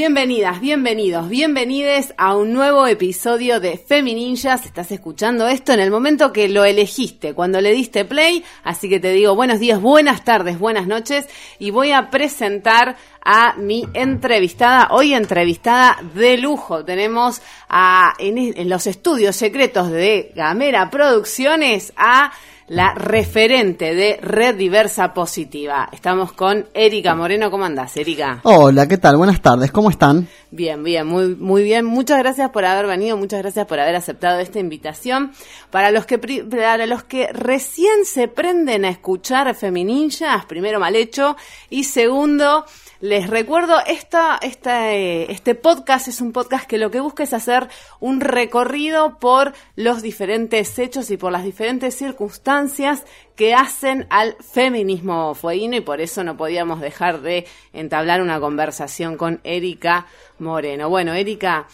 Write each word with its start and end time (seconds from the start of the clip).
Bienvenidas, 0.00 0.62
bienvenidos, 0.62 1.28
bienvenides 1.28 2.14
a 2.16 2.34
un 2.34 2.54
nuevo 2.54 2.86
episodio 2.86 3.60
de 3.60 3.76
Femininjas. 3.76 4.64
Estás 4.64 4.90
escuchando 4.92 5.46
esto 5.46 5.74
en 5.74 5.80
el 5.80 5.90
momento 5.90 6.32
que 6.32 6.48
lo 6.48 6.64
elegiste, 6.64 7.34
cuando 7.34 7.60
le 7.60 7.70
diste 7.72 8.06
play. 8.06 8.42
Así 8.64 8.88
que 8.88 8.98
te 8.98 9.12
digo 9.12 9.34
buenos 9.34 9.60
días, 9.60 9.78
buenas 9.78 10.24
tardes, 10.24 10.58
buenas 10.58 10.86
noches. 10.86 11.28
Y 11.58 11.70
voy 11.70 11.92
a 11.92 12.08
presentar 12.08 12.96
a 13.22 13.56
mi 13.58 13.86
entrevistada, 13.92 14.88
hoy 14.90 15.12
entrevistada 15.12 15.98
de 16.14 16.38
lujo. 16.38 16.82
Tenemos 16.82 17.42
a, 17.68 18.14
en, 18.18 18.38
en 18.38 18.70
los 18.70 18.86
estudios 18.86 19.36
secretos 19.36 19.90
de 19.90 20.32
Gamera 20.34 20.88
Producciones 20.88 21.92
a 21.94 22.32
la 22.70 22.94
referente 22.94 23.96
de 23.96 24.20
Red 24.22 24.54
Diversa 24.54 25.12
Positiva. 25.12 25.88
Estamos 25.92 26.32
con 26.32 26.68
Erika 26.72 27.16
Moreno. 27.16 27.50
¿Cómo 27.50 27.64
andás, 27.64 27.96
Erika? 27.96 28.38
Hola, 28.44 28.86
¿qué 28.86 28.96
tal? 28.96 29.16
Buenas 29.16 29.42
tardes, 29.42 29.72
¿cómo 29.72 29.90
están? 29.90 30.28
Bien, 30.52 30.84
bien, 30.84 31.04
muy, 31.04 31.34
muy 31.34 31.64
bien. 31.64 31.84
Muchas 31.84 32.20
gracias 32.20 32.50
por 32.50 32.64
haber 32.64 32.86
venido, 32.86 33.16
muchas 33.16 33.40
gracias 33.40 33.66
por 33.66 33.80
haber 33.80 33.96
aceptado 33.96 34.38
esta 34.38 34.60
invitación. 34.60 35.32
Para 35.72 35.90
los 35.90 36.06
que, 36.06 36.18
para 36.18 36.86
los 36.86 37.02
que 37.02 37.26
recién 37.32 38.04
se 38.04 38.28
prenden 38.28 38.84
a 38.84 38.90
escuchar 38.90 39.52
Femininjas, 39.56 40.44
primero 40.46 40.78
mal 40.78 40.94
hecho, 40.94 41.36
y 41.70 41.82
segundo, 41.82 42.66
les 43.00 43.30
recuerdo, 43.30 43.78
esta, 43.86 44.38
esta, 44.42 44.92
eh, 44.92 45.32
este 45.32 45.54
podcast 45.54 46.06
es 46.08 46.20
un 46.20 46.32
podcast 46.32 46.66
que 46.66 46.76
lo 46.76 46.90
que 46.90 47.00
busca 47.00 47.22
es 47.22 47.32
hacer 47.32 47.68
un 47.98 48.20
recorrido 48.20 49.18
por 49.18 49.54
los 49.74 50.02
diferentes 50.02 50.78
hechos 50.78 51.10
y 51.10 51.16
por 51.16 51.32
las 51.32 51.42
diferentes 51.42 51.94
circunstancias 51.94 53.06
que 53.36 53.54
hacen 53.54 54.06
al 54.10 54.36
feminismo 54.40 55.34
fueguino 55.34 55.76
y 55.76 55.80
por 55.80 56.02
eso 56.02 56.24
no 56.24 56.36
podíamos 56.36 56.82
dejar 56.82 57.22
de 57.22 57.46
entablar 57.72 58.20
una 58.20 58.38
conversación 58.38 59.16
con 59.16 59.40
Erika 59.44 60.06
Moreno. 60.38 60.90
Bueno, 60.90 61.14
Erika, 61.14 61.68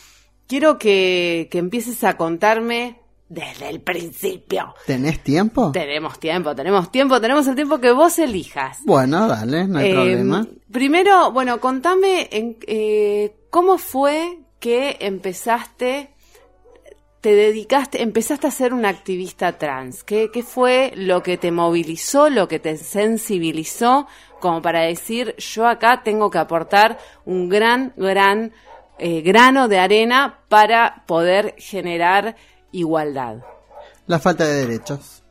quiero 0.46 0.78
que, 0.78 1.48
que 1.50 1.58
empieces 1.58 2.04
a 2.04 2.16
contarme 2.16 3.00
desde 3.28 3.68
el 3.68 3.80
principio. 3.80 4.74
¿Tenés 4.86 5.22
tiempo? 5.22 5.72
Tenemos 5.72 6.18
tiempo, 6.20 6.54
tenemos 6.54 6.90
tiempo, 6.92 7.20
tenemos 7.20 7.46
el 7.48 7.54
tiempo 7.56 7.78
que 7.80 7.92
vos 7.92 8.18
elijas. 8.18 8.78
Bueno, 8.84 9.26
dale, 9.26 9.66
no 9.66 9.78
hay 9.78 9.90
Eh, 9.90 9.94
problema. 9.94 10.46
Primero, 10.70 11.32
bueno, 11.32 11.58
contame 11.60 12.28
en, 12.30 12.56
eh, 12.66 13.34
cómo 13.50 13.78
fue 13.78 14.38
que 14.60 14.96
empezaste, 15.00 16.10
te 17.20 17.34
dedicaste, 17.34 18.02
empezaste 18.02 18.46
a 18.46 18.50
ser 18.52 18.72
una 18.72 18.88
activista 18.88 19.58
trans. 19.58 20.04
¿Qué, 20.04 20.30
qué 20.32 20.42
fue 20.44 20.92
lo 20.94 21.22
que 21.22 21.36
te 21.36 21.50
movilizó, 21.50 22.30
lo 22.30 22.46
que 22.46 22.60
te 22.60 22.76
sensibilizó, 22.76 24.06
como 24.40 24.62
para 24.62 24.82
decir, 24.82 25.34
yo 25.38 25.66
acá 25.66 26.02
tengo 26.04 26.30
que 26.30 26.38
aportar 26.38 26.98
un 27.24 27.48
gran, 27.48 27.92
gran 27.96 28.52
eh, 28.98 29.20
grano 29.22 29.66
de 29.68 29.78
arena 29.78 30.40
para 30.48 31.02
poder 31.06 31.54
generar 31.58 32.36
igualdad? 32.72 33.38
La 34.06 34.18
falta 34.18 34.44
de 34.44 34.66
derechos. 34.66 35.22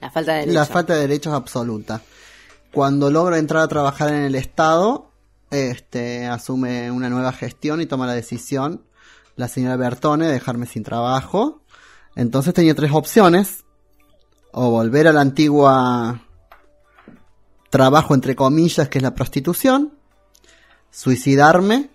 La 0.00 0.10
falta 0.10 0.32
de 0.32 0.40
La 0.40 0.46
derechos. 0.46 0.68
falta 0.68 0.94
de 0.94 1.00
derechos 1.00 1.32
absoluta. 1.34 2.00
Cuando 2.72 3.10
logro 3.10 3.36
entrar 3.36 3.62
a 3.62 3.68
trabajar 3.68 4.08
en 4.08 4.22
el 4.22 4.34
Estado, 4.34 5.10
este, 5.50 6.26
asume 6.26 6.90
una 6.90 7.10
nueva 7.10 7.32
gestión 7.32 7.80
y 7.80 7.86
toma 7.86 8.06
la 8.06 8.14
decisión 8.14 8.82
la 9.36 9.48
señora 9.48 9.76
Bertone 9.76 10.26
de 10.26 10.32
dejarme 10.32 10.66
sin 10.66 10.82
trabajo. 10.82 11.62
Entonces 12.14 12.54
tenía 12.54 12.74
tres 12.74 12.92
opciones. 12.92 13.64
O 14.52 14.70
volver 14.70 15.08
a 15.08 15.12
la 15.12 15.22
antigua 15.22 16.20
trabajo 17.70 18.14
entre 18.14 18.36
comillas 18.36 18.90
que 18.90 18.98
es 18.98 19.02
la 19.02 19.14
prostitución, 19.14 19.94
suicidarme 20.90 21.88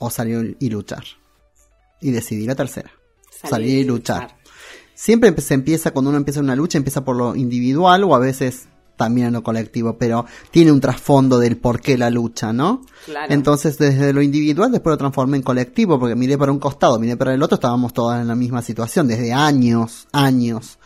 o 0.00 0.10
salir 0.10 0.56
y 0.58 0.68
luchar. 0.68 1.04
Y 2.00 2.10
decidí 2.10 2.44
la 2.44 2.56
tercera. 2.56 2.90
Salir, 3.42 3.78
y 3.80 3.84
luchar. 3.84 4.36
Siempre 4.94 5.38
se 5.40 5.54
empieza, 5.54 5.90
cuando 5.90 6.08
uno 6.10 6.18
empieza 6.18 6.40
una 6.40 6.56
lucha, 6.56 6.78
empieza 6.78 7.04
por 7.04 7.16
lo 7.16 7.36
individual 7.36 8.04
o 8.04 8.14
a 8.14 8.18
veces 8.18 8.68
también 8.96 9.28
en 9.28 9.34
lo 9.34 9.42
colectivo, 9.42 9.96
pero 9.98 10.24
tiene 10.50 10.72
un 10.72 10.80
trasfondo 10.80 11.38
del 11.38 11.58
por 11.58 11.80
qué 11.80 11.98
la 11.98 12.10
lucha, 12.10 12.52
¿no? 12.52 12.82
Claro. 13.04 13.32
Entonces, 13.32 13.78
desde 13.78 14.12
lo 14.12 14.22
individual, 14.22 14.72
después 14.72 14.92
lo 14.92 14.98
transformé 14.98 15.36
en 15.36 15.42
colectivo, 15.42 15.98
porque 15.98 16.14
miré 16.14 16.38
para 16.38 16.50
un 16.50 16.58
costado, 16.58 16.98
miré 16.98 17.16
para 17.16 17.34
el 17.34 17.42
otro, 17.42 17.56
estábamos 17.56 17.92
todas 17.92 18.22
en 18.22 18.28
la 18.28 18.34
misma 18.34 18.62
situación, 18.62 19.06
desde 19.06 19.32
años, 19.32 20.08
años. 20.12 20.78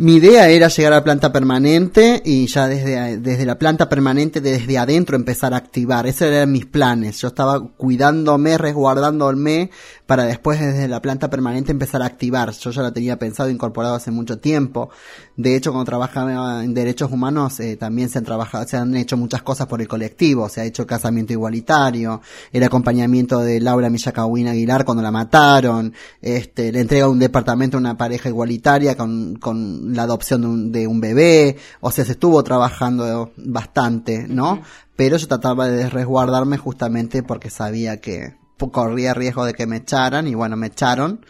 Mi 0.00 0.14
idea 0.14 0.48
era 0.48 0.68
llegar 0.68 0.92
a 0.92 0.96
la 0.98 1.02
planta 1.02 1.32
permanente 1.32 2.22
y 2.24 2.46
ya 2.46 2.68
desde, 2.68 3.18
desde 3.18 3.44
la 3.44 3.58
planta 3.58 3.88
permanente, 3.88 4.40
desde 4.40 4.78
adentro, 4.78 5.16
empezar 5.16 5.52
a 5.52 5.56
activar. 5.56 6.06
Esos 6.06 6.28
eran 6.28 6.52
mis 6.52 6.66
planes. 6.66 7.20
Yo 7.20 7.26
estaba 7.26 7.66
cuidándome, 7.70 8.56
resguardándome 8.58 9.70
para 10.06 10.22
después 10.22 10.60
desde 10.60 10.86
la 10.86 11.02
planta 11.02 11.28
permanente 11.28 11.72
empezar 11.72 12.00
a 12.02 12.06
activar. 12.06 12.52
Yo 12.52 12.70
ya 12.70 12.82
lo 12.82 12.92
tenía 12.92 13.18
pensado, 13.18 13.50
incorporado 13.50 13.96
hace 13.96 14.12
mucho 14.12 14.38
tiempo. 14.38 14.88
De 15.36 15.56
hecho, 15.56 15.72
cuando 15.72 15.86
trabajaba 15.86 16.62
en 16.62 16.74
derechos 16.74 17.10
humanos, 17.10 17.58
eh, 17.58 17.76
también 17.76 18.08
se 18.08 18.18
han 18.18 18.24
trabajado, 18.24 18.68
se 18.68 18.76
han 18.76 18.94
hecho 18.96 19.16
muchas 19.16 19.42
cosas 19.42 19.66
por 19.66 19.80
el 19.80 19.88
colectivo. 19.88 20.48
Se 20.48 20.60
ha 20.60 20.64
hecho 20.64 20.86
casamiento 20.86 21.32
igualitario, 21.32 22.22
el 22.52 22.62
acompañamiento 22.62 23.40
de 23.40 23.60
Laura 23.60 23.90
Millacawin 23.90 24.46
Aguilar 24.46 24.84
cuando 24.84 25.02
la 25.02 25.10
mataron, 25.10 25.92
este, 26.22 26.70
la 26.70 26.78
entrega 26.78 27.08
un 27.08 27.18
departamento 27.18 27.76
a 27.76 27.80
una 27.80 27.96
pareja 27.96 28.28
igualitaria 28.28 28.96
con, 28.96 29.34
con 29.36 29.87
la 29.88 30.02
adopción 30.04 30.42
de 30.42 30.46
un, 30.48 30.72
de 30.72 30.86
un 30.86 31.00
bebé. 31.00 31.56
O 31.80 31.90
sea, 31.90 32.04
se 32.04 32.12
estuvo 32.12 32.42
trabajando 32.42 33.32
bastante, 33.36 34.26
¿no? 34.28 34.62
Pero 34.96 35.16
yo 35.16 35.28
trataba 35.28 35.68
de 35.68 35.88
resguardarme 35.88 36.58
justamente 36.58 37.22
porque 37.22 37.50
sabía 37.50 38.00
que 38.00 38.34
corría 38.72 39.14
riesgo 39.14 39.44
de 39.44 39.54
que 39.54 39.66
me 39.66 39.76
echaran 39.76 40.26
y 40.26 40.34
bueno, 40.34 40.56
me 40.56 40.66
echaron. 40.68 41.24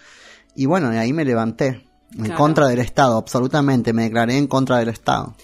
Y 0.54 0.66
bueno, 0.66 0.92
y 0.92 0.96
ahí 0.96 1.12
me 1.12 1.24
levanté. 1.24 1.84
En 2.16 2.24
Claro. 2.24 2.38
contra 2.38 2.66
del 2.68 2.78
Estado, 2.78 3.18
absolutamente, 3.18 3.92
me 3.92 4.04
declaré 4.04 4.38
en 4.38 4.46
contra 4.46 4.78
del 4.78 4.88
Estado. 4.88 5.34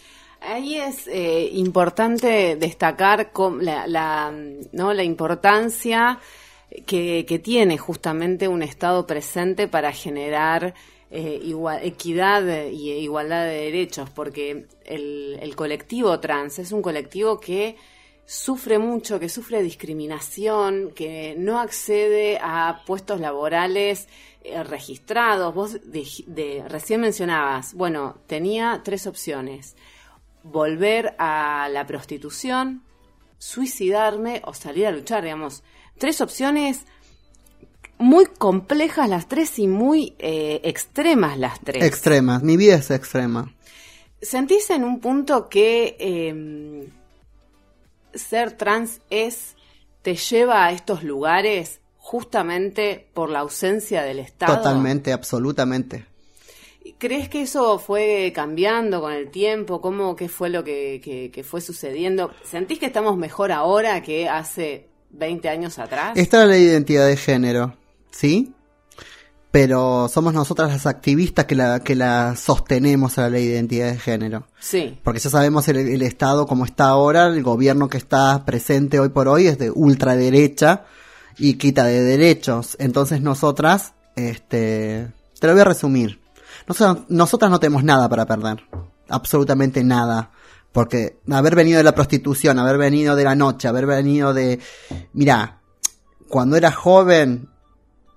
Ahí 0.41 0.77
es 0.77 1.07
eh, 1.09 1.51
importante 1.53 2.57
destacar 2.57 3.31
la, 3.61 3.87
la, 3.87 4.33
¿no? 4.73 4.95
la 4.95 5.03
importancia 5.03 6.19
que, 6.87 7.27
que 7.29 7.39
tiene 7.39 7.77
justamente 7.79 8.49
un 8.49 8.63
Estado 8.63 9.07
presente 9.07 9.69
para 9.69 9.93
generar 9.93 10.75
eh, 11.11 11.41
igua- 11.43 11.81
equidad 11.83 12.67
y 12.69 12.91
igualdad 12.93 13.45
de 13.45 13.61
derechos, 13.71 14.11
porque 14.11 14.67
el, 14.85 15.39
el 15.41 15.55
colectivo 15.57 16.19
trans 16.21 16.59
es 16.59 16.73
un 16.73 16.83
colectivo 16.83 17.39
que 17.41 17.77
sufre 18.27 18.79
mucho, 18.79 19.21
que 19.21 19.29
sufre 19.29 19.63
discriminación, 19.63 20.93
que 20.95 21.35
no 21.39 21.61
accede 21.61 22.39
a 22.41 22.83
puestos 22.87 23.21
laborales 23.21 24.09
eh, 24.43 24.63
registrados. 24.65 25.55
Vos 25.55 25.73
de- 25.91 26.07
de- 26.27 26.65
recién 26.69 27.01
mencionabas, 27.03 27.75
bueno, 27.75 28.19
tenía 28.27 28.81
tres 28.85 29.07
opciones. 29.07 29.77
Volver 30.43 31.15
a 31.19 31.69
la 31.71 31.87
prostitución, 31.87 32.83
suicidarme 33.39 34.43
o 34.45 34.55
salir 34.55 34.87
a 34.87 34.91
luchar, 34.91 35.23
digamos. 35.23 35.63
Tres 35.99 36.21
opciones 36.21 36.87
muy 38.05 38.27
complejas 38.27 39.09
las 39.09 39.29
tres 39.29 39.59
y 39.59 39.67
muy 39.67 40.15
eh, 40.19 40.61
extremas 40.65 41.39
las 41.39 41.59
tres. 41.61 41.83
Extrema, 41.83 42.39
mi 42.41 42.57
vida 42.57 42.75
es 42.75 42.91
extrema. 42.91 43.53
¿Sentís 44.21 44.69
en 44.71 44.85
un 44.85 45.01
punto 45.01 45.49
que 45.49 45.97
eh, 45.99 46.89
ser 48.15 48.53
trans 48.53 49.01
es, 49.11 49.55
te 50.03 50.15
lleva 50.17 50.67
a 50.67 50.73
estos 50.73 51.03
lugares 51.03 51.81
justamente 51.99 53.07
por 53.15 53.31
la 53.31 53.41
ausencia 53.41 54.03
del 54.03 54.19
Estado? 54.19 54.57
Totalmente, 54.57 55.13
absolutamente. 55.13 56.07
¿Crees 56.99 57.31
que 57.31 57.43
eso 57.43 57.79
fue 57.79 58.31
cambiando 58.35 59.01
con 59.01 59.13
el 59.13 59.31
tiempo? 59.31 59.81
¿Cómo, 59.81 60.15
qué 60.15 60.29
fue 60.29 60.51
lo 60.51 60.63
que, 60.63 61.01
que- 61.03 61.31
que 61.31 61.43
fue 61.43 61.61
sucediendo? 61.63 62.31
¿Sentís 62.45 62.79
que 62.79 62.87
estamos 62.87 63.17
mejor 63.17 63.51
ahora 63.53 64.03
que 64.03 64.29
hace 64.29 64.89
20 65.11 65.49
años 65.49 65.79
atrás? 65.79 66.13
Esta 66.17 66.43
es 66.43 66.49
la 66.49 66.59
identidad 66.59 67.07
de 67.07 67.17
género, 67.17 67.75
¿sí? 68.15 68.55
Pero 69.51 70.09
somos 70.09 70.35
nosotras 70.35 70.71
las 70.71 70.87
activistas 70.87 71.45
que 71.45 71.55
la, 71.55 71.81
que 71.81 71.95
la 71.95 72.35
sostenemos 72.35 73.19
a 73.19 73.23
la 73.23 73.31
ley 73.31 73.47
de 73.47 73.55
identidad 73.55 73.93
de 73.93 73.99
género. 73.99 74.49
Sí, 74.59 74.99
Porque 75.05 75.21
ya 75.21 75.31
sabemos 75.31 75.69
el, 75.69 75.77
el 75.77 76.03
Estado 76.03 76.47
como 76.47 76.65
está 76.65 76.87
ahora, 76.89 77.29
el 77.29 77.43
gobierno 77.43 77.89
que 77.89 77.99
está 77.99 78.45
presente 78.45 78.99
hoy 78.99 79.11
por 79.11 79.29
hoy 79.29 79.47
es 79.47 79.59
de 79.59 79.71
ultraderecha 79.71 80.85
y 81.39 81.55
quita 81.55 81.85
de 81.85 82.03
derechos. 82.03 82.77
Entonces 82.81 83.21
nosotras, 83.21 83.95
este, 84.17 85.13
te 85.39 85.47
lo 85.47 85.53
voy 85.53 85.63
a 85.63 85.67
resumir. 85.67 86.21
Nosotras, 86.67 87.05
nosotras 87.09 87.51
no 87.51 87.61
tenemos 87.61 87.85
nada 87.85 88.09
para 88.09 88.27
perder. 88.27 88.65
Absolutamente 89.09 89.85
nada. 89.85 90.33
Porque 90.73 91.21
haber 91.31 91.55
venido 91.55 91.79
de 91.79 91.85
la 91.85 91.95
prostitución, 91.95 92.59
haber 92.59 92.79
venido 92.79 93.15
de 93.15 93.23
la 93.23 93.37
noche, 93.37 93.69
haber 93.69 93.87
venido 93.87 94.35
de... 94.35 94.59
Mira, 95.13 95.61
cuando 96.29 96.57
era 96.57 96.73
joven 96.73 97.54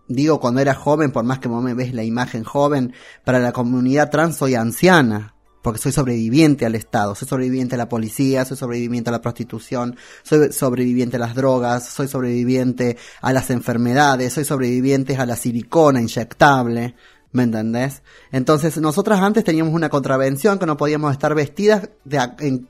digo 0.08 0.40
cuando 0.40 0.62
era 0.62 0.74
joven, 0.74 1.12
por 1.12 1.24
más 1.24 1.40
que 1.40 1.50
me 1.50 1.74
ves 1.74 1.94
la 1.94 2.04
imagen 2.04 2.44
joven, 2.44 2.94
para 3.24 3.40
la 3.40 3.52
comunidad 3.52 4.10
trans 4.10 4.38
soy 4.38 4.56
anciana, 4.56 5.34
porque 5.62 5.82
soy 5.82 5.92
sobreviviente 5.92 6.66
al 6.66 6.76
Estado, 6.76 7.14
soy 7.14 7.28
sobreviviente 7.28 7.76
a 7.76 7.78
la 7.78 7.90
policía, 7.90 8.46
soy 8.46 8.56
sobreviviente 8.56 9.10
a 9.10 9.12
la 9.12 9.22
prostitución, 9.22 9.98
soy 10.24 10.54
sobreviviente 10.54 11.18
a 11.18 11.20
las 11.20 11.36
drogas, 11.36 11.90
soy 11.90 12.08
sobreviviente 12.08 12.98
a 13.22 13.34
las 13.34 13.50
enfermedades, 13.50 14.34
soy 14.34 14.46
sobreviviente 14.46 15.18
a 15.18 15.26
la 15.26 15.36
silicona 15.36 16.02
inyectable, 16.02 16.96
¿me 17.34 17.44
entendés? 17.44 18.02
Entonces, 18.32 18.78
nosotras 18.78 19.20
antes 19.20 19.44
teníamos 19.44 19.74
una 19.74 19.90
contravención 19.90 20.58
que 20.58 20.66
no 20.66 20.78
podíamos 20.78 21.12
estar 21.12 21.36
vestidas 21.36 21.90
de, 22.06 22.64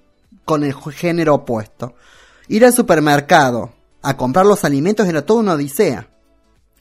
con 0.44 0.64
el 0.64 0.74
género 0.74 1.36
opuesto. 1.36 1.94
Ir 2.48 2.66
al 2.66 2.74
supermercado 2.74 3.74
a 4.02 4.18
comprar 4.18 4.46
los 4.46 4.64
alimentos 4.64 5.08
era 5.08 5.26
toda 5.26 5.42
una 5.42 5.54
odisea. 5.54 6.10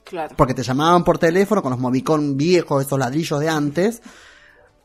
Claro. 0.06 0.36
Porque 0.36 0.54
te 0.54 0.62
llamaban 0.62 1.02
por 1.02 1.18
teléfono 1.18 1.62
con 1.62 1.72
los 1.72 1.80
movicón 1.80 2.36
viejos, 2.36 2.86
esos 2.86 2.98
ladrillos 2.98 3.40
de 3.40 3.48
antes, 3.48 4.02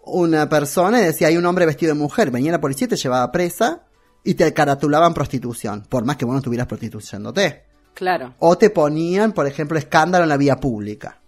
una 0.03 0.49
persona 0.49 0.99
y 0.99 1.05
decía 1.05 1.27
hay 1.27 1.37
un 1.37 1.45
hombre 1.45 1.67
vestido 1.67 1.93
de 1.93 1.99
mujer, 1.99 2.31
venía 2.31 2.51
la 2.51 2.59
policía 2.59 2.85
y 2.85 2.89
te 2.89 2.95
llevaba 2.95 3.31
presa 3.31 3.83
y 4.23 4.33
te 4.33 4.51
caratulaban 4.51 5.13
prostitución, 5.13 5.85
por 5.87 6.05
más 6.05 6.17
que 6.17 6.25
vos 6.25 6.33
no 6.33 6.39
estuvieras 6.39 6.65
prostituyéndote. 6.65 7.65
Claro. 7.93 8.33
O 8.39 8.57
te 8.57 8.71
ponían, 8.71 9.33
por 9.33 9.45
ejemplo, 9.45 9.77
escándalo 9.77 10.23
en 10.23 10.29
la 10.29 10.37
vía 10.37 10.55
pública. 10.55 11.21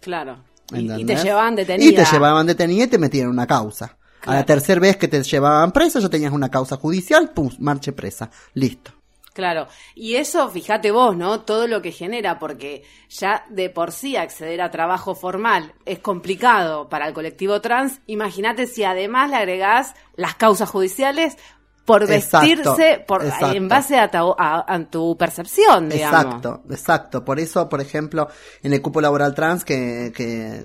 Claro. 0.00 0.44
Y, 0.72 0.90
y 0.92 1.04
te 1.04 1.16
llevaban 1.16 1.56
detenida. 1.56 1.90
Y 1.90 1.94
te 1.94 2.04
llevaban 2.04 2.46
detenida 2.46 2.84
y 2.84 2.88
te 2.88 2.98
metían 2.98 3.24
en 3.24 3.30
una 3.30 3.46
causa. 3.46 3.96
A 4.24 4.34
la 4.34 4.44
tercera 4.44 4.80
vez 4.80 4.96
que 4.96 5.08
te 5.08 5.20
llevaban 5.20 5.72
presa, 5.72 5.98
ya 5.98 6.08
tenías 6.08 6.32
una 6.32 6.48
causa 6.48 6.76
judicial, 6.76 7.30
pum, 7.30 7.50
marche 7.58 7.92
presa. 7.92 8.30
Listo. 8.54 8.92
Claro, 9.32 9.66
y 9.94 10.16
eso, 10.16 10.50
fíjate 10.50 10.90
vos, 10.90 11.16
¿no? 11.16 11.40
Todo 11.40 11.66
lo 11.66 11.80
que 11.80 11.90
genera, 11.90 12.38
porque 12.38 12.84
ya 13.08 13.46
de 13.48 13.70
por 13.70 13.90
sí 13.90 14.16
acceder 14.16 14.60
a 14.60 14.70
trabajo 14.70 15.14
formal 15.14 15.72
es 15.86 16.00
complicado 16.00 16.90
para 16.90 17.08
el 17.08 17.14
colectivo 17.14 17.62
trans. 17.62 18.00
Imagínate 18.06 18.66
si 18.66 18.84
además 18.84 19.30
le 19.30 19.36
agregás 19.36 19.94
las 20.16 20.34
causas 20.34 20.68
judiciales 20.68 21.38
por 21.84 22.02
Exacto, 22.04 22.46
vestirse, 22.46 23.04
por 23.06 23.24
exacto. 23.24 23.52
en 23.56 23.68
base 23.68 23.98
a, 23.98 24.08
ta- 24.10 24.22
a- 24.38 24.64
a 24.74 24.84
tu 24.88 25.16
percepción, 25.16 25.88
digamos. 25.88 26.20
Exacto, 26.26 26.62
exacto. 26.70 27.24
Por 27.24 27.40
eso, 27.40 27.68
por 27.68 27.80
ejemplo, 27.80 28.28
en 28.62 28.72
el 28.72 28.80
cupo 28.80 29.00
laboral 29.00 29.34
trans 29.34 29.64
que, 29.64 30.12
que 30.14 30.64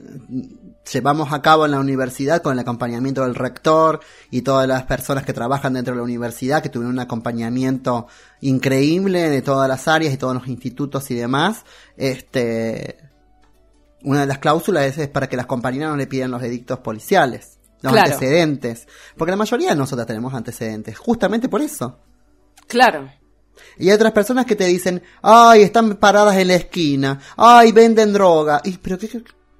llevamos 0.93 1.33
a 1.33 1.41
cabo 1.41 1.65
en 1.65 1.71
la 1.71 1.79
universidad 1.79 2.41
con 2.43 2.53
el 2.53 2.59
acompañamiento 2.59 3.23
del 3.23 3.33
rector 3.35 3.99
y 4.29 4.43
todas 4.43 4.67
las 4.67 4.83
personas 4.83 5.25
que 5.25 5.33
trabajan 5.33 5.73
dentro 5.73 5.93
de 5.93 5.97
la 5.97 6.03
universidad, 6.03 6.61
que 6.61 6.69
tuvieron 6.69 6.93
un 6.93 6.99
acompañamiento 6.99 8.07
increíble 8.41 9.29
de 9.29 9.41
todas 9.41 9.67
las 9.67 9.87
áreas 9.87 10.13
y 10.13 10.17
todos 10.17 10.35
los 10.35 10.47
institutos 10.47 11.09
y 11.09 11.15
demás, 11.15 11.65
este, 11.97 12.97
una 14.03 14.21
de 14.21 14.27
las 14.27 14.37
cláusulas 14.37 14.85
es, 14.85 14.97
es 14.99 15.07
para 15.07 15.27
que 15.27 15.35
las 15.35 15.47
compañeras 15.47 15.89
no 15.89 15.97
le 15.97 16.05
pidan 16.07 16.29
los 16.31 16.43
edictos 16.43 16.79
policiales, 16.79 17.56
los 17.81 17.91
Claro. 17.93 18.13
antecedentes, 18.13 18.87
porque 19.17 19.31
la 19.31 19.37
mayoría 19.37 19.69
de 19.69 19.75
nosotras 19.75 20.07
tenemos 20.07 20.33
antecedentes, 20.33 20.97
justamente 20.97 21.47
por 21.49 21.61
eso. 21.61 21.99
Claro, 22.67 23.09
Y 23.79 23.89
hay 23.89 23.95
otras 23.95 24.11
personas 24.11 24.45
que 24.45 24.55
te 24.55 24.65
dicen, 24.65 25.01
ay, 25.21 25.61
están 25.63 25.95
paradas 25.97 26.35
en 26.37 26.47
la 26.47 26.55
esquina, 26.55 27.19
ay, 27.37 27.71
venden 27.71 28.13
droga. 28.13 28.61
Y, 28.63 28.77
pero 28.77 28.97
¿qué, 28.99 29.09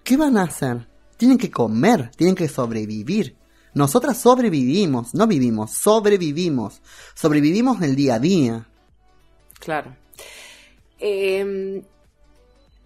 qué, 0.04 0.18
van 0.18 0.38
a 0.38 0.44
hacer? 0.44 0.88
Tienen 1.18 1.38
que 1.38 1.50
comer, 1.50 2.12
tienen 2.16 2.36
que 2.36 2.48
sobrevivir. 2.48 3.36
Nosotras 3.74 4.18
sobrevivimos, 4.20 5.14
no 5.16 5.26
vivimos, 5.28 5.72
sobrevivimos. 5.72 6.82
Sobrevivimos 7.16 7.82
el 7.82 7.96
día 7.96 8.16
a 8.16 8.20
día. 8.20 8.68
claro. 9.60 9.96
Eh, 11.00 11.84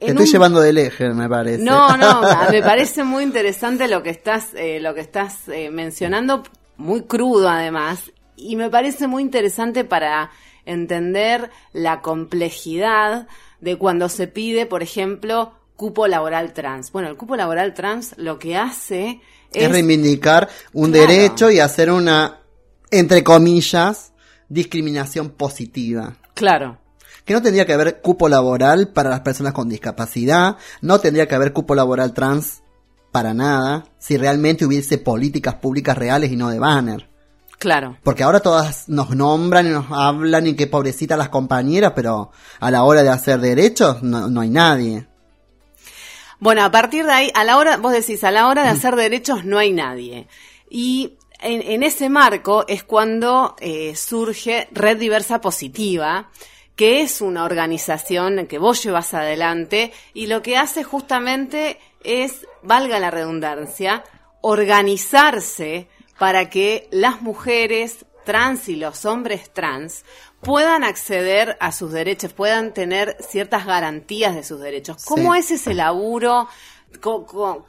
estoy 0.09 0.25
un- 0.25 0.31
llevando 0.31 0.59
del 0.61 0.77
eje, 0.77 1.09
me 1.13 1.29
parece. 1.29 1.63
No, 1.63 1.95
no, 1.97 2.21
me 2.51 2.61
parece 2.61 3.03
muy 3.03 3.23
interesante 3.23 3.87
lo 3.87 4.01
que 4.03 4.09
estás, 4.09 4.49
eh, 4.55 4.79
lo 4.79 4.93
que 4.93 5.01
estás 5.01 5.47
eh, 5.47 5.69
mencionando, 5.69 6.43
muy 6.77 7.03
crudo 7.03 7.49
además, 7.49 8.11
y 8.35 8.55
me 8.55 8.69
parece 8.69 9.07
muy 9.07 9.21
interesante 9.23 9.83
para 9.83 10.31
entender 10.65 11.49
la 11.73 12.01
complejidad 12.01 13.27
de 13.59 13.77
cuando 13.77 14.09
se 14.09 14.27
pide, 14.27 14.65
por 14.65 14.81
ejemplo, 14.83 15.53
cupo 15.75 16.07
laboral 16.07 16.53
trans. 16.53 16.91
Bueno, 16.91 17.07
el 17.09 17.17
cupo 17.17 17.35
laboral 17.35 17.73
trans 17.73 18.13
lo 18.17 18.39
que 18.39 18.55
hace 18.55 19.21
es, 19.51 19.63
es, 19.65 19.71
reivindicar 19.71 20.49
un 20.73 20.91
Claro. 20.91 21.07
derecho 21.11 21.51
y 21.51 21.59
hacer 21.59 21.91
una, 21.91 22.39
entre 22.89 23.23
comillas, 23.23 24.13
discriminación 24.49 25.29
positiva. 25.31 26.15
claro, 26.33 26.77
que 27.31 27.35
no 27.35 27.41
tendría 27.41 27.65
que 27.65 27.71
haber 27.71 28.01
cupo 28.01 28.27
laboral 28.27 28.89
para 28.89 29.09
las 29.09 29.21
personas 29.21 29.53
con 29.53 29.69
discapacidad, 29.69 30.57
no 30.81 30.99
tendría 30.99 31.29
que 31.29 31.35
haber 31.35 31.53
cupo 31.53 31.75
laboral 31.75 32.13
trans 32.13 32.61
para 33.13 33.33
nada, 33.33 33.85
si 33.99 34.17
realmente 34.17 34.65
hubiese 34.65 34.97
políticas 34.97 35.55
públicas 35.55 35.97
reales 35.97 36.29
y 36.29 36.35
no 36.35 36.49
de 36.49 36.59
banner. 36.59 37.09
claro. 37.57 37.95
Porque 38.03 38.23
ahora 38.23 38.41
todas 38.41 38.89
nos 38.89 39.11
nombran 39.15 39.65
y 39.65 39.69
nos 39.69 39.85
hablan 39.91 40.45
y 40.45 40.55
qué 40.55 40.67
pobrecitas 40.67 41.17
las 41.17 41.29
compañeras, 41.29 41.93
pero 41.95 42.31
a 42.59 42.69
la 42.69 42.83
hora 42.83 43.01
de 43.01 43.09
hacer 43.09 43.39
derechos 43.39 44.03
no, 44.03 44.27
no 44.27 44.41
hay 44.41 44.49
nadie. 44.49 45.07
Bueno, 46.39 46.65
a 46.65 46.71
partir 46.71 47.05
de 47.05 47.13
ahí, 47.13 47.31
a 47.33 47.45
la 47.45 47.55
hora, 47.55 47.77
vos 47.77 47.93
decís, 47.93 48.25
a 48.25 48.31
la 48.31 48.47
hora 48.47 48.63
de 48.63 48.69
hacer 48.69 48.97
derechos 48.97 49.45
no 49.45 49.57
hay 49.57 49.71
nadie. 49.71 50.27
Y 50.69 51.17
en, 51.39 51.61
en 51.61 51.83
ese 51.83 52.09
marco 52.09 52.65
es 52.67 52.83
cuando 52.83 53.55
eh, 53.61 53.95
surge 53.95 54.67
Red 54.73 54.97
Diversa 54.97 55.39
Positiva, 55.39 56.29
que 56.81 57.01
es 57.03 57.21
una 57.21 57.43
organización 57.45 58.47
que 58.47 58.57
vos 58.57 58.81
llevas 58.81 59.13
adelante 59.13 59.93
y 60.15 60.25
lo 60.25 60.41
que 60.41 60.57
hace 60.57 60.83
justamente 60.83 61.77
es, 62.03 62.47
valga 62.63 62.97
la 62.97 63.11
redundancia, 63.11 64.03
organizarse 64.41 65.87
para 66.17 66.49
que 66.49 66.87
las 66.89 67.21
mujeres 67.21 68.07
trans 68.25 68.67
y 68.67 68.77
los 68.77 69.05
hombres 69.05 69.53
trans 69.53 70.05
puedan 70.41 70.83
acceder 70.83 71.55
a 71.59 71.71
sus 71.71 71.91
derechos, 71.91 72.33
puedan 72.33 72.73
tener 72.73 73.15
ciertas 73.19 73.67
garantías 73.67 74.33
de 74.33 74.43
sus 74.43 74.59
derechos. 74.59 75.05
¿Cómo 75.05 75.33
Sí. 75.35 75.39
es 75.39 75.51
ese 75.51 75.75
laburo? 75.75 76.47
¿Cómo, 76.99 77.65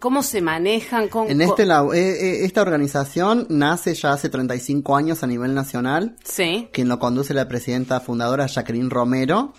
cómo 0.00 0.22
se 0.22 0.40
manejan? 0.40 1.08
¿Cómo- 1.08 1.28
En 1.28 1.40
este, 1.40 1.62
co- 1.62 1.68
la- 1.68 1.82
eh, 1.94 1.98
eh, 2.10 2.44
esta 2.44 2.62
organización 2.62 3.46
nace 3.50 3.94
ya 3.94 4.12
hace 4.12 4.28
35 4.28 4.96
años 4.96 5.22
a 5.22 5.26
nivel 5.26 5.54
nacional. 5.54 6.16
Sí, 6.24 6.68
quien 6.72 6.88
lo 6.88 6.98
conduce 6.98 7.34
la 7.34 7.46
presidenta 7.48 8.00
fundadora 8.00 8.46
Jacqueline 8.46 8.90
Romero. 8.90 9.52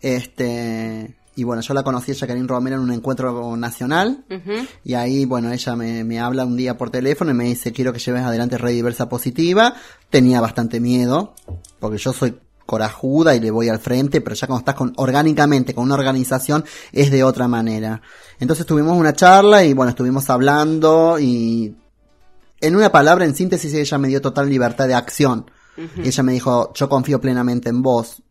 Este, 0.00 1.16
y 1.34 1.44
bueno, 1.44 1.60
yo 1.62 1.74
la 1.74 1.82
conocí 1.82 2.12
a 2.12 2.14
Jacqueline 2.14 2.48
Romero 2.48 2.76
en 2.76 2.82
un 2.82 2.92
encuentro 2.92 3.56
nacional. 3.56 4.24
ujú, 4.30 4.66
Y 4.84 4.94
ahí, 4.94 5.24
bueno, 5.26 5.52
ella 5.52 5.76
me, 5.76 6.04
me 6.04 6.18
habla 6.20 6.44
un 6.46 6.56
día 6.56 6.78
por 6.78 6.90
teléfono 6.90 7.30
y 7.32 7.34
me 7.34 7.44
dice, 7.44 7.72
quiero 7.72 7.92
que 7.92 7.98
lleves 7.98 8.22
adelante 8.22 8.56
Red 8.56 8.72
Diversa 8.72 9.08
Positiva. 9.08 9.74
Tenía 10.08 10.40
bastante 10.40 10.80
miedo, 10.80 11.34
porque 11.80 11.98
yo 11.98 12.12
soy 12.12 12.38
corajuda 12.66 13.34
y 13.34 13.40
le 13.40 13.50
voy 13.50 13.68
al 13.68 13.78
frente, 13.78 14.20
pero 14.20 14.34
ya 14.34 14.46
cuando 14.46 14.60
estás 14.60 14.74
con, 14.74 14.92
orgánicamente 14.96 15.74
con 15.74 15.84
una 15.84 15.94
organización 15.94 16.64
es 16.92 17.10
de 17.10 17.24
otra 17.24 17.48
manera. 17.48 18.02
Entonces 18.40 18.66
tuvimos 18.66 18.98
una 18.98 19.14
charla 19.14 19.64
y 19.64 19.72
bueno, 19.72 19.90
estuvimos 19.90 20.28
hablando 20.28 21.18
y 21.18 21.76
en 22.60 22.76
una 22.76 22.90
palabra, 22.90 23.24
en 23.24 23.34
síntesis, 23.34 23.74
ella 23.74 23.98
me 23.98 24.08
dio 24.08 24.20
total 24.20 24.48
libertad 24.48 24.88
de 24.88 24.94
acción. 24.94 25.50
Y 26.02 26.08
ella 26.08 26.22
me 26.22 26.32
dijo, 26.32 26.72
yo 26.74 26.88
confío 26.88 27.20
plenamente 27.20 27.68
en 27.68 27.82
vos. 27.82 28.22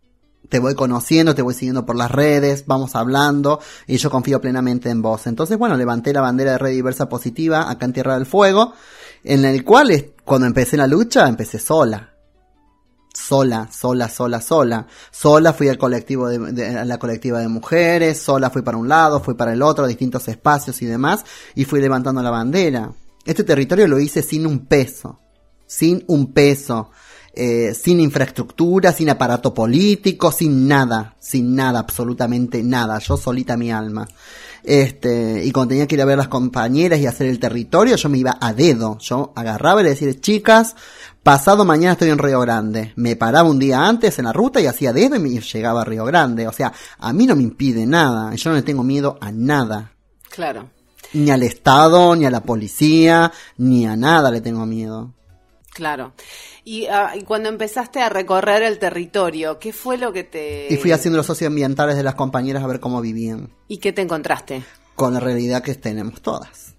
Te 0.49 0.57
voy 0.59 0.73
conociendo, 0.73 1.35
te 1.35 1.43
voy 1.43 1.53
siguiendo 1.53 1.85
por 1.85 1.95
las 1.95 2.09
redes, 2.09 2.65
vamos 2.65 2.95
hablando, 2.95 3.59
y 3.87 3.97
yo 3.97 4.09
confío 4.09 4.41
plenamente 4.41 4.89
en 4.89 5.01
vos. 5.01 5.27
Entonces, 5.27 5.57
bueno, 5.57 5.77
levanté 5.77 6.11
la 6.11 6.21
bandera 6.21 6.53
de 6.53 6.57
Red 6.57 6.71
Diversa 6.71 7.07
Positiva 7.07 7.69
acá 7.69 7.85
en 7.85 7.93
Tierra 7.93 8.15
del 8.15 8.25
Fuego, 8.25 8.73
en 9.23 9.45
el 9.45 9.63
cual, 9.63 10.13
cuando 10.23 10.47
empecé 10.47 10.75
la 10.77 10.87
lucha, 10.87 11.27
empecé 11.27 11.59
sola. 11.59 12.14
Sola, 13.15 13.69
sola, 13.71 14.09
sola, 14.09 14.41
sola. 14.41 14.85
Sola 15.09 15.53
fui 15.53 15.69
al 15.69 15.77
colectivo 15.77 16.27
de, 16.27 16.37
de- 16.51 16.77
a 16.79 16.83
la 16.85 16.97
colectiva 16.99 17.39
de 17.39 17.47
mujeres, 17.47 18.19
sola 18.21 18.49
fui 18.49 18.61
para 18.61 18.77
un 18.77 18.89
lado, 18.89 19.21
fui 19.21 19.35
para 19.35 19.53
el 19.53 19.61
otro, 19.61 19.87
distintos 19.87 20.27
espacios 20.27 20.81
y 20.81 20.85
demás, 20.85 21.23
y 21.55 21.63
fui 21.63 21.79
levantando 21.79 22.21
la 22.21 22.29
bandera. 22.29 22.91
Este 23.25 23.43
territorio 23.45 23.87
lo 23.87 23.99
hice 23.99 24.21
sin 24.21 24.45
un 24.45 24.65
peso. 24.65 25.19
Sin 25.65 26.03
un 26.07 26.33
peso. 26.33 26.91
eh, 27.37 27.73
sin 27.73 27.99
infraestructura, 27.99 28.93
sin 28.93 29.09
aparato 29.09 29.53
político, 29.53 30.31
sin 30.31 30.69
nada, 30.69 31.15
sin 31.19 31.53
nada, 31.53 31.79
absolutamente 31.79 32.63
nada, 32.63 32.97
yo 32.99 33.17
solita 33.17 33.57
mi 33.57 33.71
alma. 33.73 34.07
Este, 34.65 35.43
y 35.43 35.51
cuando 35.51 35.69
tenía 35.69 35.87
que 35.87 35.95
ir 35.95 36.01
a 36.01 36.05
ver 36.05 36.15
a 36.15 36.23
las 36.23 36.27
compañeras 36.27 36.99
y 36.99 37.05
hacer 37.05 37.27
el 37.27 37.39
territorio, 37.39 37.95
yo 37.95 38.09
me 38.09 38.17
iba 38.17 38.37
a 38.39 38.53
dedo, 38.53 38.97
yo 38.99 39.31
agarraba 39.35 39.81
y 39.81 39.83
le 39.83 39.89
decía, 39.91 40.19
chicas, 40.19 40.75
pasado 41.21 41.65
mañana 41.65 41.93
estoy 41.93 42.09
en 42.09 42.17
Río 42.17 42.39
Grande, 42.39 42.93
me 42.95 43.15
paraba 43.15 43.49
un 43.49 43.59
día 43.59 43.85
antes 43.85 44.17
en 44.17 44.25
la 44.25 44.33
ruta 44.33 44.59
y 44.59 44.65
hacía 44.65 44.91
dedo 44.93 45.15
y 45.15 45.19
me 45.19 45.29
llegaba 45.29 45.81
a 45.81 45.85
Río 45.85 46.05
Grande, 46.05 46.47
o 46.47 46.51
sea, 46.51 46.73
a 46.97 47.13
mí 47.13 47.27
no 47.27 47.35
me 47.35 47.43
impide 47.43 47.85
nada, 47.85 48.33
yo 48.33 48.49
no 48.49 48.55
le 48.55 48.63
tengo 48.63 48.83
miedo 48.83 49.17
a 49.21 49.31
nada, 49.31 49.91
claro, 50.29 50.69
ni 51.13 51.29
al 51.29 51.43
Estado, 51.43 52.15
ni 52.15 52.25
a 52.25 52.31
la 52.31 52.41
policía, 52.41 53.31
ni 53.57 53.85
a 53.85 53.95
nada 53.95 54.31
le 54.31 54.41
tengo 54.41 54.65
miedo. 54.65 55.13
Claro. 55.75 56.13
Y, 56.63 56.85
ah, 56.85 57.11
y 57.17 57.23
cuando 57.23 57.49
empezaste 57.49 57.99
a 57.99 58.07
recorrer 58.07 58.63
el 58.63 58.79
territorio, 58.79 59.59
¿qué 59.59 59.73
fue 59.73 59.97
lo 59.97 60.13
que 60.13 60.23
te... 60.23 60.73
Y 60.73 60.77
fui 60.77 60.93
haciendo 60.93 61.17
los 61.17 61.25
socioambientales 61.25 61.97
de 61.97 62.03
las 62.03 62.15
compañeras 62.15 62.63
a 62.63 62.67
ver 62.67 62.79
cómo 62.79 63.01
vivían, 63.01 63.49
¿Y 63.67 63.79
qué 63.79 63.91
te 63.91 64.01
encontraste? 64.01 64.63
con 64.95 65.13
la 65.13 65.19
realidad 65.19 65.61
que 65.61 65.75
tenemos 65.75 66.21
todas. 66.21 66.75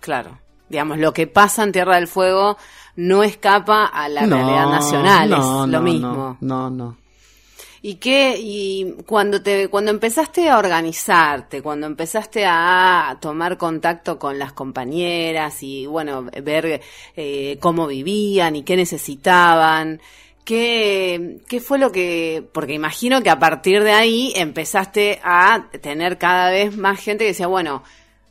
Claro. 0.00 0.40
Digamos, 0.68 0.98
lo 0.98 1.12
que 1.12 1.28
pasa 1.28 1.62
en 1.62 1.70
Tierra 1.70 1.94
del 1.94 2.08
Fuego 2.08 2.56
no 2.96 3.22
escapa 3.22 3.86
a 3.86 4.08
la 4.08 4.26
realidad 4.26 4.66
nacional, 4.66 5.30
no, 5.30 5.64
es 5.64 5.70
lo 5.70 5.78
no, 5.78 5.82
mismo. 5.82 6.36
No, 6.40 6.68
no, 6.68 6.70
no. 6.70 6.96
¿Y 7.84 7.96
qué? 7.96 8.36
Y 8.38 8.94
cuando 9.06 9.42
te, 9.42 9.68
cuando 9.68 9.90
empezaste 9.90 10.48
a 10.48 10.58
organizarte, 10.58 11.62
cuando 11.62 11.88
empezaste 11.88 12.44
a 12.46 13.18
tomar 13.20 13.58
contacto 13.58 14.20
con 14.20 14.38
las 14.38 14.52
compañeras 14.52 15.64
y 15.64 15.86
bueno, 15.86 16.28
ver 16.44 16.80
eh, 17.16 17.58
cómo 17.60 17.88
vivían 17.88 18.54
y 18.54 18.62
qué 18.62 18.76
necesitaban, 18.76 20.00
¿qué, 20.44 21.40
qué 21.48 21.60
fue 21.60 21.78
lo 21.80 21.90
que, 21.90 22.48
porque 22.52 22.74
imagino 22.74 23.20
que 23.20 23.30
a 23.30 23.40
partir 23.40 23.82
de 23.82 23.92
ahí 23.92 24.32
empezaste 24.36 25.20
a 25.24 25.68
tener 25.80 26.18
cada 26.18 26.50
vez 26.50 26.76
más 26.76 27.00
gente 27.00 27.24
que 27.24 27.30
decía, 27.30 27.48
bueno, 27.48 27.82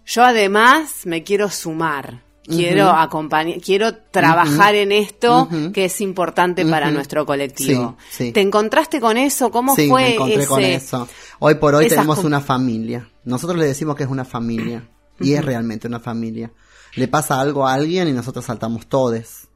yo 0.05 0.23
además 0.23 1.05
me 1.05 1.23
quiero 1.23 1.49
sumar. 1.49 2.21
Quiero 2.43 2.89
acompañar, 2.89 3.61
quiero 3.61 3.95
trabajar 3.95 4.73
en 4.75 4.91
esto 4.91 5.47
que 5.73 5.85
es 5.85 6.01
importante 6.01 6.65
para 6.65 6.89
nuestro 6.89 7.25
colectivo. 7.25 7.97
Sí, 8.09 8.25
sí. 8.25 8.31
¿Te 8.31 8.41
encontraste 8.41 8.99
con 8.99 9.17
eso? 9.17 9.51
¿Cómo 9.51 9.75
sí, 9.75 9.87
fue 9.87 10.01
me 10.01 10.13
encontré 10.15 10.39
ese? 10.39 10.47
con 10.47 10.63
eso. 10.63 11.07
Hoy 11.39 11.55
por 11.55 11.75
hoy 11.75 11.85
esas 11.85 11.97
tenemos 11.97 12.23
una 12.23 12.41
familia. 12.41 13.07
Nosotros 13.23 13.59
le 13.59 13.65
decimos 13.65 13.95
que 13.95 14.03
es 14.03 14.09
una 14.09 14.25
familia. 14.25 14.87
Y 15.19 15.33
es 15.33 15.45
realmente 15.45 15.87
una 15.87 15.99
familia. 15.99 16.51
Le 16.95 17.07
pasa 17.07 17.39
algo 17.39 17.67
a 17.67 17.73
alguien 17.73 18.07
y 18.07 18.11
nosotros 18.11 18.45
saltamos 18.45 18.87
todes. 18.87 19.47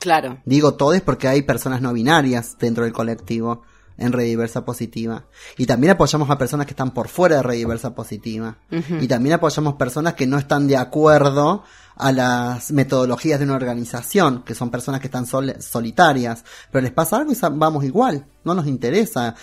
Claro. 0.00 0.38
Digo 0.44 0.74
todes 0.74 1.00
porque 1.00 1.28
hay 1.28 1.42
personas 1.42 1.80
no 1.80 1.92
binarias 1.92 2.56
dentro 2.58 2.84
del 2.84 2.92
colectivo 2.92 3.62
en 4.00 4.12
Red 4.12 4.24
Diversa 4.24 4.64
Positiva. 4.64 5.26
Y 5.56 5.66
también 5.66 5.92
apoyamos 5.92 6.28
a 6.30 6.38
personas 6.38 6.66
que 6.66 6.72
están 6.72 6.90
por 6.92 7.08
fuera 7.08 7.36
de 7.36 7.42
Red 7.42 7.54
Diversa 7.56 7.94
Positiva. 7.94 8.58
Y 9.00 9.06
también 9.06 9.34
apoyamos 9.34 9.74
personas 9.74 10.14
que 10.14 10.26
no 10.26 10.38
están 10.38 10.66
de 10.66 10.76
acuerdo 10.76 11.62
a 11.96 12.12
las 12.12 12.72
metodologías 12.72 13.38
de 13.38 13.44
una 13.44 13.54
organización, 13.56 14.42
que 14.42 14.54
son 14.54 14.70
personas 14.70 15.00
que 15.00 15.06
están 15.08 15.26
sol- 15.26 15.54
solitarias. 15.60 16.44
Pero 16.72 16.82
les 16.82 16.92
pasa 16.92 17.16
algo 17.18 17.30
y 17.32 17.36
vamos 17.52 17.84
igual. 17.84 18.26
No 18.42 18.54
nos 18.54 18.66
interesa. 18.66 19.34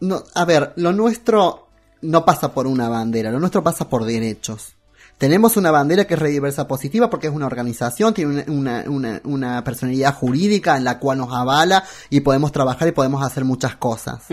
No, 0.00 0.22
a 0.34 0.44
ver, 0.44 0.72
lo 0.76 0.92
nuestro 0.92 1.68
no 2.02 2.24
pasa 2.24 2.52
por 2.52 2.66
una 2.66 2.88
bandera, 2.88 3.30
lo 3.30 3.38
nuestro 3.40 3.62
pasa 3.62 3.88
por 3.88 4.04
derechos. 4.04 4.75
Tenemos 5.18 5.56
una 5.56 5.70
bandera 5.70 6.04
que 6.06 6.14
es 6.14 6.20
Rediversa 6.20 6.68
Positiva 6.68 7.08
porque 7.08 7.28
es 7.28 7.32
una 7.32 7.46
organización, 7.46 8.12
tiene 8.12 8.44
una, 8.48 8.52
una, 8.52 8.84
una, 8.86 9.20
una 9.24 9.64
personalidad 9.64 10.14
jurídica 10.14 10.76
en 10.76 10.84
la 10.84 10.98
cual 10.98 11.18
nos 11.18 11.32
avala 11.32 11.84
y 12.10 12.20
podemos 12.20 12.52
trabajar 12.52 12.86
y 12.88 12.92
podemos 12.92 13.22
hacer 13.24 13.44
muchas 13.44 13.76
cosas. 13.76 14.24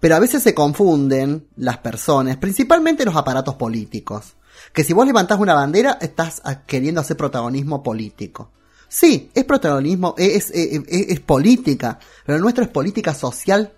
Pero 0.00 0.14
a 0.14 0.18
veces 0.18 0.42
se 0.42 0.54
confunden 0.54 1.46
las 1.56 1.78
personas, 1.78 2.36
principalmente 2.36 3.04
los 3.06 3.16
aparatos 3.16 3.54
políticos. 3.54 4.34
Que 4.74 4.84
si 4.84 4.92
vos 4.92 5.06
levantás 5.06 5.38
una 5.40 5.54
bandera, 5.54 5.96
estás 6.00 6.42
queriendo 6.66 7.00
hacer 7.00 7.16
protagonismo 7.16 7.82
político. 7.82 8.50
Sí, 8.88 9.30
es 9.34 9.44
protagonismo, 9.44 10.14
es, 10.18 10.50
es, 10.50 10.82
es- 10.86 11.08
es 11.10 11.20
política, 11.20 11.98
pero 12.26 12.38
nuestro 12.38 12.62
es 12.62 12.70
política 12.70 13.14
social, 13.14 13.72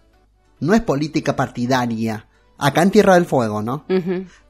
no 0.59 0.75
es 0.75 0.81
política 0.81 1.37
partidaria. 1.37 2.27
Acá 2.61 2.83
en 2.83 2.91
Tierra 2.91 3.15
del 3.15 3.25
Fuego, 3.27 3.63
¿no? 3.63 3.87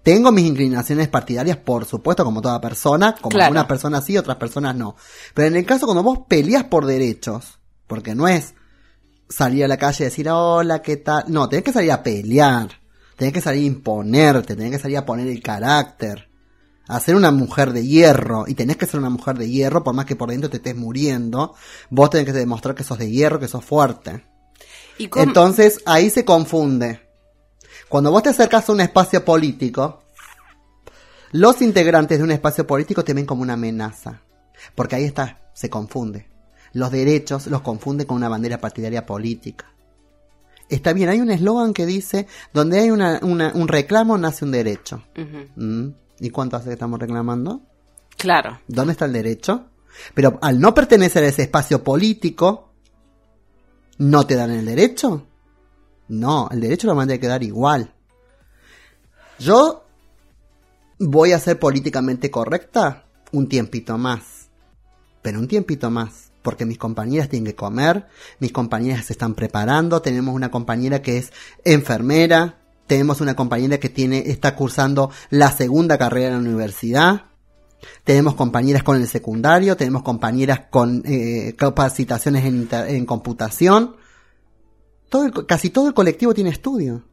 Tengo 0.03 0.33
mis 0.33 0.47
inclinaciones 0.47 1.09
partidarias, 1.09 1.57
por 1.59 1.85
supuesto, 1.85 2.25
como 2.25 2.41
toda 2.43 2.61
persona, 2.61 3.15
como 3.21 3.31
Claro. 3.31 3.47
algunas 3.47 3.67
personas 3.67 4.05
sí, 4.05 4.17
otras 4.19 4.37
personas 4.37 4.75
no. 4.75 4.97
Pero 5.35 5.49
en 5.49 5.57
el 5.57 5.65
caso 5.67 5.87
cuando 5.87 6.03
vos 6.03 6.21
peleas 6.29 6.65
por 6.65 6.87
derechos, 6.87 7.59
porque 7.87 8.15
no 8.15 8.27
es 8.29 8.55
salir 9.29 9.65
a 9.65 9.69
la 9.69 9.77
calle 9.77 10.05
y 10.05 10.09
decir, 10.09 10.29
hola, 10.29 10.83
¿qué 10.83 10.97
tal? 10.97 11.25
No, 11.29 11.49
tenés 11.49 11.65
que 11.65 11.73
salir 11.73 11.93
a 11.93 12.03
pelear, 12.03 12.69
tenés 13.17 13.33
que 13.35 13.41
salir 13.41 13.63
a 13.63 13.67
imponerte, 13.67 14.57
tenés 14.57 14.73
que 14.73 14.79
salir 14.79 14.97
a 14.99 15.07
poner 15.07 15.29
el 15.29 15.43
carácter, 15.43 16.29
a 16.89 16.99
ser 16.99 17.15
una 17.15 17.31
mujer 17.31 17.73
de 17.73 17.87
hierro, 17.87 18.45
y 18.49 18.55
tenés 18.55 18.77
que 18.77 18.87
ser 18.87 18.99
una 18.99 19.11
mujer 19.11 19.39
de 19.39 19.49
hierro, 19.49 19.85
por 19.85 19.95
más 19.95 20.07
que 20.07 20.17
por 20.17 20.31
dentro 20.31 20.51
te 20.51 20.57
estés 20.57 20.75
muriendo, 20.75 21.55
vos 21.91 22.11
tenés 22.11 22.27
que 22.27 22.33
demostrar 22.33 22.75
que 22.75 22.83
sos 22.83 22.99
de 22.99 23.09
hierro, 23.11 23.39
que 23.39 23.47
sos 23.47 23.65
fuerte. 23.65 24.25
¿Y 24.99 25.07
cómo- 25.09 25.23
Entonces 25.25 25.81
ahí 25.87 26.11
se 26.11 26.25
confunde. 26.25 27.09
Cuando 27.91 28.11
vos 28.11 28.23
te 28.23 28.31
acercas 28.31 28.67
a 28.69 28.73
un 28.73 28.81
espacio 28.81 29.23
político, 29.25 30.03
los 31.33 31.61
integrantes 31.61 32.17
de 32.19 32.25
un 32.25 32.31
espacio 32.31 32.67
político 32.67 33.05
te 33.05 33.13
ven 33.15 33.27
como 33.27 33.43
una 33.43 33.53
amenaza. 33.55 34.21
Porque 34.75 34.97
ahí 34.97 35.05
está, 35.05 35.41
se 35.53 35.69
confunde. 35.69 36.27
Los 36.73 36.91
derechos 36.91 37.49
los 37.49 37.61
confunde 37.63 38.07
con 38.07 38.17
una 38.17 38.29
bandera 38.29 38.59
partidaria 38.59 39.05
política. 39.05 39.67
Está 40.69 40.93
bien, 40.93 41.09
hay 41.09 41.21
un 41.21 41.31
eslogan 41.31 41.75
que 41.75 41.85
dice, 41.85 42.29
donde 42.55 42.79
hay 42.79 42.91
una, 42.93 43.19
una- 43.23 43.53
un 43.55 43.67
reclamo 43.67 44.17
nace 44.17 44.45
un 44.45 44.53
derecho. 44.53 45.03
¿Mm? 45.57 45.89
¿Y 46.21 46.31
cuánto 46.31 46.57
hace 46.57 46.67
que 46.69 46.75
estamos 46.75 47.01
reclamando? 47.01 47.61
Claro. 48.17 48.61
¿Dónde 48.69 48.93
está 48.93 49.07
el 49.07 49.13
derecho? 49.13 49.67
Pero 50.15 50.39
al 50.43 50.61
no 50.61 50.73
pertenecer 50.75 51.25
a 51.25 51.29
ese 51.29 51.43
espacio 51.43 51.83
político, 51.83 52.71
¿no 53.99 54.25
te 54.27 54.37
dan 54.37 54.53
el 54.53 54.65
derecho? 54.67 55.27
No, 56.11 56.49
el 56.51 56.61
derecho 56.61 56.89
lo 56.89 56.97
van 56.97 57.09
a 57.09 57.19
quedar 57.19 57.45
igual. 57.45 57.95
Yo 59.39 59.85
voy 60.99 61.33
a 61.33 61.39
ser 61.39 61.61
políticamente 61.61 62.33
correcta 62.33 63.05
un 63.31 63.49
tiempito 63.49 63.97
más. 63.97 64.49
Pero 65.23 65.39
un 65.39 65.47
tiempito 65.47 65.89
más. 65.89 66.33
Porque 66.43 66.67
mis 66.67 66.79
compañeras 66.79 67.29
tienen 67.29 67.47
que 67.47 67.55
comer, 67.55 68.09
mis 68.41 68.51
compañeras 68.51 69.05
se 69.05 69.13
están 69.13 69.35
preparando, 69.35 70.01
tenemos 70.01 70.35
una 70.35 70.51
compañera 70.51 71.03
que 71.03 71.19
es 71.19 71.33
enfermera, 71.65 72.59
tenemos 72.87 73.21
una 73.21 73.37
compañera 73.37 73.79
que 73.79 73.91
tiene, 73.91 74.31
está 74.31 74.57
cursando 74.57 75.11
la 75.29 75.53
segunda 75.53 75.99
carrera 75.99 76.29
en 76.29 76.43
la 76.43 76.49
universidad, 76.49 77.27
tenemos 78.05 78.35
compañeras 78.35 78.83
con 78.83 78.97
el 78.97 79.07
secundario, 79.07 79.77
tenemos 79.77 80.03
compañeras 80.03 80.63
con 80.71 81.03
eh, 81.05 81.55
capacitaciones 81.59 82.47
en, 82.47 82.69
en 82.73 83.05
computación. 83.05 84.00
Todo 85.11 85.25
el 85.27 85.47
casi 85.47 85.69
todo 85.69 85.89
el 85.89 85.95
colectivo 85.95 86.33
tiene 86.33 86.51
estudio, 86.51 87.05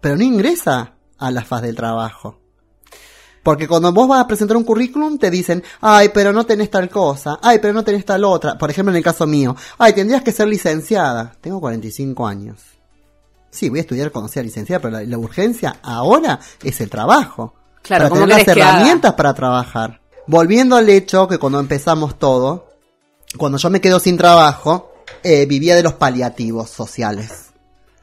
pero 0.00 0.16
no 0.16 0.22
ingresa 0.22 0.94
a 1.18 1.30
la 1.32 1.42
faz 1.42 1.62
del 1.62 1.74
trabajo. 1.74 2.38
Porque 3.42 3.66
cuando 3.66 3.92
vos 3.92 4.06
vas 4.06 4.20
a 4.20 4.26
presentar 4.26 4.56
un 4.56 4.64
currículum 4.64 5.18
te 5.18 5.30
dicen, 5.30 5.64
ay, 5.80 6.10
pero 6.12 6.32
no 6.32 6.44
tenés 6.44 6.70
tal 6.70 6.90
cosa, 6.90 7.38
ay, 7.42 7.58
pero 7.58 7.72
no 7.72 7.82
tenés 7.82 8.04
tal 8.04 8.24
otra. 8.24 8.58
Por 8.58 8.70
ejemplo, 8.70 8.92
en 8.92 8.98
el 8.98 9.02
caso 9.02 9.26
mío, 9.26 9.56
ay, 9.78 9.94
tendrías 9.94 10.22
que 10.22 10.32
ser 10.32 10.46
licenciada. 10.46 11.32
Tengo 11.40 11.60
45 11.60 12.26
años. 12.26 12.60
Sí, 13.50 13.68
voy 13.68 13.78
a 13.78 13.82
estudiar 13.82 14.12
cuando 14.12 14.28
sea 14.28 14.42
licenciada, 14.42 14.80
pero 14.80 14.92
la, 14.92 15.02
la 15.02 15.18
urgencia 15.18 15.78
ahora 15.82 16.38
es 16.62 16.80
el 16.80 16.90
trabajo. 16.90 17.54
Claro, 17.82 18.04
para 18.04 18.10
¿cómo 18.10 18.20
tener 18.26 18.46
las 18.46 18.48
herramientas 18.48 19.14
para 19.14 19.34
trabajar. 19.34 20.00
Volviendo 20.26 20.76
al 20.76 20.88
hecho 20.90 21.26
que 21.26 21.38
cuando 21.38 21.58
empezamos 21.58 22.18
todo, 22.18 22.68
cuando 23.38 23.58
yo 23.58 23.70
me 23.70 23.80
quedo 23.80 23.98
sin 23.98 24.18
trabajo, 24.18 24.89
eh, 25.22 25.46
vivía 25.46 25.74
de 25.74 25.82
los 25.82 25.94
paliativos 25.94 26.70
sociales. 26.70 27.46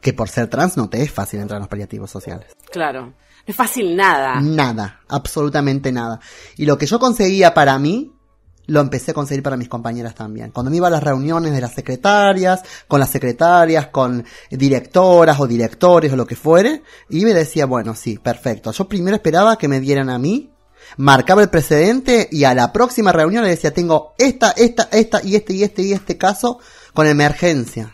Que 0.01 0.13
por 0.13 0.29
ser 0.29 0.47
trans 0.47 0.77
no 0.77 0.89
te 0.89 1.01
es 1.01 1.11
fácil 1.11 1.39
entrar 1.39 1.57
en 1.57 1.61
los 1.61 1.69
paliativos 1.69 2.09
sociales. 2.09 2.47
Claro. 2.71 3.07
No 3.07 3.13
es 3.45 3.55
fácil 3.55 3.95
nada. 3.95 4.41
Nada, 4.41 5.01
absolutamente 5.07 5.91
nada. 5.91 6.19
Y 6.57 6.65
lo 6.65 6.77
que 6.77 6.85
yo 6.85 6.99
conseguía 6.99 7.53
para 7.53 7.79
mí, 7.79 8.13
lo 8.67 8.81
empecé 8.81 9.11
a 9.11 9.13
conseguir 9.13 9.41
para 9.41 9.57
mis 9.57 9.69
compañeras 9.69 10.13
también. 10.13 10.51
Cuando 10.51 10.69
me 10.69 10.77
iba 10.77 10.87
a 10.87 10.91
las 10.91 11.03
reuniones 11.03 11.53
de 11.53 11.61
las 11.61 11.73
secretarias, 11.73 12.61
con 12.87 12.99
las 12.99 13.09
secretarias, 13.09 13.87
con 13.87 14.25
directoras 14.51 15.39
o 15.39 15.47
directores 15.47 16.11
o 16.11 16.17
lo 16.17 16.27
que 16.27 16.35
fuere, 16.35 16.83
y 17.09 17.23
me 17.23 17.33
decía, 17.33 17.65
bueno, 17.65 17.95
sí, 17.95 18.17
perfecto. 18.17 18.71
Yo 18.71 18.87
primero 18.87 19.15
esperaba 19.15 19.57
que 19.57 19.69
me 19.69 19.79
dieran 19.79 20.09
a 20.09 20.19
mí, 20.19 20.51
marcaba 20.96 21.41
el 21.41 21.50
precedente 21.50 22.29
y 22.32 22.46
a 22.46 22.53
la 22.53 22.72
próxima 22.72 23.12
reunión 23.12 23.44
le 23.44 23.50
decía, 23.50 23.74
tengo 23.74 24.13
esta, 24.17 24.51
esta, 24.51 24.88
esta 24.91 25.22
y 25.24 25.36
este 25.36 25.53
y 25.53 25.63
este 25.63 25.82
y 25.82 25.94
este 25.94 26.17
caso 26.17 26.60
con 26.94 27.08
emergencia 27.08 27.94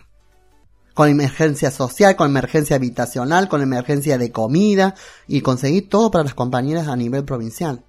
con 0.93 1.09
emergencia 1.09 1.71
social, 1.71 2.15
con 2.15 2.29
emergencia 2.29 2.75
habitacional, 2.75 3.49
con 3.49 3.63
emergencia 3.63 4.19
de 4.19 4.31
comida 4.31 4.93
y 5.27 5.41
conseguir 5.41 5.89
todo 5.89 6.11
para 6.11 6.23
las 6.25 6.35
compañeras 6.35 6.87
a 6.87 6.95
nivel 6.95 7.25
provincial. 7.25 7.83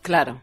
Claro. 0.00 0.40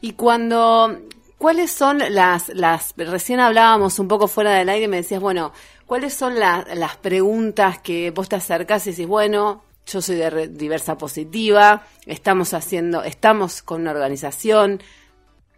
Y 0.00 0.14
cuando, 0.14 0.98
¿cuáles 1.38 1.70
son 1.70 1.98
las, 2.10 2.48
las, 2.48 2.92
recién 2.96 3.38
hablábamos 3.38 4.00
un 4.00 4.08
poco 4.08 4.26
fuera 4.26 4.52
del 4.54 4.68
aire 4.68 4.86
y 4.86 4.88
me 4.88 4.96
decías, 4.96 5.20
bueno, 5.20 5.52
¿cuáles 5.86 6.12
son 6.12 6.38
la- 6.40 6.66
las 6.74 6.96
preguntas 6.96 7.78
que 7.78 8.10
vos 8.10 8.28
te 8.28 8.34
acercás 8.34 8.84
y 8.88 8.90
decís, 8.90 9.06
bueno, 9.06 9.62
yo 9.86 10.00
soy 10.02 10.16
de 10.16 10.48
diversa 10.48 10.96
positiva, 10.96 11.84
estamos 12.06 12.54
haciendo, 12.54 13.02
estamos 13.02 13.62
con 13.62 13.82
una 13.82 13.90
organización, 13.90 14.82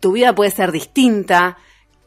tu 0.00 0.12
vida 0.12 0.35
puede 0.35 0.50
ser 0.50 0.73
distinta. 0.73 1.57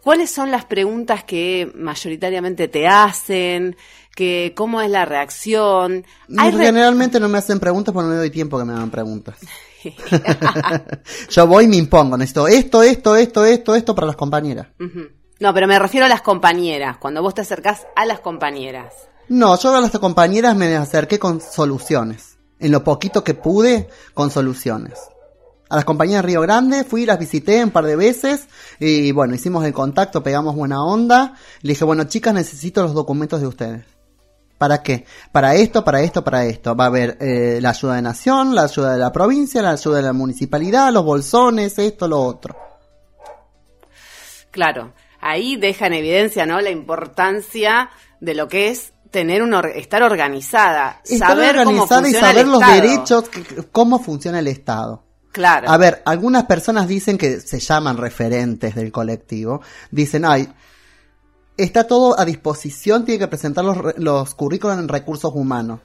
¿Cuáles 0.03 0.29
son 0.31 0.51
las 0.51 0.65
preguntas 0.65 1.23
que 1.23 1.71
mayoritariamente 1.75 2.67
te 2.67 2.87
hacen? 2.87 3.75
Que, 4.15 4.53
¿Cómo 4.55 4.81
es 4.81 4.89
la 4.89 5.05
reacción? 5.05 6.05
Y 6.29 6.39
¿Hay 6.39 6.51
re- 6.51 6.65
generalmente 6.65 7.19
no 7.19 7.27
me 7.29 7.37
hacen 7.37 7.59
preguntas 7.59 7.93
porque 7.93 8.05
no 8.05 8.11
me 8.13 8.17
doy 8.19 8.29
tiempo 8.29 8.57
que 8.57 8.65
me 8.65 8.73
hagan 8.73 8.89
preguntas. 8.89 9.37
Yo 11.29 11.47
voy 11.47 11.65
y 11.65 11.67
me 11.67 11.75
impongo, 11.77 12.17
necesito 12.17 12.47
esto, 12.47 12.83
esto, 12.83 13.15
esto, 13.15 13.45
esto, 13.45 13.75
esto 13.75 13.95
para 13.95 14.07
las 14.07 14.15
compañeras. 14.15 14.67
No, 15.39 15.53
pero 15.53 15.67
me 15.67 15.77
refiero 15.77 16.05
a 16.05 16.09
las 16.09 16.21
compañeras, 16.21 16.97
cuando 16.97 17.21
vos 17.21 17.33
te 17.35 17.41
acercás 17.41 17.85
a 17.95 18.05
las 18.05 18.19
compañeras. 18.19 18.93
No, 19.29 19.59
yo 19.59 19.75
a 19.75 19.81
las 19.81 19.91
compañeras 19.91 20.55
me 20.55 20.75
acerqué 20.75 21.19
con 21.19 21.41
soluciones. 21.41 22.37
En 22.59 22.71
lo 22.71 22.83
poquito 22.83 23.23
que 23.23 23.33
pude, 23.33 23.89
con 24.13 24.31
soluciones. 24.31 24.93
A 25.69 25.75
las 25.75 25.85
compañeras 25.85 26.23
de 26.23 26.27
Río 26.27 26.41
Grande 26.41 26.85
fui, 26.85 27.05
las 27.05 27.19
visité 27.19 27.61
un 27.63 27.71
par 27.71 27.85
de 27.85 27.97
veces 27.97 28.47
y 28.79 29.11
bueno, 29.11 29.35
hicimos 29.35 29.65
el 29.65 29.73
contacto, 29.73 30.23
pegamos 30.23 30.55
buena 30.55 30.81
onda. 30.83 31.33
Le 31.61 31.73
dije, 31.73 31.83
bueno 31.83 32.05
chicas, 32.05 32.33
necesito 32.33 32.81
los 32.81 32.93
documentos 32.93 33.41
de 33.41 33.47
ustedes. 33.47 33.85
¿Para 34.57 34.81
qué? 34.81 35.05
Para 35.31 35.55
esto, 35.55 35.83
para 35.83 36.01
esto, 36.01 36.23
para 36.23 36.45
esto. 36.45 36.75
Va 36.75 36.85
a 36.85 36.87
haber 36.87 37.17
eh, 37.19 37.59
la 37.61 37.71
ayuda 37.71 37.95
de 37.95 38.01
nación, 38.01 38.55
la 38.55 38.63
ayuda 38.63 38.93
de 38.93 38.97
la 38.97 39.11
provincia, 39.11 39.61
la 39.61 39.71
ayuda 39.71 39.97
de 39.97 40.03
la 40.03 40.13
municipalidad, 40.13 40.91
los 40.91 41.03
bolsones, 41.03 41.77
esto, 41.77 42.07
lo 42.07 42.21
otro. 42.21 42.55
Claro, 44.49 44.93
ahí 45.19 45.57
deja 45.57 45.87
en 45.87 45.93
evidencia, 45.93 46.45
¿no? 46.45 46.59
La 46.61 46.71
importancia 46.71 47.89
de 48.19 48.33
lo 48.33 48.47
que 48.47 48.69
es 48.69 48.93
tener 49.11 49.41
un 49.41 49.53
or- 49.53 49.71
estar 49.75 50.03
organizada, 50.03 51.01
Estar 51.03 51.29
saber 51.29 51.55
cómo 51.57 51.61
organizada 51.83 52.01
y 52.01 52.03
funciona 52.13 52.27
saber 52.27 52.45
el 52.45 52.51
los 52.51 52.61
Estado. 52.61 52.81
derechos, 52.81 53.29
que- 53.29 53.63
cómo 53.71 53.99
funciona 53.99 54.39
el 54.39 54.47
Estado. 54.47 55.03
Claro. 55.31 55.69
A 55.69 55.77
ver, 55.77 56.01
algunas 56.05 56.45
personas 56.45 56.87
dicen 56.87 57.17
que 57.17 57.39
se 57.41 57.59
llaman 57.59 57.97
referentes 57.97 58.73
del 58.75 58.91
colectivo. 58.91 59.61
Dicen, 59.91 60.25
ay, 60.25 60.51
está 61.57 61.85
todo 61.85 62.19
a 62.19 62.25
disposición, 62.25 63.05
tiene 63.05 63.19
que 63.19 63.27
presentar 63.27 63.63
los, 63.65 63.77
los 63.97 64.33
currículos 64.35 64.77
en 64.79 64.87
recursos 64.87 65.31
humanos. 65.33 65.81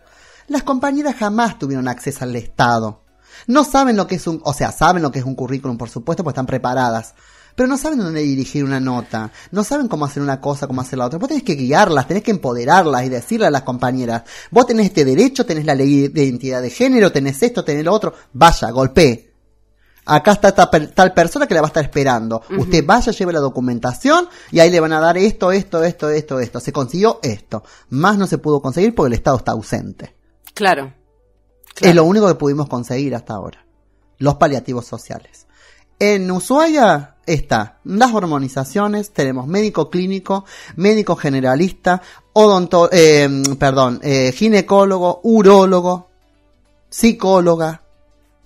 Las 0.48 0.62
compañeras 0.62 1.16
jamás 1.16 1.58
tuvieron 1.58 1.88
acceso 1.88 2.24
al 2.24 2.34
Estado. 2.36 3.02
No 3.46 3.64
saben 3.64 3.96
lo 3.96 4.06
que 4.06 4.16
es 4.16 4.26
un, 4.26 4.40
o 4.44 4.52
sea, 4.52 4.72
saben 4.72 5.02
lo 5.02 5.10
que 5.10 5.18
es 5.18 5.24
un 5.24 5.34
currículum, 5.34 5.76
por 5.78 5.88
supuesto, 5.88 6.22
porque 6.22 6.34
están 6.34 6.46
preparadas. 6.46 7.14
Pero 7.54 7.68
no 7.68 7.76
saben 7.76 7.98
dónde 7.98 8.22
dirigir 8.22 8.64
una 8.64 8.80
nota. 8.80 9.30
No 9.50 9.64
saben 9.64 9.88
cómo 9.88 10.04
hacer 10.04 10.22
una 10.22 10.40
cosa, 10.40 10.66
cómo 10.66 10.80
hacer 10.80 10.98
la 10.98 11.06
otra. 11.06 11.18
Vos 11.18 11.28
tenés 11.28 11.42
que 11.42 11.54
guiarlas, 11.54 12.08
tenés 12.08 12.22
que 12.22 12.30
empoderarlas 12.30 13.04
y 13.04 13.08
decirle 13.08 13.46
a 13.46 13.50
las 13.50 13.62
compañeras, 13.62 14.22
vos 14.50 14.66
tenés 14.66 14.86
este 14.86 15.04
derecho, 15.04 15.44
tenés 15.44 15.64
la 15.64 15.74
ley 15.74 16.08
de 16.08 16.24
identidad 16.24 16.62
de 16.62 16.70
género, 16.70 17.12
tenés 17.12 17.42
esto, 17.42 17.64
tenés 17.64 17.84
lo 17.84 17.92
otro. 17.92 18.14
Vaya, 18.32 18.70
golpee. 18.70 19.32
Acá 20.04 20.32
está 20.32 20.52
tal 20.52 21.14
persona 21.14 21.46
que 21.46 21.54
la 21.54 21.60
va 21.60 21.68
a 21.68 21.68
estar 21.68 21.84
esperando. 21.84 22.42
Usted 22.58 22.84
vaya, 22.84 23.12
lleve 23.12 23.32
la 23.32 23.38
documentación 23.38 24.28
y 24.50 24.58
ahí 24.58 24.68
le 24.68 24.80
van 24.80 24.92
a 24.92 25.00
dar 25.00 25.16
esto, 25.16 25.52
esto, 25.52 25.84
esto, 25.84 26.10
esto, 26.10 26.40
esto. 26.40 26.58
Se 26.58 26.72
consiguió 26.72 27.20
esto. 27.22 27.62
Más 27.90 28.18
no 28.18 28.26
se 28.26 28.38
pudo 28.38 28.60
conseguir 28.60 28.94
porque 28.94 29.08
el 29.08 29.12
Estado 29.12 29.36
está 29.36 29.52
ausente. 29.52 30.16
Claro. 30.54 30.92
Es 31.80 31.94
lo 31.94 32.04
único 32.04 32.26
que 32.26 32.34
pudimos 32.34 32.68
conseguir 32.68 33.14
hasta 33.14 33.34
ahora. 33.34 33.64
Los 34.18 34.34
paliativos 34.36 34.86
sociales. 34.86 35.46
En 35.98 36.30
Ushuaia 36.30 37.16
está 37.26 37.78
las 37.84 38.12
hormonizaciones, 38.12 39.12
tenemos 39.12 39.46
médico 39.46 39.90
clínico, 39.90 40.44
médico 40.76 41.16
generalista, 41.16 42.02
odonto, 42.32 42.88
eh, 42.92 43.28
perdón, 43.58 44.00
eh, 44.02 44.32
ginecólogo, 44.32 45.20
urólogo, 45.22 46.08
psicóloga. 46.90 47.82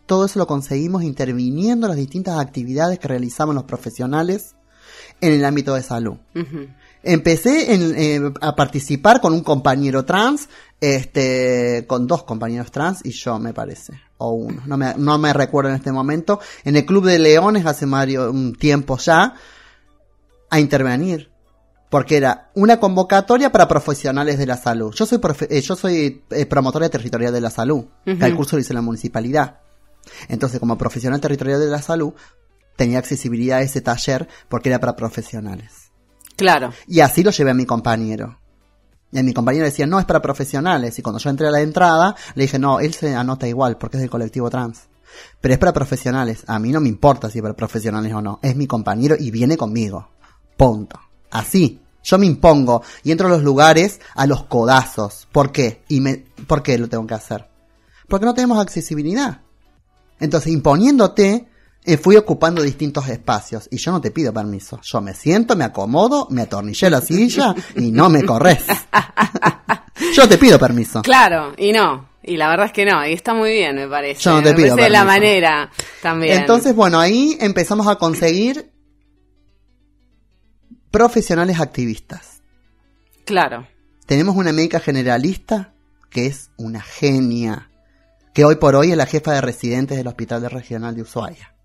Todo 0.07 0.27
eso 0.27 0.39
lo 0.39 0.47
conseguimos 0.47 1.03
interviniendo 1.03 1.87
en 1.87 1.91
las 1.91 1.99
distintas 1.99 2.39
actividades 2.39 2.99
que 2.99 3.09
realizamos 3.09 3.55
los 3.55 3.65
profesionales 3.65 4.55
en 5.21 5.33
el 5.33 5.45
ámbito 5.45 5.75
de 5.75 5.83
salud. 5.83 6.17
Empecé 7.03 7.75
en, 7.75 7.95
eh, 7.97 8.33
a 8.41 8.55
participar 8.55 9.21
con 9.21 9.33
un 9.33 9.43
compañero 9.43 10.05
trans, 10.05 10.49
este, 10.81 11.85
con 11.87 12.07
dos 12.07 12.25
compañeros 12.25 12.71
trans 12.71 13.01
y 13.05 13.11
yo 13.11 13.39
me 13.39 13.53
parece, 13.55 13.95
o 14.19 14.31
uno, 14.33 14.63
no 14.67 14.77
me, 14.77 14.95
no 14.97 15.19
me 15.19 15.33
recuerdo 15.33 15.71
en 15.71 15.77
este 15.77 15.93
momento, 15.93 16.41
en 16.65 16.77
el 16.77 16.87
Club 16.87 17.05
de 17.07 17.19
Leones 17.19 17.67
hace 17.67 17.87
Mario 17.87 18.31
un 18.31 18.55
tiempo 18.55 18.97
ya, 18.99 19.35
a 20.51 20.61
intervenir. 20.61 21.31
Porque 21.89 22.17
era 22.17 22.51
una 22.55 22.81
convocatoria 22.81 23.53
para 23.53 23.69
profesionales 23.69 24.39
de 24.39 24.47
la 24.47 24.57
salud. 24.57 24.93
Yo 24.93 25.07
soy, 25.07 25.19
profe- 25.19 25.47
eh, 25.49 25.61
yo 25.61 25.77
soy 25.77 26.25
eh, 26.31 26.45
promotora 26.47 26.89
territorial 26.89 27.33
de 27.33 27.41
la 27.41 27.49
salud. 27.51 27.85
que 28.05 28.11
el 28.27 28.35
curso 28.37 28.57
lo 28.57 28.61
hice 28.61 28.73
en 28.73 28.77
la 28.77 28.83
municipalidad. 28.83 29.61
Entonces, 30.29 30.59
como 30.59 30.77
profesional 30.77 31.21
territorial 31.21 31.61
de 31.61 31.69
la 31.69 31.81
salud, 31.81 32.13
tenía 32.77 32.99
accesibilidad 32.99 33.59
a 33.59 33.63
ese 33.63 33.81
taller 33.83 34.27
porque 34.49 34.69
era 34.69 34.81
para 34.81 34.97
profesionales. 34.97 35.93
Claro. 36.37 36.71
Y 36.89 37.01
así 37.01 37.23
lo 37.23 37.31
llevé 37.31 37.53
a 37.53 37.55
mi 37.55 37.67
compañero. 37.67 38.41
Y 39.17 39.19
a 39.19 39.23
mi 39.23 39.33
compañero 39.33 39.65
decía, 39.65 39.87
no, 39.87 39.99
es 39.99 40.05
para 40.05 40.21
profesionales. 40.21 40.99
Y 40.99 41.03
cuando 41.03 41.19
yo 41.19 41.31
entré 41.31 41.49
a 41.49 41.51
la 41.51 41.63
entrada, 41.63 42.15
le 42.35 42.43
dije, 42.43 42.59
no, 42.59 42.81
él 42.81 42.93
se 42.93 43.15
anota 43.15 43.49
igual, 43.49 43.79
porque 43.79 43.97
es 43.97 44.03
del 44.03 44.11
colectivo 44.11 44.51
trans. 44.51 44.89
Pero 45.41 45.55
es 45.55 45.59
para 45.59 45.73
profesionales. 45.73 46.45
A 46.47 46.59
mí 46.59 46.71
no 46.71 46.83
me 46.83 46.91
importa 46.91 47.31
si 47.31 47.39
es 47.39 47.43
para 47.43 47.57
profesionales 47.57 48.13
o 48.13 48.21
no. 48.21 48.41
Es 48.43 48.55
mi 48.57 48.67
compañero 48.67 49.17
y 49.19 49.31
viene 49.31 49.57
conmigo. 49.57 50.11
Punto. 50.59 51.01
Así. 51.31 51.81
Yo 52.05 52.19
me 52.19 52.27
impongo 52.27 52.83
y 53.05 53.11
entro 53.11 53.27
a 53.27 53.31
los 53.31 53.43
lugares 53.43 54.01
a 54.15 54.27
los 54.27 54.45
codazos. 54.45 55.27
¿Por 55.33 55.51
qué? 55.51 55.83
Y 55.89 56.01
me, 56.01 56.27
¿Por 56.47 56.63
qué 56.63 56.77
lo 56.77 56.87
tengo 56.87 57.07
que 57.07 57.15
hacer? 57.15 57.49
Porque 58.09 58.27
no 58.27 58.35
tenemos 58.35 58.59
accesibilidad. 58.59 59.41
Entonces, 60.21 60.53
imponiéndote, 60.53 61.49
eh, 61.87 61.97
fui 61.97 62.17
ocupando 62.17 62.63
distintos 62.63 63.09
espacios. 63.09 63.69
Y 63.71 63.79
yo 63.79 63.93
no 63.93 64.01
te 64.01 64.11
pido 64.11 64.33
permiso. 64.33 64.81
Yo 64.83 65.01
me 65.01 65.15
siento, 65.15 65.55
me 65.55 65.65
acomodo, 65.65 66.27
me 66.31 66.43
atornillé 66.43 66.91
la 66.91 67.01
silla 67.01 67.55
y 67.77 67.93
no 67.93 68.11
me 68.11 68.25
corres. 68.25 68.65
yo 70.15 70.29
te 70.29 70.37
pido 70.37 70.59
permiso. 70.59 71.03
Claro, 71.03 71.55
y 71.57 71.73
no. 71.73 72.11
Y 72.25 72.37
la 72.37 72.49
verdad 72.49 72.67
es 72.67 72.73
que 72.73 72.85
no, 72.85 73.07
y 73.07 73.13
está 73.13 73.35
muy 73.35 73.53
bien, 73.53 73.77
me 73.77 73.87
parece. 73.87 74.21
Yo 74.21 74.33
no 74.33 74.43
te 74.43 74.51
me 74.51 74.57
pido 74.57 74.71
parece 74.71 74.85
de 74.85 74.91
la 74.91 75.05
manera 75.05 75.71
también. 76.03 76.41
Entonces, 76.41 76.75
bueno, 76.75 76.99
ahí 76.99 77.39
empezamos 77.41 77.87
a 77.87 77.95
conseguir 77.95 78.73
profesionales 80.91 81.61
activistas. 81.61 82.43
Claro. 83.25 83.69
Tenemos 84.07 84.35
una 84.35 84.53
médica 84.53 84.81
generalista 84.81 85.73
que 86.11 86.27
es 86.27 86.51
una 86.57 86.81
genia, 86.81 87.71
que 88.35 88.45
hoy 88.45 88.57
por 88.57 88.75
hoy 88.75 88.91
es 88.91 88.97
la 88.97 89.07
jefa 89.07 89.35
de 89.35 89.41
residentes 89.41 89.97
del 89.97 90.09
Hospital 90.09 90.43
de 90.43 90.49
Regional 90.49 90.97
de 90.97 91.03
Ushuaia. 91.03 91.56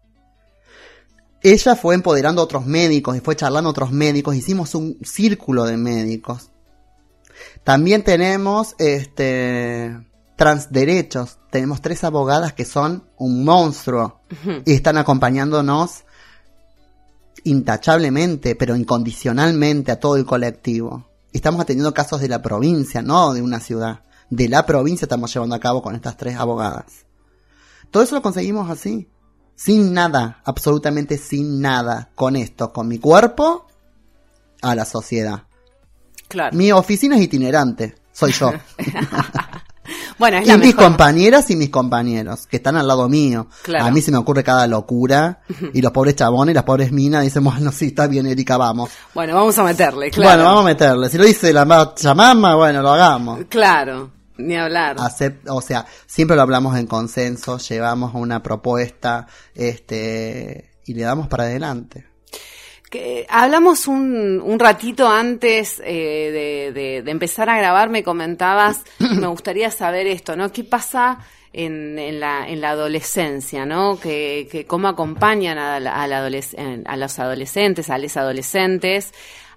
Ella 1.44 1.76
fue 1.76 1.96
empoderando 1.96 2.42
a 2.42 2.46
otros 2.46 2.66
médicos 2.66 3.18
y 3.18 3.20
fue 3.20 3.36
charlando 3.36 3.70
a 3.70 3.72
otros 3.72 3.92
médicos, 3.92 4.36
hicimos 4.36 4.76
un 4.76 4.98
círculo 5.02 5.66
de 5.66 5.78
médicos. 5.78 6.52
También 7.64 8.04
tenemos 8.04 8.76
este 8.78 9.98
transderechos, 10.36 11.38
tenemos 11.52 11.82
tres 11.82 12.04
abogadas 12.04 12.54
que 12.54 12.66
son 12.66 13.04
un 13.18 13.44
monstruo 13.44 14.22
y 14.66 14.74
están 14.74 14.98
acompañándonos 14.98 16.04
intachablemente, 17.44 18.56
pero 18.56 18.76
incondicionalmente 18.76 19.92
a 19.92 20.00
todo 20.00 20.16
el 20.16 20.26
colectivo. 20.26 21.08
Estamos 21.34 21.62
atendiendo 21.62 21.94
casos 21.94 22.22
de 22.22 22.28
la 22.28 22.42
provincia, 22.42 23.02
no 23.02 23.34
de 23.34 23.42
una 23.42 23.60
ciudad. 23.60 24.02
De 24.30 24.48
la 24.50 24.66
provincia 24.66 25.06
estamos 25.06 25.34
llevando 25.34 25.56
a 25.56 25.60
cabo 25.60 25.82
con 25.82 25.96
estas 25.96 26.18
tres 26.18 26.36
abogadas. 26.38 27.06
Todo 27.90 28.04
eso 28.04 28.16
lo 28.16 28.22
conseguimos 28.22 28.70
así. 28.70 29.10
Sin 29.56 29.94
nada, 29.94 30.42
absolutamente 30.44 31.18
sin 31.18 31.62
nada. 31.62 32.10
Con 32.16 32.36
esto, 32.36 32.72
con 32.74 32.88
mi 32.88 32.98
cuerpo, 33.00 33.68
a 34.62 34.76
la 34.76 34.86
sociedad. 34.86 35.44
Claro. 36.28 36.56
Mi 36.58 36.72
oficina 36.72 37.16
es 37.18 37.22
itinerante. 37.24 37.96
Soy 38.12 38.32
yo. 38.32 38.52
Bueno, 40.18 40.38
es 40.38 40.44
y 40.46 40.48
la 40.50 40.58
mis 40.58 40.68
mejor. 40.68 40.84
compañeras 40.86 41.50
y 41.50 41.56
mis 41.56 41.70
compañeros, 41.72 42.46
que 42.46 42.58
están 42.58 42.76
al 42.78 42.88
lado 42.88 43.10
mío. 43.10 43.48
Claro. 43.64 43.86
A 43.86 43.92
mí 43.92 44.02
se 44.02 44.12
me 44.12 44.18
ocurre 44.20 44.44
cada 44.44 44.68
locura. 44.68 45.42
y 45.74 45.82
los 45.82 45.92
pobres 45.92 46.16
chabones 46.16 46.54
y 46.54 46.56
las 46.56 46.64
pobres 46.64 46.92
minas 46.92 47.24
dicen, 47.24 47.44
bueno, 47.44 47.72
sí, 47.72 47.88
está 47.88 48.06
bien, 48.06 48.28
Erika, 48.28 48.56
vamos. 48.56 48.92
Bueno, 49.16 49.34
vamos 49.34 49.58
a 49.58 49.64
meterle, 49.64 50.12
claro. 50.12 50.30
Bueno, 50.30 50.44
vamos 50.46 50.62
a 50.62 50.66
meterle. 50.66 51.10
Si 51.10 51.18
lo 51.18 51.26
dice 51.26 51.52
la 51.52 51.66
ma- 51.66 51.94
chamama, 51.96 52.54
bueno, 52.56 52.84
lo 52.84 52.92
hagamos. 52.94 53.40
Claro, 53.50 54.12
ni 54.48 54.56
hablar. 54.58 54.98
O 55.48 55.62
sea, 55.62 55.86
siempre 56.06 56.36
lo 56.36 56.42
hablamos 56.42 56.78
en 56.78 56.88
consenso, 56.88 57.58
llevamos 57.58 58.12
una 58.16 58.42
propuesta, 58.44 59.28
este, 59.86 60.72
y 60.86 60.94
le 60.94 61.04
damos 61.04 61.28
para 61.28 61.44
adelante. 61.44 62.06
Que 62.90 63.26
hablamos 63.30 63.88
un, 63.88 64.42
un 64.44 64.60
ratito 64.60 65.08
antes 65.08 65.82
eh, 65.86 66.72
de, 66.74 66.74
de- 66.82 67.02
de 67.04 67.12
empezar 67.12 67.50
a 67.50 67.58
grabar, 67.58 67.90
me 67.90 68.04
comentabas, 68.04 68.82
me 69.00 69.28
gustaría 69.28 69.72
saber 69.72 70.08
esto, 70.08 70.36
¿no? 70.36 70.52
¿Qué 70.52 70.66
pasa 70.66 71.20
en, 71.54 71.98
en, 72.00 72.20
la, 72.20 72.48
en 72.50 72.60
la 72.60 72.72
adolescencia, 72.72 73.66
¿no? 73.66 73.98
Que, 73.98 74.50
que 74.52 74.66
cómo 74.66 74.90
acompañan 74.90 75.58
a, 75.58 75.80
la- 75.80 76.02
a, 76.04 76.08
la 76.08 76.20
adoles- 76.28 76.54
en- 76.58 76.84
a 76.86 76.98
los 76.98 77.18
adolescentes, 77.20 77.90
a 77.90 77.98
los 77.98 78.18
adolescentes, 78.18 79.14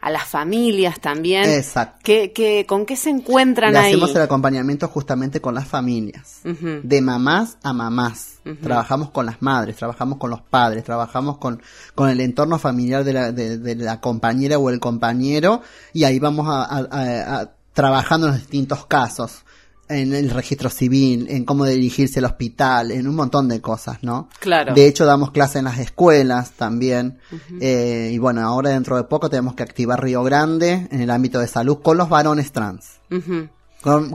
a 0.06 0.10
las 0.10 0.24
familias 0.24 1.00
también. 1.00 1.48
Exacto. 1.48 2.00
¿Qué, 2.02 2.30
qué, 2.32 2.66
¿Con 2.68 2.84
qué 2.84 2.94
se 2.94 3.08
encuentran 3.08 3.72
Le 3.72 3.78
ahí? 3.78 3.86
hacemos 3.94 4.14
el 4.14 4.20
acompañamiento 4.20 4.86
justamente 4.88 5.40
con 5.40 5.54
las 5.54 5.66
familias. 5.66 6.40
De 6.44 7.00
mamás 7.00 7.56
a 7.62 7.72
mamás. 7.72 8.32
Trabajamos 8.62 9.08
con 9.10 9.24
las 9.24 9.40
madres, 9.40 9.76
trabajamos 9.76 10.18
con 10.18 10.28
los 10.28 10.42
padres, 10.42 10.84
trabajamos 10.84 11.38
con, 11.38 11.62
con 11.94 12.10
el 12.10 12.20
entorno 12.20 12.58
familiar 12.58 13.02
de 13.02 13.12
la, 13.14 13.32
de, 13.32 13.56
de 13.56 13.74
la 13.76 14.00
compañera 14.02 14.58
o 14.58 14.68
el 14.68 14.78
compañero 14.78 15.62
y 15.94 16.04
ahí 16.04 16.18
vamos 16.18 16.46
a, 16.48 16.64
a- 16.64 16.88
a- 16.90 17.40
a- 17.40 17.50
trabajando 17.72 18.26
en 18.26 18.32
los 18.34 18.42
distintos 18.42 18.84
casos. 18.84 19.43
En 19.88 20.14
el 20.14 20.30
registro 20.30 20.70
civil, 20.70 21.26
en 21.28 21.44
cómo 21.44 21.64
dirigirse 21.64 22.18
al 22.18 22.26
hospital, 22.26 22.90
en 22.90 23.06
un 23.06 23.14
montón 23.14 23.48
de 23.48 23.60
cosas, 23.60 23.98
¿no? 24.02 24.28
Claro. 24.40 24.74
De 24.74 24.86
hecho, 24.86 25.04
damos 25.04 25.30
clases 25.30 25.56
en 25.56 25.64
las 25.64 25.78
escuelas 25.78 26.52
también. 26.52 27.18
Eh, 27.60 28.10
y 28.12 28.18
bueno, 28.18 28.40
ahora 28.42 28.70
dentro 28.70 28.96
de 28.96 29.04
poco 29.04 29.28
tenemos 29.28 29.54
que 29.54 29.62
activar 29.62 30.02
Río 30.02 30.22
Grande 30.22 30.88
en 30.90 31.00
el 31.00 31.10
ámbito 31.10 31.40
de 31.40 31.48
salud 31.48 31.80
con 31.82 31.96
los 31.96 32.08
varones 32.08 32.52
trans. 32.52 33.00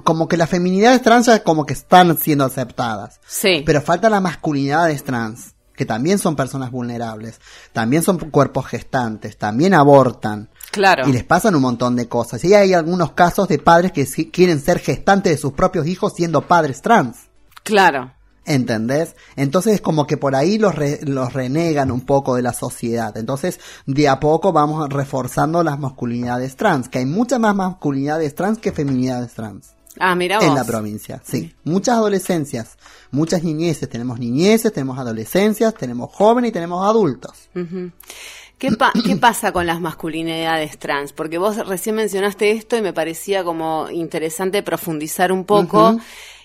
Como 0.04 0.28
que 0.28 0.38
las 0.38 0.50
feminidades 0.50 1.02
trans 1.02 1.28
ya 1.28 1.44
como 1.44 1.66
que 1.66 1.74
están 1.74 2.18
siendo 2.18 2.46
aceptadas. 2.46 3.20
Sí. 3.28 3.62
Pero 3.66 3.82
falta 3.82 4.10
las 4.10 4.22
masculinidades 4.22 5.04
trans, 5.04 5.54
que 5.76 5.86
también 5.86 6.18
son 6.18 6.36
personas 6.36 6.72
vulnerables, 6.72 7.40
también 7.72 8.02
son 8.02 8.18
cuerpos 8.18 8.66
gestantes, 8.66 9.38
también 9.38 9.74
abortan. 9.76 10.50
Claro. 10.72 11.08
Y 11.08 11.12
les 11.14 11.24
pasan 11.24 11.56
un 11.56 11.62
montón 11.62 11.96
de 11.96 12.08
cosas. 12.08 12.44
Y 12.44 12.54
hay 12.54 12.74
algunos 12.74 13.12
casos 13.14 13.48
de 13.48 13.60
padres 13.60 13.92
que 13.92 14.06
quieren 14.32 14.60
ser 14.62 14.80
gestantes 14.80 15.34
de 15.34 15.38
sus 15.38 15.54
propios 15.54 15.88
hijos 15.88 16.14
siendo 16.16 16.42
padres 16.48 16.82
trans. 16.82 17.18
Claro. 17.64 18.14
¿Entendés? 18.46 19.16
Entonces 19.36 19.76
es 19.76 19.82
como 19.82 20.08
que 20.08 20.18
por 20.18 20.36
ahí 20.36 20.58
los, 20.58 20.74
re- 20.74 21.00
los 21.04 21.34
renegan 21.34 21.92
un 21.92 22.02
poco 22.02 22.36
de 22.36 22.42
la 22.42 22.54
sociedad. 22.54 23.16
Entonces, 23.16 23.60
de 23.86 24.08
a 24.10 24.20
poco 24.20 24.52
vamos 24.52 24.90
reforzando 24.90 25.62
las 25.64 25.78
masculinidades 25.78 26.56
trans, 26.56 26.90
que 26.90 26.98
hay 27.00 27.06
muchas 27.06 27.40
más 27.40 27.56
masculinidades 27.56 28.34
trans 28.34 28.58
que 28.58 28.72
feminidades 28.72 29.34
trans 29.34 29.76
Ah, 30.00 30.16
mira 30.16 30.38
vos. 30.40 30.48
en 30.48 30.56
la 30.56 30.64
provincia. 30.64 31.22
Sí, 31.26 31.54
muchas 31.64 31.98
adolescencias, 31.98 32.78
muchas 33.12 33.44
niñeces. 33.44 33.88
Tenemos 33.90 34.18
niñeces, 34.18 34.72
tenemos 34.74 34.98
adolescencias, 34.98 35.74
tenemos 35.76 36.10
jóvenes 36.12 36.50
y 36.50 36.54
tenemos 36.54 36.88
adultos. 36.88 37.34
Ujú. 37.56 37.92
¿Qué, 38.60 38.72
pa- 38.74 38.92
¿Qué 39.06 39.16
pasa 39.16 39.52
con 39.52 39.66
las 39.66 39.80
masculinidades 39.82 40.78
trans? 40.78 41.14
Porque 41.14 41.38
vos 41.38 41.66
recién 41.66 41.96
mencionaste 41.96 42.52
esto 42.52 42.76
y 42.78 42.82
me 42.82 42.94
parecía 42.94 43.44
como 43.44 43.90
interesante 43.90 44.62
profundizar 44.62 45.32
un 45.32 45.46
poco 45.46 45.98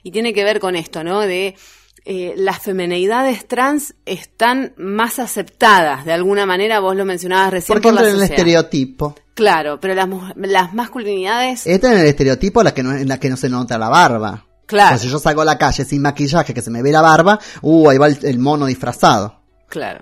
y 0.03 0.11
tiene 0.13 0.33
que 0.33 0.45
ver 0.45 0.61
con 0.61 0.77
esto, 0.77 1.03
¿no? 1.03 1.21
De 1.21 1.57
eh, 2.05 2.35
las 2.37 2.61
femenidades 2.61 3.49
trans 3.49 3.95
están 4.07 4.75
más 4.77 5.19
aceptadas, 5.19 6.05
de 6.05 6.13
alguna 6.13 6.47
manera, 6.47 6.79
vos 6.81 6.95
lo 6.95 7.05
mencionabas 7.05 7.51
recién 7.53 7.75
Porque 7.75 7.89
por 7.89 7.95
la 7.95 8.01
entra 8.03 8.11
en 8.13 8.17
el 8.19 8.23
estereotipo. 8.31 9.15
Claro, 9.35 9.81
pero 9.81 9.95
las, 9.95 10.73
masculinidades, 10.73 11.67
Entra 11.67 11.93
en 11.93 11.99
el 11.99 12.07
estereotipo 12.07 12.63
la 12.63 12.73
que 12.73 12.83
no, 12.83 12.93
en 12.93 13.09
la 13.09 13.19
que 13.19 13.29
no 13.29 13.37
se 13.37 13.49
nota 13.49 13.77
la 13.79 13.89
barba. 13.89 14.47
Claro. 14.67 14.97
Si 14.99 15.09
yo 15.09 15.19
salgo 15.19 15.43
a 15.43 15.45
la 15.45 15.59
calle 15.59 15.85
sin 15.85 16.01
maquillaje, 16.03 16.55
que 16.55 16.63
se 16.63 16.71
me 16.71 16.83
ve 16.83 16.93
la 16.93 17.03
barba, 17.03 17.41
uh, 17.63 17.89
ahí 17.91 17.99
va 17.99 18.07
el, 18.07 18.19
el 18.23 18.39
mono 18.39 18.67
disfrazado. 18.67 19.41
claro, 19.69 20.01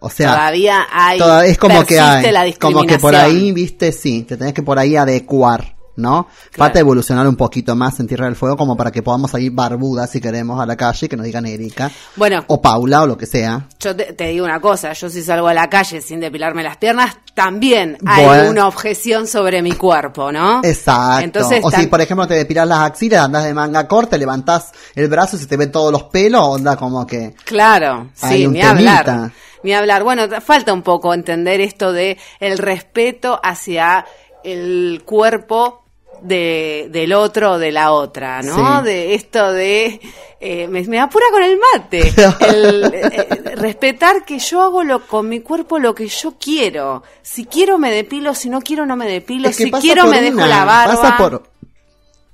O 0.00 0.10
sea, 0.10 0.32
todavía 0.32 0.86
hay, 0.92 1.18
toda- 1.18 1.44
es 1.46 1.58
como 1.58 1.84
que 1.84 1.98
hay, 1.98 2.30
la 2.30 2.44
como 2.60 2.84
que 2.84 2.98
por 2.98 3.14
ahí, 3.16 3.52
viste, 3.52 3.90
sí, 3.92 4.22
te 4.22 4.36
tenés 4.36 4.54
que 4.54 4.62
por 4.62 4.78
ahí 4.78 4.94
adecuar, 4.96 5.74
¿no? 5.96 6.28
Claro. 6.52 6.66
Falta 6.68 6.78
evolucionar 6.78 7.26
un 7.26 7.34
poquito 7.34 7.74
más 7.74 7.98
en 7.98 8.06
Tierra 8.06 8.26
del 8.26 8.36
Fuego 8.36 8.56
como 8.56 8.76
para 8.76 8.92
que 8.92 9.02
podamos 9.02 9.32
salir 9.32 9.50
barbudas 9.50 10.08
si 10.10 10.20
queremos 10.20 10.60
a 10.60 10.66
la 10.66 10.76
calle 10.76 11.08
que 11.08 11.16
nos 11.16 11.26
digan 11.26 11.44
Erika. 11.46 11.90
Bueno, 12.14 12.44
O 12.46 12.62
Paula 12.62 13.02
o 13.02 13.06
lo 13.08 13.18
que 13.18 13.26
sea. 13.26 13.66
Yo 13.80 13.96
te, 13.96 14.12
te 14.12 14.28
digo 14.28 14.44
una 14.44 14.60
cosa, 14.60 14.92
yo 14.92 15.10
si 15.10 15.20
salgo 15.24 15.48
a 15.48 15.54
la 15.54 15.68
calle 15.68 16.00
sin 16.00 16.20
depilarme 16.20 16.62
las 16.62 16.76
piernas, 16.76 17.16
también 17.34 17.98
hay 18.06 18.24
Bueno. 18.24 18.50
una 18.50 18.68
objeción 18.68 19.26
sobre 19.26 19.60
mi 19.62 19.72
cuerpo, 19.72 20.30
¿no? 20.30 20.60
Exacto. 20.62 21.24
Entonces, 21.24 21.60
o 21.64 21.70
si, 21.72 21.88
por 21.88 22.00
ejemplo, 22.00 22.28
te 22.28 22.34
depilas 22.34 22.68
las 22.68 22.78
axilas, 22.80 23.24
andas 23.24 23.42
de 23.42 23.52
manga 23.54 23.88
corta, 23.88 24.16
levantás 24.16 24.70
el 24.94 25.08
brazo 25.08 25.34
y 25.36 25.40
se 25.40 25.46
te 25.46 25.56
ven 25.56 25.72
todos 25.72 25.90
los 25.90 26.04
pelos, 26.04 26.40
onda 26.44 26.76
como 26.76 27.04
que... 27.04 27.34
Claro, 27.44 28.10
Hay 28.20 28.38
sí, 28.38 28.46
un 28.46 28.52
ni 28.52 28.62
hablar. 28.62 29.32
Ni 29.62 29.74
hablar. 29.74 30.04
Bueno, 30.04 30.28
falta 30.40 30.72
un 30.72 30.82
poco 30.82 31.14
entender 31.14 31.60
esto 31.60 31.92
de 31.92 32.18
el 32.40 32.58
respeto 32.58 33.40
hacia 33.42 34.06
el 34.44 35.02
cuerpo 35.04 35.84
de, 36.22 36.88
del 36.90 37.12
otro 37.12 37.52
o 37.52 37.58
de 37.58 37.72
la 37.72 37.92
otra, 37.92 38.42
¿no? 38.42 38.80
Sí. 38.80 38.84
De 38.84 39.14
esto 39.14 39.52
de... 39.52 40.00
eh, 40.40 40.68
me, 40.68 40.82
me 40.84 41.00
apura 41.00 41.26
con 41.30 41.42
el 41.42 41.58
mate. 41.58 42.12
El, 42.48 42.84
eh, 42.92 43.54
respetar 43.56 44.24
que 44.24 44.38
yo 44.38 44.62
hago 44.62 44.82
lo, 44.84 45.06
con 45.06 45.28
mi 45.28 45.40
cuerpo 45.40 45.78
lo 45.78 45.94
que 45.94 46.08
yo 46.08 46.34
quiero. 46.38 47.02
Si 47.22 47.44
quiero 47.46 47.78
me 47.78 47.90
depilo, 47.90 48.34
si 48.34 48.48
no 48.48 48.60
quiero 48.60 48.86
no 48.86 48.96
me 48.96 49.06
depilo, 49.08 49.48
Es 49.48 49.56
que 49.56 49.64
si 49.64 49.70
quiero 49.72 50.06
me 50.06 50.20
dejo 50.20 50.44
la 50.46 50.64
barba. 50.64 51.00
Pasa 51.00 51.16
por, 51.16 51.42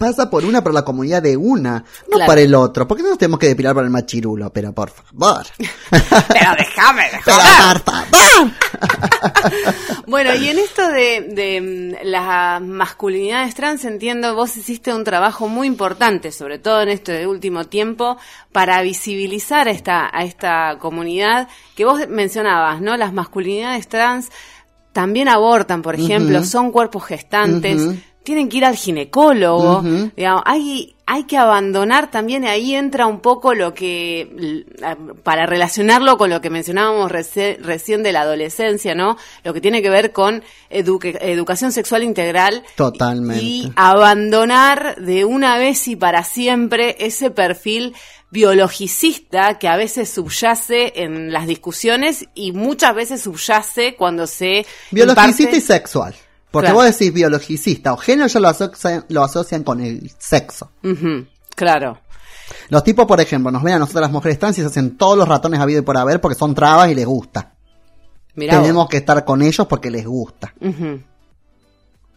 pasa 0.06 0.28
por 0.30 0.44
una, 0.44 0.62
por 0.62 0.72
la 0.74 0.82
comunidad 0.84 1.22
de 1.22 1.36
una, 1.36 1.84
no 2.10 2.16
Claro. 2.16 2.26
para 2.28 2.40
el 2.40 2.54
otro. 2.54 2.86
¿Por 2.88 2.96
qué 2.96 3.02
no 3.02 3.10
nos 3.10 3.18
tenemos 3.18 3.38
que 3.38 3.48
depilar 3.48 3.74
para 3.74 3.84
el 3.86 3.90
machirulo? 3.92 4.50
Pero 4.52 4.72
por 4.72 4.90
favor. 4.90 5.44
Pero 5.90 6.50
déjame, 6.58 7.04
Pero 7.24 7.36
déjame. 7.36 7.80
por 7.80 7.94
favor. 7.94 8.50
Bueno, 10.06 10.34
y 10.34 10.48
en 10.48 10.58
esto 10.58 10.86
de, 10.88 11.28
de 11.32 11.60
mm, 12.02 12.06
las 12.06 12.60
masculinidades 12.62 13.54
trans, 13.54 13.84
entiendo, 13.84 14.34
vos 14.34 14.56
hiciste 14.56 14.92
un 14.92 15.04
trabajo 15.04 15.48
muy 15.48 15.66
importante, 15.66 16.30
sobre 16.32 16.58
todo 16.58 16.82
en 16.82 16.88
este 16.90 17.26
último 17.26 17.64
tiempo, 17.64 18.16
para 18.52 18.80
visibilizar 18.82 19.68
a 19.68 19.70
esta, 19.70 20.10
a 20.12 20.24
esta 20.24 20.78
comunidad 20.78 21.48
que 21.74 21.84
vos 21.84 22.00
mencionabas, 22.08 22.80
¿no? 22.80 22.96
Las 22.96 23.12
masculinidades 23.12 23.88
trans 23.88 24.28
también 24.92 25.28
abortan, 25.28 25.82
por 25.82 25.94
ejemplo, 25.96 26.44
son 26.44 26.70
cuerpos 26.70 27.04
gestantes, 27.04 27.80
Ujú. 27.82 27.96
Tienen 28.24 28.48
que 28.48 28.56
ir 28.56 28.64
al 28.64 28.74
ginecólogo, 28.76 29.78
Ujú. 29.80 30.10
digamos, 30.16 30.42
hay, 30.46 30.96
hay 31.06 31.24
que 31.24 31.36
abandonar 31.36 32.10
también, 32.10 32.44
ahí 32.46 32.74
entra 32.74 33.06
un 33.06 33.20
poco 33.20 33.54
lo 33.54 33.74
que, 33.74 34.22
l- 34.22 34.64
para 35.22 35.44
relacionarlo 35.46 36.16
con 36.16 36.30
lo 36.30 36.40
que 36.40 36.48
mencionábamos 36.50 37.12
reci- 37.12 37.58
recién 37.60 38.02
de 38.02 38.12
la 38.12 38.22
adolescencia, 38.22 38.94
¿no? 38.94 39.18
Lo 39.44 39.52
que 39.52 39.60
tiene 39.60 39.82
que 39.82 39.90
ver 39.90 40.12
con 40.12 40.42
educación 40.70 41.70
sexual 41.72 42.02
integral. 42.02 42.62
Totalmente. 42.76 43.42
Y 43.44 43.72
abandonar 43.76 44.96
de 44.96 45.24
una 45.26 45.58
vez 45.58 45.86
y 45.88 45.96
para 45.96 46.24
siempre 46.24 46.96
ese 47.00 47.30
perfil 47.30 47.94
biologicista 48.30 49.58
que 49.58 49.68
a 49.68 49.76
veces 49.76 50.08
subyace 50.10 50.92
en 50.96 51.32
las 51.32 51.46
discusiones 51.46 52.26
y 52.34 52.52
muchas 52.52 52.94
veces 52.94 53.22
subyace 53.22 53.94
cuando 53.96 54.26
se 54.26 54.66
Biologicista 54.90 55.42
imparte- 55.52 55.56
y 55.56 55.60
sexual. 55.60 56.14
Porque 56.54 56.68
Claro. 56.68 56.76
vos 56.86 56.98
decís 56.98 57.12
biologicista 57.12 57.92
o 57.92 57.96
género 57.96 58.28
ya 58.28 58.38
lo 58.38 58.48
asocian, 58.48 59.04
lo 59.08 59.24
asocian 59.24 59.64
con 59.64 59.80
el 59.80 60.10
sexo. 60.16 60.70
Claro. 61.56 61.98
Los 62.68 62.84
tipos, 62.84 63.06
por 63.06 63.20
ejemplo, 63.20 63.50
nos 63.50 63.62
ven 63.64 63.74
a 63.74 63.78
nosotros 63.80 64.02
las 64.02 64.12
mujeres 64.12 64.38
trans 64.38 64.56
y 64.58 64.60
se 64.60 64.68
hacen 64.68 64.96
todos 64.96 65.18
los 65.18 65.26
ratones 65.26 65.58
habido 65.58 65.80
y 65.80 65.82
por 65.82 65.96
haber 65.98 66.20
porque 66.20 66.38
son 66.38 66.54
trabas 66.54 66.90
y 66.90 66.94
les 66.94 67.06
gusta. 67.06 67.54
Mirá 68.36 68.54
vos. 68.54 68.62
Tenemos 68.62 68.88
que 68.88 68.98
estar 68.98 69.24
con 69.24 69.42
ellos 69.42 69.66
porque 69.66 69.90
les 69.90 70.06
gusta. 70.06 70.54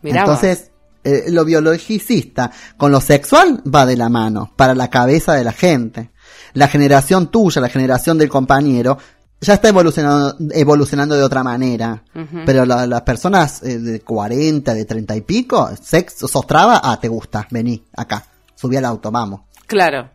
Mirá. 0.04 0.20
Entonces, 0.22 0.70
eh, 1.04 1.26
lo 1.30 1.44
biologicista 1.46 2.52
con 2.78 2.92
lo 2.92 3.02
sexual 3.02 3.64
va 3.74 3.86
de 3.86 3.98
la 3.98 4.10
mano, 4.10 4.54
para 4.56 4.76
la 4.76 4.90
cabeza 4.90 5.34
de 5.34 5.44
la 5.44 5.54
gente. 5.54 6.12
La 6.54 6.68
generación 6.68 7.32
tuya, 7.32 7.62
la 7.62 7.70
generación 7.70 8.18
del 8.18 8.30
compañero, 8.30 8.98
ya 9.42 9.54
está 9.56 9.70
evolucionando, 9.70 10.36
evolucionando 10.54 11.16
de 11.16 11.24
otra 11.24 11.44
manera. 11.44 12.04
Pero 12.46 12.66
la- 12.66 12.88
las 12.88 13.02
personas 13.04 13.62
eh, 13.64 13.80
de 13.80 14.00
40, 14.02 14.74
de 14.74 14.86
30 14.86 15.16
y 15.16 15.22
pico, 15.22 15.70
sexo, 15.82 16.28
sos 16.28 16.46
traba, 16.48 16.82
ah, 16.84 17.00
te 17.00 17.08
gusta, 17.08 17.48
vení, 17.52 17.84
acá, 17.96 18.26
subí 18.56 18.76
al 18.78 18.86
auto, 18.86 19.12
vamos. 19.12 19.42
Claro. 19.68 20.10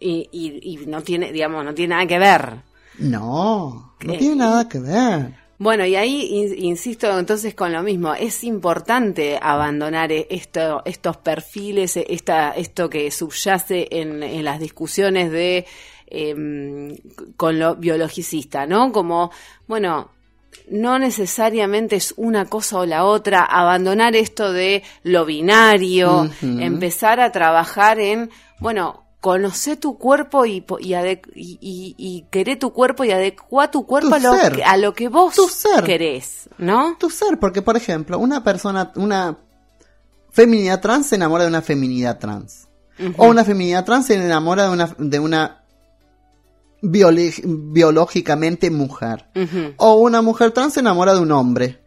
Y, 0.00 0.28
y, 0.32 0.74
y 0.82 0.86
no 0.86 1.02
tiene, 1.02 1.32
digamos, 1.32 1.64
no 1.64 1.74
tiene 1.74 1.94
nada 1.94 2.06
que 2.06 2.18
ver. 2.18 2.54
No, 2.98 3.94
no 4.00 4.12
¿Qué? 4.12 4.18
tiene 4.18 4.36
nada 4.36 4.68
que 4.68 4.78
ver. 4.78 5.34
Bueno, 5.58 5.86
y 5.86 5.94
ahí 5.94 6.28
in- 6.32 6.64
insisto 6.64 7.16
entonces 7.18 7.54
con 7.54 7.72
lo 7.72 7.82
mismo, 7.82 8.12
es 8.14 8.42
importante 8.44 9.38
abandonar 9.40 10.10
e- 10.12 10.26
esto, 10.30 10.82
estos 10.84 11.16
perfiles, 11.18 11.96
e- 11.96 12.06
esta, 12.08 12.50
esto 12.50 12.90
que 12.90 13.10
subyace 13.10 13.88
en, 13.90 14.22
en 14.22 14.44
las 14.44 14.58
discusiones 14.60 15.30
de 15.30 15.64
em, 16.14 16.96
con 17.36 17.58
lo 17.58 17.76
biologicista, 17.76 18.66
¿no? 18.66 18.92
Como, 18.92 19.30
bueno, 19.66 20.10
no 20.68 20.98
necesariamente 20.98 21.96
es 21.96 22.14
una 22.16 22.46
cosa 22.46 22.78
o 22.78 22.86
la 22.86 23.04
otra, 23.04 23.44
abandonar 23.44 24.16
esto 24.16 24.52
de 24.52 24.82
lo 25.02 25.24
binario, 25.24 26.30
empezar 26.42 27.20
a 27.20 27.32
trabajar 27.32 27.98
en, 27.98 28.30
bueno, 28.60 29.04
conocer 29.20 29.78
tu 29.78 29.98
cuerpo 29.98 30.44
y, 30.46 30.64
y, 31.34 32.56
tu 32.60 32.72
cuerpo 32.72 33.04
y 33.04 33.10
adecuar 33.10 33.70
tu 33.70 33.86
cuerpo 33.86 34.10
Tu 34.10 34.14
a, 34.14 34.18
lo 34.18 34.52
que, 34.52 34.64
a 34.64 34.76
lo 34.76 34.92
que 34.92 35.08
vos 35.08 35.34
Tu 35.34 35.48
ser. 35.48 35.82
querés, 35.84 36.48
¿no? 36.58 36.96
Tu 36.98 37.10
ser, 37.10 37.38
porque 37.38 37.62
por 37.62 37.76
ejemplo, 37.76 38.18
una 38.18 38.44
persona, 38.44 38.92
una 38.96 39.38
feminidad 40.30 40.80
trans 40.80 41.06
se 41.06 41.16
enamora 41.16 41.44
de 41.44 41.48
una 41.48 41.62
feminidad 41.62 42.18
trans. 42.18 42.68
O 43.16 43.26
una 43.26 43.44
feminidad 43.44 43.84
trans 43.84 44.06
se 44.06 44.14
enamora 44.14 44.64
de 44.64 44.70
una, 44.70 44.94
de 44.98 45.18
una 45.18 45.63
biológicamente 46.84 48.70
mujer. 48.70 49.26
O 49.76 49.94
una 49.94 50.22
mujer 50.22 50.52
trans 50.52 50.74
se 50.74 50.80
enamora 50.80 51.14
de 51.14 51.20
un 51.20 51.32
hombre. 51.32 51.80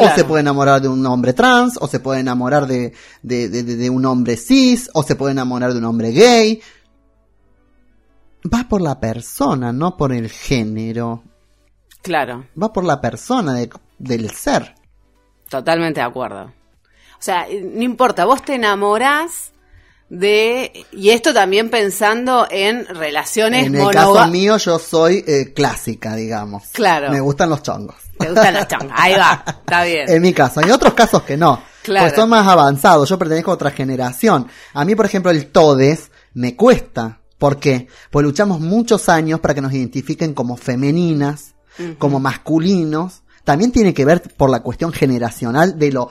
O 0.00 0.08
se 0.14 0.24
puede 0.24 0.42
enamorar 0.42 0.80
de 0.80 0.86
un 0.88 1.04
hombre 1.06 1.32
trans, 1.32 1.76
o 1.80 1.88
se 1.88 1.98
puede 1.98 2.20
enamorar 2.20 2.66
de, 2.68 2.92
de, 3.22 3.48
de- 3.48 3.64
de- 3.64 3.90
un 3.90 4.06
hombre 4.06 4.36
cis, 4.36 4.88
o 4.94 5.02
se 5.02 5.16
puede 5.16 5.32
enamorar 5.32 5.72
de 5.72 5.78
un 5.78 5.84
hombre 5.86 6.12
gay. 6.12 6.60
Va 8.52 8.68
por 8.68 8.80
la 8.80 9.00
persona, 9.00 9.72
no 9.72 9.96
por 9.96 10.12
el 10.12 10.28
género. 10.30 11.24
Claro, 12.02 12.46
Va 12.60 12.72
por 12.72 12.84
la 12.84 13.00
persona 13.00 13.54
de- 13.54 13.70
del 13.98 14.30
ser. 14.30 14.74
totalmente 15.48 15.98
de 16.00 16.06
acuerdo. 16.06 16.44
O 16.44 17.20
sea, 17.20 17.48
eh, 17.48 17.60
no 17.60 17.82
importa, 17.82 18.24
vos 18.24 18.42
te 18.42 18.54
enamorás 18.54 19.50
de 20.08 20.86
y 20.92 21.10
esto 21.10 21.34
también 21.34 21.70
pensando 21.70 22.46
en 22.50 22.86
relaciones 22.86 23.66
En 23.66 23.74
el 23.74 23.90
caso 23.90 24.26
mío, 24.28 24.56
yo 24.56 24.78
soy 24.78 25.24
eh, 25.26 25.52
clásica, 25.54 26.16
digamos. 26.16 26.64
Claro. 26.72 27.10
Me 27.10 27.20
gustan 27.20 27.50
los 27.50 27.62
chongos. 27.62 27.96
Te 28.18 28.28
gustan 28.28 28.54
los 28.54 28.68
chongos. 28.68 28.92
Ahí 28.94 29.14
va, 29.14 29.44
está 29.46 29.84
bien. 29.84 30.08
En 30.08 30.22
mi 30.22 30.32
caso. 30.32 30.60
Hay 30.60 30.70
otros 30.70 30.94
casos 30.94 31.22
que 31.22 31.36
no. 31.36 31.62
Claro. 31.82 32.06
Pues 32.06 32.16
son 32.16 32.28
más 32.30 32.46
avanzados. 32.46 33.08
Yo 33.08 33.18
pertenezco 33.18 33.50
a 33.50 33.54
otra 33.54 33.70
generación. 33.70 34.48
A 34.74 34.84
mí, 34.84 34.94
por 34.94 35.06
ejemplo, 35.06 35.30
el 35.30 35.50
todes 35.50 36.10
me 36.34 36.56
cuesta. 36.56 37.20
¿Por 37.38 37.58
qué? 37.58 37.86
Pues 38.10 38.24
luchamos 38.24 38.60
muchos 38.60 39.08
años 39.08 39.40
para 39.40 39.54
que 39.54 39.60
nos 39.60 39.72
identifiquen 39.72 40.34
como 40.34 40.56
femeninas, 40.56 41.54
como 41.98 42.18
masculinos. 42.18 43.22
También 43.44 43.70
tiene 43.72 43.94
que 43.94 44.04
ver 44.04 44.22
por 44.36 44.50
la 44.50 44.60
cuestión 44.60 44.92
generacional 44.92 45.78
de 45.78 45.92
lo 45.92 46.10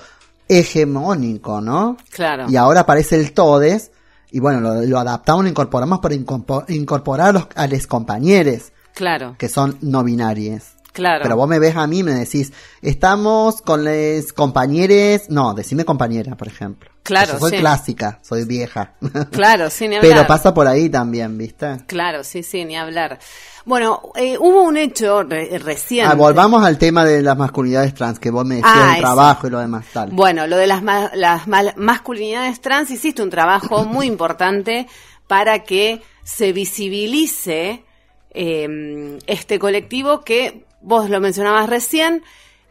hegemónico, 0.50 1.62
¿no? 1.62 1.98
Claro. 2.12 2.46
Y 2.50 2.56
ahora 2.56 2.82
aparece 2.82 3.16
el 3.16 3.34
todes. 3.34 3.92
Y 4.32 4.40
bueno, 4.40 4.60
lo, 4.60 4.82
lo 4.82 5.00
adaptamos, 5.00 5.44
lo 5.44 5.50
incorporamos 5.50 6.00
para 6.00 6.16
incorpor- 6.16 6.66
incorporar 6.70 7.30
a 7.30 7.32
los, 7.34 7.48
a 7.56 7.68
los 7.68 7.88
compañeros 7.88 8.74
Claro, 8.94 9.36
que 9.38 9.48
son 9.48 9.78
no 9.82 10.04
binarias. 10.04 10.76
claro. 10.92 11.22
Pero 11.24 11.38
vos 11.38 11.48
me 11.48 11.60
ves 11.60 11.76
a 11.76 11.88
mí 11.88 12.00
y 12.00 12.04
me 12.04 12.14
decís, 12.14 12.52
estamos 12.82 13.62
con 13.62 13.84
les 13.86 14.34
compañeros, 14.34 15.30
no, 15.30 15.54
decime 15.54 15.86
compañera, 15.86 16.36
por 16.36 16.48
ejemplo. 16.48 16.90
Claro, 17.08 17.34
Yo 17.34 17.39
soy 17.39 17.52
sí. 17.52 17.58
clásica, 17.60 18.20
soy 18.22 18.43
vieja. 18.43 18.91
Claro, 19.32 19.70
sin 19.70 19.93
hablar. 19.93 20.12
Pero 20.12 20.28
pasa 20.28 20.54
por 20.54 20.67
ahí 20.67 20.89
también, 20.89 21.38
¿viste? 21.38 21.78
Claro, 21.88 22.24
sí, 22.26 22.43
sí, 22.43 22.65
ni 22.65 22.76
hablar. 22.76 23.17
Bueno, 23.63 24.02
eh, 24.15 24.38
hubo 24.38 24.62
un 24.63 24.76
hecho 24.76 25.24
re- 25.24 25.58
reciente. 25.60 26.12
Ah, 26.12 26.15
volvamos 26.15 26.63
al 26.65 26.78
tema 26.78 27.06
de 27.06 27.22
las 27.22 27.38
masculinidades 27.38 27.93
trans, 27.93 28.20
que 28.20 28.30
vos 28.30 28.46
me 28.46 28.56
decías 28.56 28.74
Ah, 28.76 28.93
el 28.96 29.02
trabajo 29.02 29.48
y 29.48 29.50
lo 29.52 29.60
demás 29.60 29.86
tal. 29.93 30.12
Bueno, 30.12 30.48
lo 30.48 30.58
de 30.58 30.67
las, 30.67 30.84
ma- 30.84 31.12
las 31.13 31.48
mal- 31.48 31.74
masculinidades 31.78 32.60
trans, 32.60 32.91
hiciste 32.91 33.22
un 33.24 33.30
trabajo 33.30 33.86
muy 33.86 34.06
importante 34.08 34.88
para 35.28 35.63
que 35.63 36.02
se 36.24 36.52
visibilice 36.52 37.84
eh, 38.32 39.17
este 39.28 39.60
colectivo 39.60 40.22
que 40.26 40.65
vos 40.82 41.10
lo 41.10 41.20
mencionabas 41.20 41.70
recién, 41.70 42.24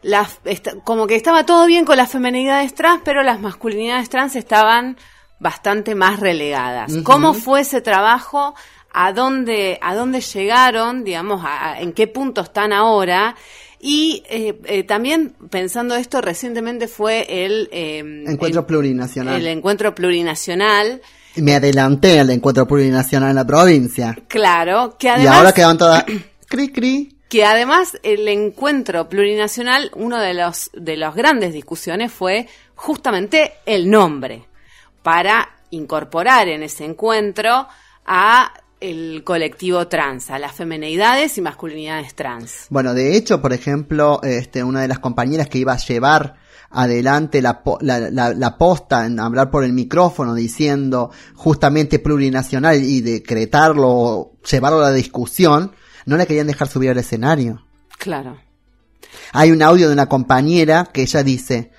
las- 0.07 0.39
esta- 0.45 0.73
como 0.83 1.05
que 1.05 1.15
estaba 1.15 1.45
todo 1.45 1.65
bien 1.67 1.83
con 1.85 1.97
las 1.97 2.09
femenidades 2.11 2.73
trans, 2.73 3.01
pero 3.03 3.23
las 3.23 3.39
masculinidades 3.41 4.09
trans 4.09 4.35
estaban 4.35 4.97
bastante 5.39 5.95
más 5.95 6.19
relegadas. 6.19 6.91
¿Cómo 7.03 7.33
fue 7.33 7.61
ese 7.61 7.81
trabajo? 7.81 8.55
¿A 8.93 9.11
dónde, 9.13 9.77
a 9.81 9.93
dónde 9.93 10.21
llegaron? 10.21 11.03
Digamos, 11.03 11.43
a- 11.45 11.71
a- 11.73 11.81
¿en 11.81 11.91
qué 11.93 12.07
punto 12.07 12.41
están 12.41 12.71
ahora? 12.73 13.35
Y 13.79 14.23
eh, 14.29 14.59
eh, 14.65 14.83
también 14.83 15.35
pensando 15.51 15.95
esto, 15.95 16.21
recientemente 16.21 16.87
fue 16.87 17.45
el 17.45 17.69
eh, 17.71 17.99
Encuentro 18.27 18.61
el- 18.61 18.65
plurinacional. 18.65 19.35
el 19.35 19.47
encuentro 19.47 19.93
plurinacional, 19.93 21.01
Me 21.35 21.53
adelanté 21.53 22.19
al 22.19 22.31
encuentro 22.31 22.65
plurinacional 22.67 23.29
en 23.29 23.35
la 23.35 23.45
provincia. 23.45 24.17
claro, 24.27 24.95
que 24.97 25.07
y 25.07 25.09
además 25.11 25.35
ahora 25.35 25.51
quedan 25.51 25.77
todas 25.77 26.03
cri 26.47 26.69
cri. 26.71 27.16
Que 27.29 27.45
además 27.45 27.97
el 28.03 28.27
encuentro 28.27 29.09
plurinacional, 29.09 29.91
uno 29.95 30.19
de 30.19 30.33
los 30.33 30.69
de 30.73 30.97
las 30.97 31.15
grandes 31.15 31.53
discusiones 31.53 32.11
fue 32.11 32.47
justamente 32.75 33.53
el 33.65 33.89
nombre 33.89 34.45
para 35.03 35.49
incorporar 35.71 36.47
en 36.47 36.63
ese 36.63 36.85
encuentro 36.85 37.67
a 38.05 38.53
el 38.79 39.23
colectivo 39.23 39.87
trans, 39.87 40.29
a 40.29 40.39
las 40.39 40.53
femenidades 40.53 41.37
y 41.37 41.41
masculinidades 41.41 42.13
trans. 42.15 42.67
Bueno, 42.69 42.93
de 42.93 43.17
hecho, 43.17 43.41
por 43.41 43.53
ejemplo, 43.53 44.21
este, 44.23 44.63
una 44.63 44.81
de 44.81 44.87
las 44.87 44.99
compañeras 44.99 45.49
que 45.49 45.57
iba 45.57 45.73
a 45.73 45.77
llevar 45.77 46.35
adelante 46.69 47.41
la, 47.41 47.61
la, 47.81 48.11
la, 48.11 48.33
la 48.33 48.57
posta 48.57 49.05
en 49.05 49.19
hablar 49.19 49.49
por 49.49 49.63
el 49.63 49.73
micrófono 49.73 50.35
diciendo 50.35 51.11
justamente 51.35 51.99
plurinacional 51.99 52.83
y 52.83 53.01
decretarlo, 53.01 54.33
llevarlo 54.49 54.79
a 54.79 54.89
la 54.89 54.93
discusión, 54.93 55.71
no 56.07 56.17
la 56.17 56.25
querían 56.25 56.47
dejar 56.47 56.67
subir 56.67 56.89
al 56.89 56.97
escenario. 56.97 57.63
Claro. 57.99 58.37
Hay 59.33 59.51
un 59.51 59.61
audio 59.61 59.87
de 59.87 59.93
una 59.93 60.07
compañera 60.07 60.89
que 60.91 61.01
ella 61.01 61.21
dice, 61.21 61.71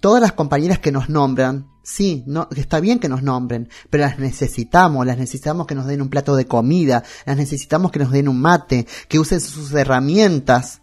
todas 0.00 0.20
las 0.20 0.32
compañeras 0.32 0.78
que 0.78 0.90
nos 0.90 1.08
nombran, 1.08 1.68
sí, 1.82 2.24
no, 2.26 2.48
está 2.56 2.80
bien 2.80 2.98
que 2.98 3.08
nos 3.08 3.22
nombren, 3.22 3.68
pero 3.90 4.04
las 4.04 4.18
necesitamos, 4.18 5.06
las 5.06 5.18
necesitamos 5.18 5.66
que 5.66 5.74
nos 5.74 5.86
den 5.86 6.00
un 6.00 6.08
plato 6.08 6.36
de 6.36 6.46
comida, 6.46 7.04
las 7.26 7.36
necesitamos 7.36 7.92
que 7.92 7.98
nos 7.98 8.10
den 8.10 8.28
un 8.28 8.40
mate, 8.40 8.86
que 9.08 9.18
usen 9.18 9.40
sus 9.40 9.72
herramientas 9.74 10.80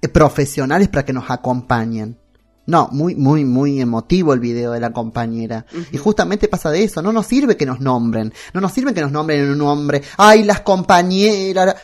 eh, 0.00 0.08
profesionales 0.08 0.88
para 0.88 1.04
que 1.04 1.12
nos 1.12 1.28
acompañen. 1.30 2.16
No, 2.68 2.90
muy, 2.92 3.14
muy, 3.14 3.46
muy 3.46 3.80
emotivo 3.80 4.34
el 4.34 4.40
video 4.40 4.72
de 4.72 4.80
la 4.80 4.92
compañera. 4.92 5.64
Y 5.90 5.96
justamente 5.96 6.48
pasa 6.48 6.70
de 6.70 6.84
eso, 6.84 7.00
no 7.00 7.14
nos 7.14 7.26
sirve 7.26 7.56
que 7.56 7.64
nos 7.64 7.80
nombren, 7.80 8.30
no 8.52 8.60
nos 8.60 8.72
sirve 8.72 8.92
que 8.92 9.00
nos 9.00 9.10
nombren 9.10 9.40
en 9.40 9.52
un 9.52 9.58
nombre, 9.58 10.02
ay, 10.18 10.44
las 10.44 10.60
compañeras. 10.60 11.74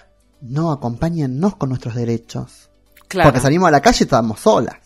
No, 0.47 0.71
acompáñennos 0.71 1.57
con 1.57 1.71
nuestros 1.71 1.95
derechos. 1.95 2.69
Claro. 3.09 3.29
Porque 3.29 3.41
salimos 3.41 3.69
a 3.69 3.71
la 3.71 3.81
calle 3.81 3.99
y 4.01 4.05
estamos 4.05 4.41
solas. 4.41 4.77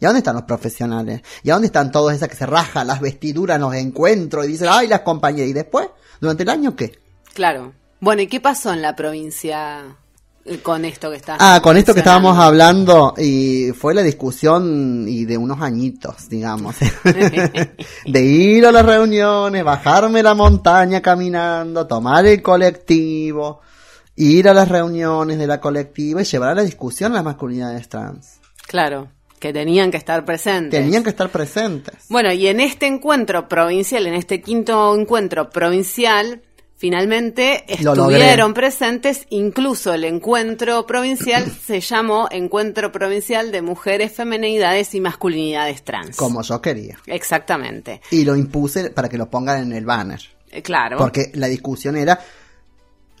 ¿Y 0.00 0.04
a 0.04 0.08
dónde 0.08 0.18
están 0.18 0.36
los 0.36 0.44
profesionales? 0.44 1.22
¿Y 1.42 1.50
a 1.50 1.54
dónde 1.54 1.66
están 1.66 1.90
todos 1.90 2.12
esas 2.12 2.28
que 2.28 2.36
se 2.36 2.46
rajan 2.46 2.86
las 2.86 3.00
vestiduras 3.00 3.56
en 3.56 3.62
los 3.62 3.74
encuentros 3.74 4.44
y 4.44 4.48
dicen, 4.48 4.68
ay, 4.70 4.86
las 4.86 5.00
compañeras? 5.00 5.50
¿Y 5.50 5.52
después? 5.52 5.88
¿Durante 6.20 6.44
el 6.44 6.48
año 6.50 6.76
qué? 6.76 6.96
Claro. 7.34 7.72
Bueno, 7.98 8.22
¿y 8.22 8.28
qué 8.28 8.40
pasó 8.40 8.72
en 8.72 8.80
la 8.80 8.94
provincia 8.94 9.96
eh, 10.44 10.58
con 10.58 10.84
esto 10.84 11.10
que 11.10 11.16
está? 11.16 11.36
Ah, 11.40 11.60
con 11.60 11.76
esto 11.76 11.92
que 11.92 12.00
estábamos 12.00 12.38
hablando, 12.38 13.14
y 13.18 13.72
fue 13.72 13.92
la 13.94 14.02
discusión 14.02 15.06
y 15.08 15.24
de 15.24 15.36
unos 15.36 15.60
añitos, 15.60 16.28
digamos. 16.28 16.76
de 18.06 18.22
ir 18.22 18.64
a 18.64 18.70
las 18.70 18.86
reuniones, 18.86 19.64
bajarme 19.64 20.22
la 20.22 20.34
montaña 20.34 21.02
caminando, 21.02 21.88
tomar 21.88 22.24
el 22.26 22.40
colectivo, 22.40 23.62
ir 24.18 24.48
a 24.48 24.54
las 24.54 24.68
reuniones 24.68 25.38
de 25.38 25.46
la 25.46 25.60
colectiva 25.60 26.20
y 26.22 26.24
llevar 26.24 26.50
a 26.50 26.54
la 26.56 26.62
discusión 26.62 27.12
a 27.12 27.16
las 27.16 27.24
masculinidades 27.24 27.88
trans. 27.88 28.40
Claro, 28.66 29.08
que 29.38 29.52
tenían 29.52 29.90
que 29.90 29.96
estar 29.96 30.24
presentes. 30.24 30.78
Tenían 30.80 31.04
que 31.04 31.10
estar 31.10 31.30
presentes. 31.30 31.94
Bueno, 32.08 32.32
y 32.32 32.48
en 32.48 32.60
este 32.60 32.86
encuentro 32.86 33.48
provincial, 33.48 34.06
en 34.06 34.14
este 34.14 34.40
quinto 34.42 34.94
encuentro 34.94 35.50
provincial, 35.50 36.42
finalmente 36.76 37.64
Lo 37.80 37.92
estuvieron 37.92 38.50
logré. 38.50 38.54
presentes, 38.54 39.26
incluso 39.30 39.94
el 39.94 40.04
encuentro 40.04 40.84
provincial 40.86 41.44
se 41.66 41.80
llamó 41.80 42.28
Encuentro 42.30 42.90
Provincial 42.90 43.52
de 43.52 43.62
Mujeres, 43.62 44.12
Femenidades 44.12 44.94
y 44.94 45.00
Masculinidades 45.00 45.84
Trans. 45.84 46.16
Como 46.16 46.42
yo 46.42 46.60
quería. 46.60 46.98
Exactamente. 47.06 48.00
Y 48.10 48.24
lo 48.24 48.34
impuse 48.34 48.90
para 48.90 49.08
que 49.08 49.16
lo 49.18 49.30
pongan 49.30 49.62
en 49.62 49.72
el 49.72 49.84
banner. 49.86 50.20
Eh, 50.50 50.62
Claro. 50.62 50.98
Porque 50.98 51.30
la 51.34 51.46
discusión 51.46 51.96
era 51.96 52.18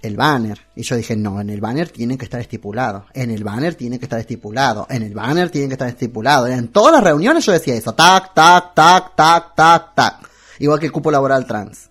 el 0.02 0.16
banner. 0.16 0.60
Y 0.74 0.82
yo 0.82 0.96
dije, 0.96 1.16
no, 1.16 1.40
en 1.40 1.50
el 1.50 1.60
banner 1.60 1.88
tiene 1.88 2.16
que 2.16 2.24
estar 2.24 2.40
estipulado. 2.40 3.06
En 3.14 3.30
el 3.30 3.44
banner 3.44 3.74
tiene 3.74 3.98
que 3.98 4.04
estar 4.04 4.18
estipulado. 4.18 4.86
En 4.90 5.02
el 5.02 5.14
banner 5.14 5.50
tiene 5.50 5.68
que 5.68 5.74
estar 5.74 5.88
estipulado. 5.88 6.46
En 6.46 6.68
todas 6.68 6.92
las 6.92 7.02
reuniones 7.02 7.44
yo 7.44 7.52
decía 7.52 7.74
eso. 7.74 7.94
Tac, 7.94 8.34
tac, 8.34 8.74
tac, 8.74 9.16
tac, 9.16 9.54
tac, 9.54 9.94
tac. 9.94 10.28
Igual 10.58 10.80
que 10.80 10.86
el 10.86 10.92
cupo 10.92 11.10
laboral 11.10 11.46
trans. 11.46 11.88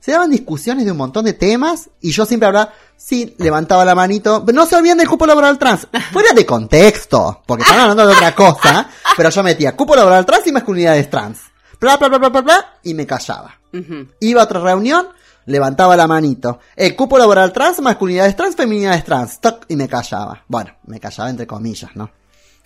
Se 0.00 0.12
daban 0.12 0.30
discusiones 0.30 0.86
de 0.86 0.92
un 0.92 0.96
montón 0.96 1.26
de 1.26 1.34
temas 1.34 1.90
y 2.00 2.10
yo 2.12 2.24
siempre 2.24 2.46
hablaba, 2.46 2.72
sí, 2.96 3.34
levantaba 3.38 3.84
la 3.84 3.94
manito, 3.94 4.42
no 4.50 4.64
se 4.64 4.76
olviden 4.76 4.96
del 4.96 5.08
cupo 5.08 5.26
laboral 5.26 5.58
trans. 5.58 5.86
Fuera 6.10 6.32
de 6.32 6.46
contexto, 6.46 7.42
porque 7.46 7.62
estaban 7.62 7.82
hablando 7.82 8.06
de 8.06 8.14
otra 8.14 8.34
cosa, 8.34 8.88
pero 9.14 9.28
yo 9.28 9.42
metía 9.42 9.76
cupo 9.76 9.94
laboral 9.94 10.24
trans 10.24 10.46
y 10.46 10.52
masculinidades 10.52 11.10
trans. 11.10 11.40
Bla, 11.78 11.98
bla, 11.98 12.08
bla, 12.08 12.18
bla, 12.18 12.28
bla, 12.30 12.40
bla, 12.40 12.74
y 12.82 12.94
me 12.94 13.06
callaba. 13.06 13.60
Iba 14.20 14.40
a 14.40 14.44
otra 14.44 14.60
reunión, 14.60 15.08
levantaba 15.50 15.96
la 15.96 16.06
manito. 16.06 16.60
El 16.76 16.96
cupo 16.96 17.18
laboral 17.18 17.52
trans, 17.52 17.80
masculinidades 17.80 18.36
trans, 18.36 18.56
feminidades 18.56 19.04
trans. 19.04 19.40
Toc, 19.40 19.64
y 19.68 19.76
me 19.76 19.88
callaba. 19.88 20.44
Bueno, 20.48 20.72
me 20.84 21.00
callaba 21.00 21.30
entre 21.30 21.46
comillas, 21.46 21.90
¿no? 21.94 22.10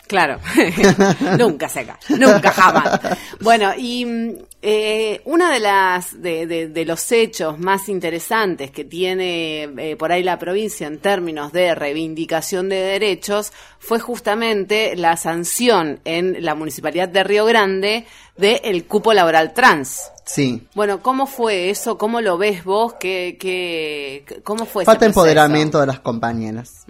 Claro, 0.07 0.39
nunca 1.39 1.69
se 1.69 1.87
cae, 1.87 1.97
nunca 2.19 2.51
jamás. 2.53 3.01
Bueno, 3.41 3.73
y 3.77 4.05
mm, 4.05 4.31
eh, 4.61 5.23
una 5.25 5.51
de 5.53 5.61
las 5.61 6.21
de, 6.21 6.47
de- 6.47 6.69
de 6.69 6.85
los 6.85 7.11
hechos 7.11 7.59
más 7.59 7.89
interesantes 7.89 8.71
que 8.71 8.85
tiene 8.85 9.63
eh, 9.79 9.97
por 9.97 10.13
ahí 10.13 10.23
la 10.23 10.39
provincia 10.39 10.87
en 10.87 10.99
términos 10.99 11.53
de 11.53 11.75
reivindicación 11.75 12.69
de 12.69 12.77
derechos 12.77 13.53
fue 13.79 13.99
justamente 13.99 14.95
la 14.97 15.17
sanción 15.17 16.01
en 16.05 16.45
la 16.45 16.55
municipalidad 16.55 17.09
de 17.09 17.25
Río 17.25 17.47
Grande 17.47 18.05
del 18.37 18.85
cupo 18.85 19.15
laboral 19.15 19.55
trans. 19.55 20.11
Sí. 20.27 20.67
Bueno, 20.75 21.01
¿cómo 21.03 21.27
fue 21.27 21.71
eso? 21.71 21.97
¿Cómo 21.99 22.21
lo 22.21 22.37
ves 22.39 22.63
vos? 22.65 22.95
¿Qué, 22.95 23.37
qué, 23.41 24.25
cómo 24.43 24.65
fue 24.67 24.85
Falta 24.85 25.07
empoderamiento 25.07 25.81
de 25.81 25.87
las 25.87 26.01
compañeras. 26.01 26.85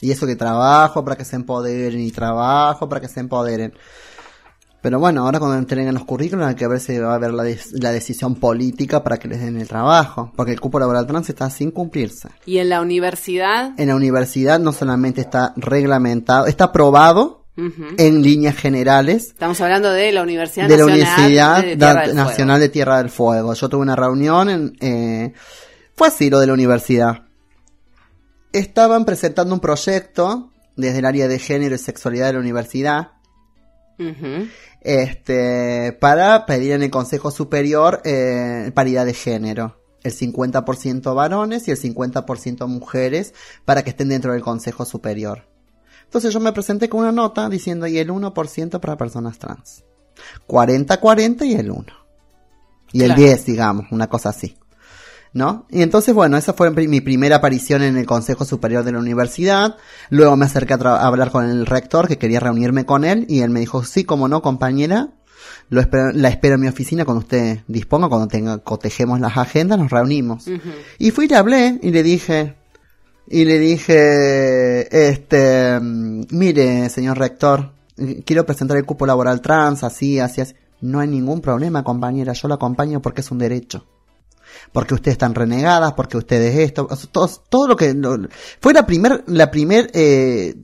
Y 0.00 0.10
eso 0.10 0.26
que 0.26 0.36
trabajo 0.36 1.04
para 1.04 1.16
que 1.16 1.24
se 1.24 1.36
empoderen 1.36 2.00
y 2.00 2.10
trabajo 2.10 2.88
para 2.88 3.00
que 3.00 3.08
se 3.08 3.20
empoderen. 3.20 3.72
Pero 4.82 5.00
bueno, 5.00 5.22
ahora 5.24 5.40
cuando 5.40 5.56
entreguen 5.58 5.94
los 5.94 6.04
currículos 6.04 6.46
hay 6.46 6.54
que 6.54 6.68
ver 6.68 6.78
si 6.78 6.96
va 6.98 7.12
a 7.12 7.14
haber 7.16 7.32
la, 7.32 7.42
des- 7.42 7.72
la 7.72 7.90
decisión 7.90 8.36
política 8.36 9.02
para 9.02 9.16
que 9.16 9.26
les 9.26 9.40
den 9.40 9.58
el 9.60 9.66
trabajo. 9.66 10.32
Porque 10.36 10.52
el 10.52 10.60
cupo 10.60 10.78
laboral 10.78 11.06
trans 11.06 11.28
está 11.28 11.50
sin 11.50 11.72
cumplirse. 11.72 12.28
¿Y 12.44 12.58
en 12.58 12.68
la 12.68 12.80
universidad? 12.80 13.72
En 13.78 13.88
la 13.88 13.96
universidad 13.96 14.60
no 14.60 14.72
solamente 14.72 15.22
está 15.22 15.54
reglamentado, 15.56 16.46
está 16.46 16.64
aprobado, 16.64 17.42
en 17.96 18.20
líneas 18.20 18.54
generales 18.54 19.28
Estamos 19.28 19.58
hablando 19.62 19.90
de 19.90 20.12
la 20.12 20.22
Universidad 20.22 20.68
de 20.68 20.76
la 20.76 20.84
Nacional 20.84 20.98
Universidad 21.00 21.56
de 21.62 21.76
Tierra 21.76 21.94
Da- 21.94 22.06
del 22.06 22.16
Nacional 22.16 22.60
de 22.60 22.68
Tierra 22.68 22.98
del 22.98 23.08
Fuego. 23.08 23.54
Yo 23.54 23.68
tuve 23.70 23.80
una 23.80 23.96
reunión, 23.96 24.50
en, 24.50 24.76
eh, 24.80 25.32
fue 25.96 26.08
así 26.08 26.28
lo 26.28 26.38
de 26.38 26.46
la 26.48 26.52
universidad. 26.52 27.22
Estaban 28.56 29.04
presentando 29.04 29.52
un 29.52 29.60
proyecto 29.60 30.50
desde 30.76 31.00
el 31.00 31.04
área 31.04 31.28
de 31.28 31.38
género 31.38 31.74
y 31.74 31.78
sexualidad 31.78 32.28
de 32.28 32.32
la 32.32 32.38
universidad 32.38 33.12
este, 34.80 35.92
para 36.00 36.46
pedir 36.46 36.72
en 36.72 36.82
el 36.82 36.90
Consejo 36.90 37.30
Superior 37.30 38.00
eh, 38.04 38.70
paridad 38.74 39.04
de 39.04 39.12
género. 39.12 39.82
El 40.02 40.12
50% 40.12 41.14
varones 41.14 41.68
y 41.68 41.70
el 41.70 41.78
50% 41.78 42.66
mujeres 42.66 43.34
para 43.66 43.82
que 43.82 43.90
estén 43.90 44.08
dentro 44.08 44.32
del 44.32 44.40
Consejo 44.40 44.86
Superior. 44.86 45.46
Entonces 46.04 46.32
yo 46.32 46.40
me 46.40 46.52
presenté 46.52 46.88
con 46.88 47.00
una 47.00 47.12
nota 47.12 47.50
diciendo 47.50 47.86
y 47.86 47.98
el 47.98 48.08
1% 48.08 48.80
para 48.80 48.96
personas 48.96 49.38
trans. 49.38 49.84
40-40 50.48 51.44
y 51.46 51.54
el 51.56 51.70
1. 51.70 51.84
Y 52.92 53.00
el 53.02 53.08
Claro. 53.08 53.20
10, 53.20 53.44
digamos, 53.44 53.86
una 53.90 54.08
cosa 54.08 54.30
así. 54.30 54.56
¿No? 55.36 55.66
Y 55.68 55.82
entonces, 55.82 56.14
bueno, 56.14 56.38
esa 56.38 56.54
fue 56.54 56.70
mi 56.70 57.02
primera 57.02 57.36
aparición 57.36 57.82
en 57.82 57.98
el 57.98 58.06
Consejo 58.06 58.46
Superior 58.46 58.84
de 58.84 58.92
la 58.92 59.00
Universidad. 59.00 59.76
Luego 60.08 60.34
me 60.34 60.46
acerqué 60.46 60.72
a, 60.72 60.78
a 60.78 61.06
hablar 61.06 61.30
con 61.30 61.44
el 61.44 61.66
rector, 61.66 62.08
que 62.08 62.16
quería 62.16 62.40
reunirme 62.40 62.86
con 62.86 63.04
él, 63.04 63.26
y 63.28 63.40
él 63.40 63.50
me 63.50 63.60
dijo, 63.60 63.84
sí, 63.84 64.04
como 64.04 64.28
no, 64.28 64.40
compañera, 64.40 65.10
lo 65.68 65.82
espero- 65.82 66.10
la 66.12 66.30
espero 66.30 66.54
en 66.54 66.62
mi 66.62 66.68
oficina 66.68 67.04
cuando 67.04 67.20
usted 67.20 67.58
disponga, 67.68 68.08
cuando 68.08 68.28
tenga, 68.28 68.56
cotejemos 68.58 69.20
las 69.20 69.36
agendas, 69.36 69.78
nos 69.78 69.90
reunimos. 69.90 70.46
Y 70.98 71.10
fui 71.10 71.26
y 71.26 71.28
le 71.28 71.36
hablé, 71.36 71.80
y 71.82 71.90
le 71.90 72.02
dije, 72.02 72.54
y 73.28 73.44
le 73.44 73.58
dije, 73.58 75.08
este, 75.10 75.78
mire, 75.82 76.88
señor 76.88 77.18
rector, 77.18 77.72
quiero 78.24 78.46
presentar 78.46 78.78
el 78.78 78.86
cupo 78.86 79.04
laboral 79.04 79.42
trans, 79.42 79.84
así, 79.84 80.18
así, 80.18 80.40
así. 80.40 80.54
No 80.80 81.00
hay 81.00 81.08
ningún 81.08 81.42
problema, 81.42 81.84
compañera, 81.84 82.32
yo 82.32 82.48
la 82.48 82.54
acompaño 82.54 83.02
porque 83.02 83.20
es 83.20 83.30
un 83.30 83.36
derecho. 83.38 83.84
Porque 84.72 84.94
ustedes 84.94 85.14
están 85.14 85.34
renegadas, 85.34 85.92
porque 85.92 86.16
ustedes 86.16 86.56
esto, 86.58 86.88
todo, 87.10 87.28
todo 87.48 87.68
lo 87.68 87.76
que, 87.76 87.94
fue 88.60 88.72
la 88.72 88.86
primer, 88.86 89.24
la 89.26 89.50
primer, 89.50 89.90
eh, 89.94 90.54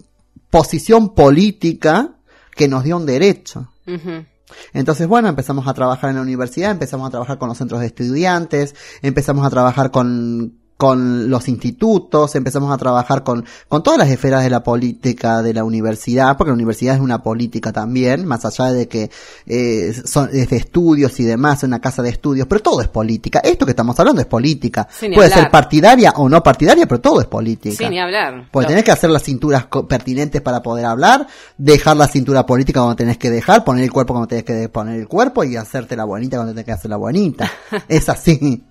posición 0.52 1.14
política 1.14 2.10
que 2.54 2.68
nos 2.68 2.84
dio 2.84 2.98
un 2.98 3.06
derecho. 3.06 3.72
Entonces, 4.74 5.08
bueno, 5.08 5.28
empezamos 5.28 5.66
a 5.66 5.72
trabajar 5.72 6.10
en 6.10 6.16
la 6.16 6.22
universidad, 6.22 6.70
empezamos 6.70 7.08
a 7.08 7.10
trabajar 7.10 7.38
con 7.38 7.48
los 7.48 7.56
centros 7.56 7.80
de 7.80 7.86
estudiantes, 7.86 8.74
empezamos 9.00 9.46
a 9.46 9.50
trabajar 9.50 9.90
con, 9.90 10.61
con 10.76 11.30
los 11.30 11.48
institutos, 11.48 12.34
empezamos 12.34 12.72
a 12.72 12.76
trabajar 12.76 13.22
con, 13.22 13.44
con 13.68 13.82
todas 13.84 13.98
las 14.00 14.08
esferas 14.10 14.42
de 14.42 14.50
la 14.50 14.64
política 14.64 15.40
de 15.40 15.54
la 15.54 15.62
universidad, 15.62 16.36
porque 16.36 16.50
la 16.50 16.54
universidad 16.54 16.96
es 16.96 17.00
una 17.00 17.22
política 17.22 17.70
también, 17.72 18.26
más 18.26 18.44
allá 18.44 18.72
de 18.72 18.88
que 18.88 19.08
eh, 19.46 19.92
son 20.04 20.28
es 20.32 20.50
de 20.50 20.56
estudios 20.56 21.20
y 21.20 21.24
demás, 21.24 21.58
es 21.58 21.64
una 21.68 21.80
casa 21.80 22.02
de 22.02 22.10
estudios, 22.10 22.46
pero 22.48 22.60
todo 22.62 22.80
es 22.80 22.88
política. 22.88 23.38
Esto 23.44 23.64
que 23.64 23.70
estamos 23.72 23.98
hablando 24.00 24.20
es 24.20 24.26
política. 24.26 24.88
Sí, 24.90 25.08
ni 25.08 25.14
Puede 25.14 25.28
hablar. 25.28 25.40
ser 25.44 25.50
partidaria 25.52 26.10
o 26.16 26.28
no 26.28 26.42
partidaria, 26.42 26.86
pero 26.86 27.00
todo 27.00 27.20
es 27.20 27.26
política. 27.28 27.76
Sí, 27.76 27.88
ni 27.88 28.00
hablar. 28.00 28.48
Porque 28.50 28.64
Lo- 28.64 28.68
tenés 28.70 28.84
que 28.84 28.90
hacer 28.92 29.10
las 29.10 29.22
cinturas 29.22 29.66
pertinentes 29.88 30.40
para 30.42 30.62
poder 30.62 30.86
hablar, 30.86 31.26
dejar 31.58 31.96
la 31.96 32.08
cintura 32.08 32.44
política 32.44 32.80
cuando 32.80 32.96
tenés 32.96 33.18
que 33.18 33.30
dejar, 33.30 33.62
poner 33.64 33.84
el 33.84 33.92
cuerpo 33.92 34.14
cuando 34.14 34.26
tenés 34.26 34.44
que 34.44 34.68
poner 34.68 34.98
el 34.98 35.06
cuerpo 35.06 35.44
y 35.44 35.54
hacerte 35.56 35.94
la 35.96 36.04
bonita 36.04 36.38
cuando 36.38 36.52
tenés 36.54 36.64
que 36.64 36.72
hacer 36.72 36.90
la 36.90 36.96
bonita. 36.96 37.48
es 37.88 38.08
así. 38.08 38.64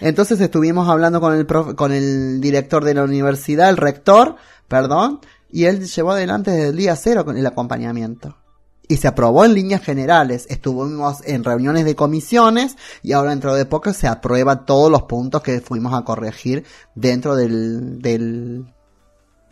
Entonces 0.00 0.40
estuvimos 0.40 0.88
hablando 0.88 1.20
con 1.20 1.34
el 1.34 1.46
con 1.46 1.92
el 1.92 2.40
director 2.40 2.84
de 2.84 2.94
la 2.94 3.04
universidad, 3.04 3.70
el 3.70 3.76
rector, 3.76 4.36
perdón, 4.68 5.20
y 5.50 5.66
él 5.66 5.86
llevó 5.86 6.12
adelante 6.12 6.50
desde 6.50 6.68
el 6.68 6.76
día 6.76 6.96
cero 6.96 7.24
con 7.24 7.36
el 7.36 7.46
acompañamiento. 7.46 8.36
Y 8.88 8.96
se 8.96 9.08
aprobó 9.08 9.44
en 9.44 9.54
líneas 9.54 9.82
generales. 9.82 10.46
Estuvimos 10.50 11.18
en 11.24 11.44
reuniones 11.44 11.84
de 11.84 11.94
comisiones 11.94 12.76
y 13.02 13.12
ahora 13.12 13.30
dentro 13.30 13.54
de 13.54 13.64
poco 13.64 13.92
se 13.92 14.08
aprueba 14.08 14.64
todos 14.64 14.90
los 14.90 15.04
puntos 15.04 15.42
que 15.42 15.60
fuimos 15.60 15.94
a 15.94 16.04
corregir 16.04 16.64
dentro 16.94 17.36
del, 17.36 18.02
del, 18.02 18.66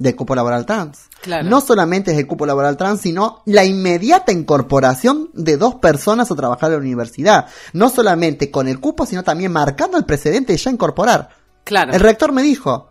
del 0.01 0.17
cupo 0.17 0.35
laboral 0.35 0.67
trans. 0.67 1.09
Claro. 1.21 1.49
No 1.49 1.61
solamente 1.61 2.11
es 2.11 2.19
el 2.19 2.27
cupo 2.27 2.47
laboral 2.47 2.77
trans, 2.77 3.03
sino 3.03 3.43
la 3.45 3.65
inmediata 3.65 4.33
incorporación 4.33 5.31
de 5.35 5.59
dos 5.59 5.77
personas 5.77 6.31
a 6.31 6.35
trabajar 6.35 6.71
en 6.71 6.77
la 6.77 6.83
universidad. 6.83 7.47
No 7.75 7.91
solamente 7.91 8.51
con 8.51 8.67
el 8.67 8.81
cupo, 8.81 9.05
sino 9.07 9.23
también 9.23 9.53
marcando 9.53 9.99
el 9.99 10.07
precedente 10.07 10.55
de 10.55 10.59
ya 10.59 10.71
incorporar. 10.71 11.29
Claro. 11.65 11.93
El 11.93 12.01
rector 12.01 12.33
me 12.33 12.43
dijo, 12.43 12.89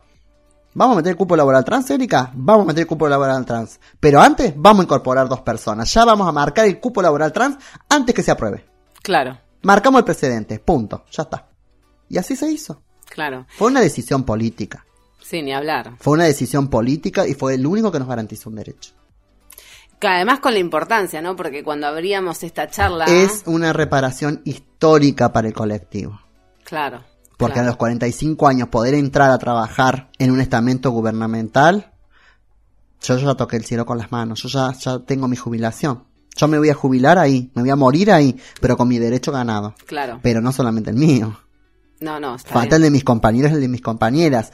¿vamos 0.75 0.93
a 0.93 0.97
meter 0.97 1.11
el 1.11 1.17
cupo 1.17 1.35
laboral 1.35 1.65
trans, 1.65 1.89
Erika? 1.89 2.31
Vamos 2.35 2.63
a 2.63 2.67
meter 2.67 2.81
el 2.81 2.87
cupo 2.87 3.09
laboral 3.09 3.43
trans. 3.43 3.79
Pero 3.99 4.21
antes 4.21 4.53
vamos 4.55 4.81
a 4.81 4.83
incorporar 4.83 5.27
dos 5.27 5.41
personas. 5.41 5.91
Ya 5.91 6.05
vamos 6.05 6.27
a 6.27 6.31
marcar 6.31 6.65
el 6.65 6.79
cupo 6.79 7.01
laboral 7.01 7.33
trans 7.33 7.57
antes 7.89 8.13
que 8.13 8.21
se 8.21 8.29
apruebe. 8.29 8.69
Claro. 9.01 9.35
Marcamos 9.63 9.99
el 9.99 10.05
precedente, 10.05 10.59
punto, 10.59 11.05
ya 11.11 11.23
está. 11.23 11.49
Y 12.07 12.19
así 12.19 12.35
se 12.35 12.49
hizo. 12.51 12.83
Claro. 13.09 13.47
Fue 13.57 13.67
una 13.67 13.81
decisión 13.81 14.23
política. 14.23 14.85
Sí, 15.29 15.43
ni 15.43 15.53
hablar. 15.53 15.93
Fue 15.99 16.13
una 16.13 16.23
decisión 16.23 16.69
política 16.69 17.27
y 17.27 17.35
fue 17.35 17.53
el 17.53 17.67
único 17.67 17.91
que 17.91 17.99
nos 17.99 18.07
garantizó 18.07 18.49
un 18.49 18.55
derecho. 18.55 18.93
Que 19.99 20.07
además 20.07 20.39
con 20.39 20.53
la 20.53 20.59
importancia, 20.59 21.21
¿no? 21.21 21.35
Porque 21.35 21.63
cuando 21.63 21.85
abríamos 21.85 22.41
esta 22.41 22.67
charla. 22.67 23.05
Es 23.05 23.43
una 23.45 23.71
reparación 23.71 24.41
histórica 24.43 25.31
para 25.31 25.47
el 25.47 25.53
colectivo. 25.53 26.19
Claro. 26.63 27.03
Porque 27.37 27.53
claro. 27.53 27.67
a 27.67 27.69
los 27.69 27.77
45 27.77 28.47
años 28.47 28.69
poder 28.69 28.95
entrar 28.95 29.29
a 29.29 29.37
trabajar 29.37 30.09
en 30.17 30.31
un 30.31 30.41
estamento 30.41 30.89
gubernamental, 30.89 31.93
yo 32.99 33.17
ya 33.19 33.35
toqué 33.35 33.57
el 33.57 33.65
cielo 33.65 33.85
con 33.85 33.99
las 33.99 34.11
manos, 34.11 34.41
yo 34.41 34.49
ya, 34.49 34.73
ya 34.73 34.97
tengo 34.97 35.27
mi 35.27 35.35
jubilación. 35.35 36.05
Yo 36.35 36.47
me 36.47 36.57
voy 36.57 36.71
a 36.71 36.73
jubilar 36.73 37.19
ahí, 37.19 37.51
me 37.53 37.61
voy 37.61 37.69
a 37.69 37.75
morir 37.75 38.11
ahí, 38.11 38.35
pero 38.61 38.75
con 38.75 38.87
mi 38.87 38.97
derecho 38.97 39.31
ganado. 39.31 39.75
Claro. 39.85 40.21
Pero 40.23 40.41
no 40.41 40.51
solamente 40.51 40.89
el 40.89 40.95
mío. 40.95 41.39
No, 41.99 42.19
no, 42.19 42.35
está 42.35 42.51
Falta 42.51 42.77
el 42.77 42.81
de 42.81 42.91
mis 42.91 43.03
compañeros 43.03 43.51
y 43.51 43.55
el 43.55 43.61
de 43.61 43.67
mis 43.67 43.81
compañeras. 43.81 44.51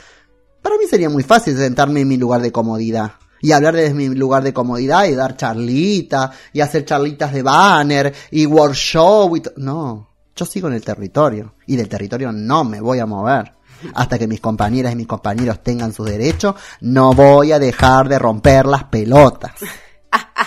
Para 0.66 0.80
mí 0.80 0.86
sería 0.90 1.12
muy 1.12 1.22
fácil 1.22 1.56
sentarme 1.56 2.02
en 2.02 2.08
mi 2.08 2.18
lugar 2.18 2.42
de 2.42 2.52
comodidad. 2.52 3.12
Y 3.40 3.52
hablar 3.52 3.76
desde 3.76 3.94
mi 3.94 4.08
lugar 4.08 4.42
de 4.42 4.52
comodidad 4.52 5.06
y 5.06 5.14
dar 5.14 5.38
charlita, 5.38 6.32
y 6.54 6.62
hacer 6.62 6.86
charlitas 6.86 7.32
de 7.34 7.44
banner, 7.44 8.12
y 8.32 8.48
workshop 8.48 9.38
y 9.38 9.44
No, 9.58 10.10
yo 10.36 10.44
sigo 10.44 10.68
en 10.68 10.74
el 10.74 10.84
territorio. 10.84 11.54
Y 11.68 11.76
del 11.76 11.88
territorio 11.88 12.32
no 12.32 12.64
me 12.64 12.82
voy 12.82 12.98
a 12.98 13.06
mover. 13.06 13.54
Hasta 13.94 14.18
que 14.18 14.28
mis 14.28 14.42
compañeras 14.42 14.94
y 14.94 14.96
mis 14.96 15.06
compañeros 15.06 15.62
tengan 15.62 15.94
sus 15.94 16.08
derechos, 16.08 16.56
no 16.82 17.14
voy 17.14 17.52
a 17.52 17.60
dejar 17.60 18.10
de 18.10 18.18
romper 18.18 18.66
las 18.66 18.86
pelotas. 18.86 19.52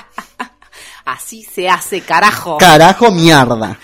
Así 1.04 1.44
se 1.44 1.68
hace, 1.68 2.00
carajo. 2.00 2.58
Carajo 2.58 3.12
mierda. 3.12 3.78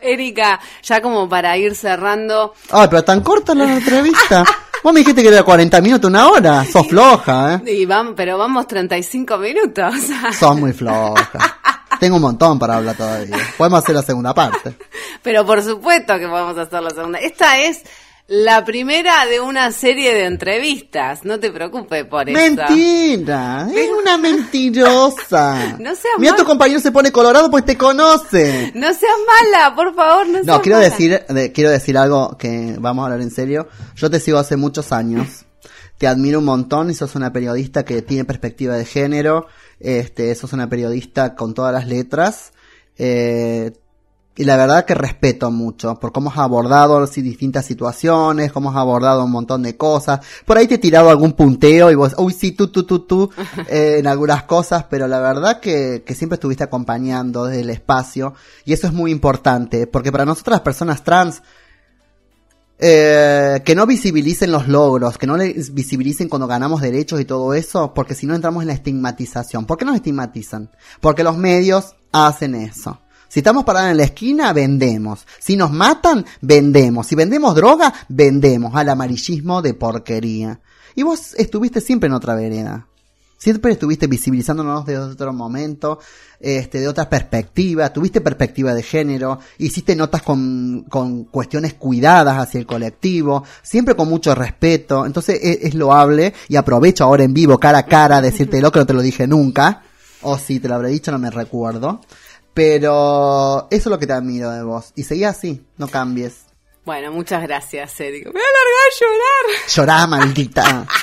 Erika, 0.00 0.58
ya 0.82 1.00
como 1.00 1.28
para 1.28 1.56
ir 1.56 1.76
cerrando, 1.76 2.54
Ay, 2.72 2.88
pero 2.88 3.04
tan 3.04 3.20
corta 3.20 3.54
la 3.54 3.72
entrevista. 3.76 4.44
Vos 4.86 4.92
me 4.94 5.00
dijiste 5.00 5.20
que 5.20 5.26
era 5.30 5.42
40 5.42 5.80
minutos, 5.80 6.08
una 6.08 6.28
hora. 6.28 6.64
Sos 6.64 6.86
floja, 6.86 7.54
¿eh? 7.54 7.72
y 7.72 7.86
vamos, 7.86 8.14
pero 8.16 8.38
vamos 8.38 8.68
35 8.68 9.36
minutos. 9.36 9.94
Sos 10.38 10.56
muy 10.56 10.72
floja. 10.72 11.58
Tengo 11.98 12.14
un 12.14 12.22
montón 12.22 12.56
para 12.56 12.76
hablar 12.76 12.96
todavía. 12.96 13.36
Podemos 13.58 13.82
hacer 13.82 13.96
la 13.96 14.02
segunda 14.02 14.32
parte. 14.32 14.76
pero 15.24 15.44
por 15.44 15.60
supuesto 15.64 16.16
que 16.20 16.28
a 16.56 16.62
hacer 16.62 16.82
la 16.84 16.90
segunda. 16.90 17.18
Esta 17.18 17.58
es 17.58 17.82
la 18.28 18.64
primera 18.64 19.24
de 19.26 19.38
una 19.40 19.70
serie 19.72 20.12
de 20.14 20.24
entrevistas. 20.24 21.24
No 21.24 21.38
te 21.38 21.50
preocupes 21.52 22.04
por 22.06 22.28
eso. 22.28 22.36
Mentira. 22.38 23.68
Es 23.74 23.88
una 23.90 24.18
mentirosa. 24.18 25.76
No 25.78 25.90
seas 25.94 26.14
Mira, 26.18 26.32
mal- 26.32 26.40
tu 26.40 26.44
compañero 26.46 26.80
se 26.80 26.90
pone 26.92 27.12
colorado 27.12 27.50
pues 27.50 27.64
te 27.64 27.76
conoce. 27.76 28.72
No 28.74 28.88
seas 28.92 29.12
mala, 29.52 29.74
por 29.76 29.94
favor, 29.94 30.26
no 30.26 30.34
seas 30.34 30.46
No, 30.46 30.60
quiero 30.62 30.78
mala. 30.78 30.90
decir, 30.90 31.24
de- 31.28 31.52
quiero 31.52 31.70
decir 31.70 31.96
algo 31.98 32.36
que 32.38 32.76
vamos 32.78 33.02
a 33.02 33.06
hablar 33.06 33.20
en 33.20 33.30
serio. 33.30 33.68
Yo 33.94 34.10
te 34.10 34.18
sigo 34.20 34.38
hace 34.38 34.56
muchos 34.56 34.92
años. 34.92 35.44
Te 35.98 36.06
admiro 36.06 36.40
un 36.40 36.44
montón 36.44 36.90
y 36.90 36.94
sos 36.94 37.14
una 37.14 37.32
periodista 37.32 37.84
que 37.84 38.02
tiene 38.02 38.24
perspectiva 38.24 38.76
de 38.76 38.84
género. 38.84 39.46
Este, 39.80 40.34
sos 40.34 40.52
una 40.52 40.68
periodista 40.68 41.34
con 41.34 41.54
todas 41.54 41.72
las 41.72 41.86
letras. 41.86 42.52
Eh, 42.98 43.72
y 44.36 44.44
la 44.44 44.56
verdad 44.56 44.84
que 44.84 44.94
respeto 44.94 45.50
mucho 45.50 45.98
por 45.98 46.12
cómo 46.12 46.30
has 46.30 46.38
abordado 46.38 47.06
sí, 47.06 47.22
distintas 47.22 47.64
situaciones, 47.64 48.52
cómo 48.52 48.70
has 48.70 48.76
abordado 48.76 49.24
un 49.24 49.30
montón 49.30 49.62
de 49.62 49.76
cosas. 49.76 50.20
Por 50.44 50.58
ahí 50.58 50.66
te 50.66 50.74
he 50.74 50.78
tirado 50.78 51.08
algún 51.08 51.32
punteo 51.32 51.90
y 51.90 51.94
vos, 51.94 52.14
uy, 52.18 52.34
sí, 52.34 52.52
tú, 52.52 52.68
tú, 52.68 52.84
tú, 52.84 53.00
tú, 53.00 53.30
eh, 53.68 53.96
en 53.98 54.06
algunas 54.06 54.44
cosas, 54.44 54.84
pero 54.90 55.08
la 55.08 55.20
verdad 55.20 55.58
que, 55.58 56.02
que 56.06 56.14
siempre 56.14 56.34
estuviste 56.34 56.64
acompañando 56.64 57.46
desde 57.46 57.62
el 57.62 57.70
espacio 57.70 58.34
y 58.64 58.74
eso 58.74 58.86
es 58.86 58.92
muy 58.92 59.10
importante, 59.10 59.86
porque 59.86 60.12
para 60.12 60.26
nosotras 60.26 60.56
las 60.56 60.60
personas 60.60 61.02
trans, 61.02 61.42
eh, 62.78 63.62
que 63.64 63.74
no 63.74 63.86
visibilicen 63.86 64.52
los 64.52 64.68
logros, 64.68 65.16
que 65.16 65.26
no 65.26 65.38
les 65.38 65.72
visibilicen 65.72 66.28
cuando 66.28 66.46
ganamos 66.46 66.82
derechos 66.82 67.18
y 67.22 67.24
todo 67.24 67.54
eso, 67.54 67.94
porque 67.94 68.14
si 68.14 68.26
no 68.26 68.34
entramos 68.34 68.62
en 68.62 68.68
la 68.68 68.74
estigmatización. 68.74 69.64
¿Por 69.64 69.78
qué 69.78 69.86
nos 69.86 69.94
estigmatizan? 69.96 70.70
Porque 71.00 71.24
los 71.24 71.38
medios 71.38 71.94
hacen 72.12 72.54
eso. 72.54 73.00
Si 73.28 73.40
estamos 73.40 73.64
parados 73.64 73.90
en 73.90 73.96
la 73.96 74.04
esquina, 74.04 74.52
vendemos. 74.52 75.26
Si 75.38 75.56
nos 75.56 75.72
matan, 75.72 76.24
vendemos. 76.40 77.06
Si 77.06 77.14
vendemos 77.14 77.54
droga, 77.54 77.92
vendemos 78.08 78.74
al 78.74 78.88
amarillismo 78.88 79.62
de 79.62 79.74
porquería. 79.74 80.60
Y 80.94 81.02
vos 81.02 81.34
estuviste 81.34 81.80
siempre 81.80 82.06
en 82.06 82.14
otra 82.14 82.34
vereda. 82.34 82.86
Siempre 83.38 83.72
estuviste 83.72 84.06
visibilizándonos 84.06 84.86
de 84.86 84.96
otro 84.96 85.30
momento, 85.34 85.98
este, 86.40 86.80
de 86.80 86.88
otra 86.88 87.10
perspectiva, 87.10 87.92
tuviste 87.92 88.22
perspectiva 88.22 88.72
de 88.72 88.82
género, 88.82 89.40
hiciste 89.58 89.94
notas 89.94 90.22
con, 90.22 90.86
con 90.88 91.24
cuestiones 91.24 91.74
cuidadas 91.74 92.38
hacia 92.38 92.58
el 92.58 92.66
colectivo, 92.66 93.44
siempre 93.62 93.94
con 93.94 94.08
mucho 94.08 94.34
respeto, 94.34 95.04
entonces 95.04 95.38
es, 95.42 95.58
es 95.64 95.74
loable 95.74 96.32
y 96.48 96.56
aprovecho 96.56 97.04
ahora 97.04 97.24
en 97.24 97.34
vivo, 97.34 97.58
cara 97.58 97.78
a 97.78 97.86
cara, 97.86 98.22
decirte 98.22 98.60
lo 98.62 98.72
que 98.72 98.78
no 98.78 98.86
te 98.86 98.94
lo 98.94 99.02
dije 99.02 99.26
nunca, 99.26 99.82
o 100.22 100.38
si 100.38 100.58
te 100.58 100.68
lo 100.68 100.74
habré 100.74 100.88
dicho, 100.88 101.12
no 101.12 101.18
me 101.18 101.30
recuerdo, 101.30 102.00
pero 102.56 103.68
eso 103.70 103.82
es 103.82 103.86
lo 103.86 103.98
que 103.98 104.06
te 104.06 104.14
admiro 104.14 104.50
de 104.50 104.62
vos, 104.62 104.92
y 104.96 105.02
seguí 105.02 105.24
así, 105.24 105.62
no 105.76 105.88
cambies. 105.88 106.46
Bueno, 106.86 107.12
muchas 107.12 107.42
gracias, 107.42 108.00
Erika. 108.00 108.30
Me 108.30 108.32
voy 108.32 108.40
a 108.40 108.44
largar 108.56 108.86
a 108.88 108.98
llorar. 109.00 109.68
Llorá, 109.68 110.06
maldita. 110.06 110.86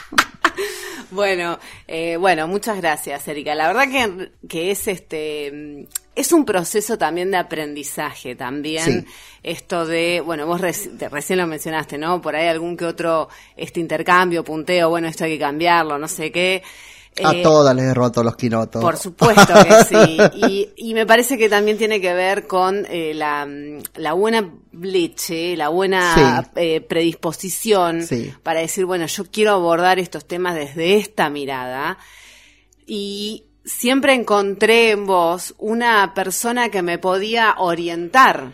Bueno, 1.11 1.59
eh, 1.87 2.17
bueno, 2.17 2.47
muchas 2.47 2.77
gracias, 2.77 3.27
Erika. 3.27 3.53
La 3.53 3.67
verdad 3.67 3.83
que, 3.87 4.31
que 4.49 4.71
es 4.71 4.87
este 4.87 5.87
es 6.15 6.31
un 6.31 6.43
proceso 6.43 6.97
también 6.97 7.29
de 7.29 7.37
aprendizaje 7.37 8.35
también 8.35 8.83
Sí. 8.83 9.05
esto 9.43 9.85
de 9.85 10.21
bueno 10.21 10.47
vos 10.47 10.59
reci- 10.61 10.97
recién 11.09 11.37
lo 11.39 11.45
mencionaste 11.47 11.97
no 11.99 12.19
por 12.21 12.35
ahí 12.35 12.47
algún 12.47 12.75
que 12.77 12.85
otro 12.85 13.29
este 13.57 13.79
intercambio 13.79 14.43
punteo 14.43 14.89
bueno 14.89 15.07
esto 15.07 15.23
hay 15.25 15.33
que 15.33 15.39
cambiarlo 15.39 15.97
no 15.97 16.07
sé 16.07 16.31
qué 16.31 16.61
A 17.23 17.33
Eh, 17.33 17.43
todas 17.43 17.75
les 17.75 17.85
he 17.85 17.93
roto 17.93 18.23
los 18.23 18.35
quinotos. 18.35 18.81
por 18.81 18.97
supuesto 18.97 19.53
que 19.63 19.83
sí. 19.83 20.17
Y, 20.47 20.69
y 20.75 20.93
me 20.93 21.05
parece 21.05 21.37
que 21.37 21.47
también 21.49 21.77
tiene 21.77 22.01
que 22.01 22.13
ver 22.13 22.47
con 22.47 22.85
eh, 22.89 23.13
la, 23.13 23.47
la 23.95 24.13
buena 24.13 24.49
leche, 24.71 25.55
la 25.55 25.69
buena 25.69 26.13
Sí. 26.15 26.49
eh, 26.55 26.81
predisposición 26.81 28.03
Sí. 28.03 28.33
para 28.41 28.61
decir, 28.61 28.85
bueno, 28.85 29.05
yo 29.05 29.25
quiero 29.31 29.51
abordar 29.53 29.99
estos 29.99 30.25
temas 30.25 30.55
desde 30.55 30.95
esta 30.97 31.29
mirada. 31.29 31.97
Y 32.85 33.45
siempre 33.63 34.13
encontré 34.13 34.91
en 34.91 35.05
vos 35.05 35.53
una 35.57 36.13
persona 36.13 36.69
que 36.69 36.81
me 36.81 36.97
podía 36.97 37.55
orientar. 37.59 38.51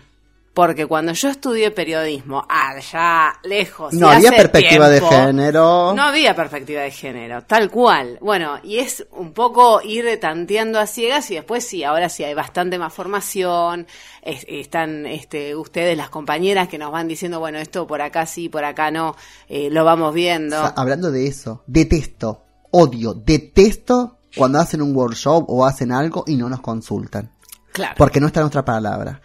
Porque 0.60 0.86
cuando 0.88 1.14
yo 1.14 1.30
estudié 1.30 1.72
periodismo, 1.72 2.45
allá, 2.49 3.34
lejos. 3.43 3.93
y 3.93 3.97
No 3.97 4.10
había 4.10 4.32
perspectiva 4.32 4.89
de 4.89 4.99
género. 4.99 5.93
No 5.95 6.03
había 6.03 6.36
perspectiva 6.36 6.82
de 6.82 6.91
género, 6.91 7.43
tal 7.45 7.72
cual. 7.72 8.18
Bueno, 8.20 8.60
y 8.62 8.80
es 8.80 9.07
un 9.12 9.32
poco 9.32 9.80
ir 9.82 10.20
tanteando 10.20 10.78
a 10.78 10.86
ciegas 10.86 11.32
y 11.32 11.36
después 11.36 11.66
sí, 11.66 11.86
ahora 11.86 12.10
sí 12.10 12.26
hay 12.26 12.34
bastante 12.34 12.78
más 12.78 12.93
formación. 12.93 13.88
es- 14.22 14.45
están 14.49 15.05
este, 15.05 15.55
ustedes, 15.55 15.95
las 15.95 16.10
compañeras, 16.10 16.68
que 16.68 16.78
nos 16.78 16.91
van 16.91 17.07
diciendo, 17.07 17.39
bueno, 17.39 17.57
esto 17.57 17.88
por 17.88 18.01
acá 18.01 18.26
sí, 18.26 18.49
por 18.49 18.66
acá 18.66 18.91
no, 18.91 19.16
eh, 19.47 19.70
lo 19.72 19.86
vamos 19.86 20.14
viendo. 20.14 20.57
O 20.57 20.60
sea, 20.62 20.74
hablando 20.76 21.10
de 21.10 21.26
eso, 21.26 21.64
detesto, 21.68 22.43
odio, 22.72 23.14
detesto 23.14 24.18
cuando 24.36 24.60
hacen 24.60 24.82
un 24.82 24.93
workshop 24.93 25.45
o 25.47 25.66
hacen 25.66 25.93
algo 25.93 26.26
y 26.28 26.36
no 26.36 26.49
nos 26.49 26.60
consultan. 26.60 27.32
claro. 27.72 27.95
Porque 27.97 28.20
no 28.20 28.28
está 28.28 28.41
nuestra 28.41 28.66
palabra. 28.66 29.22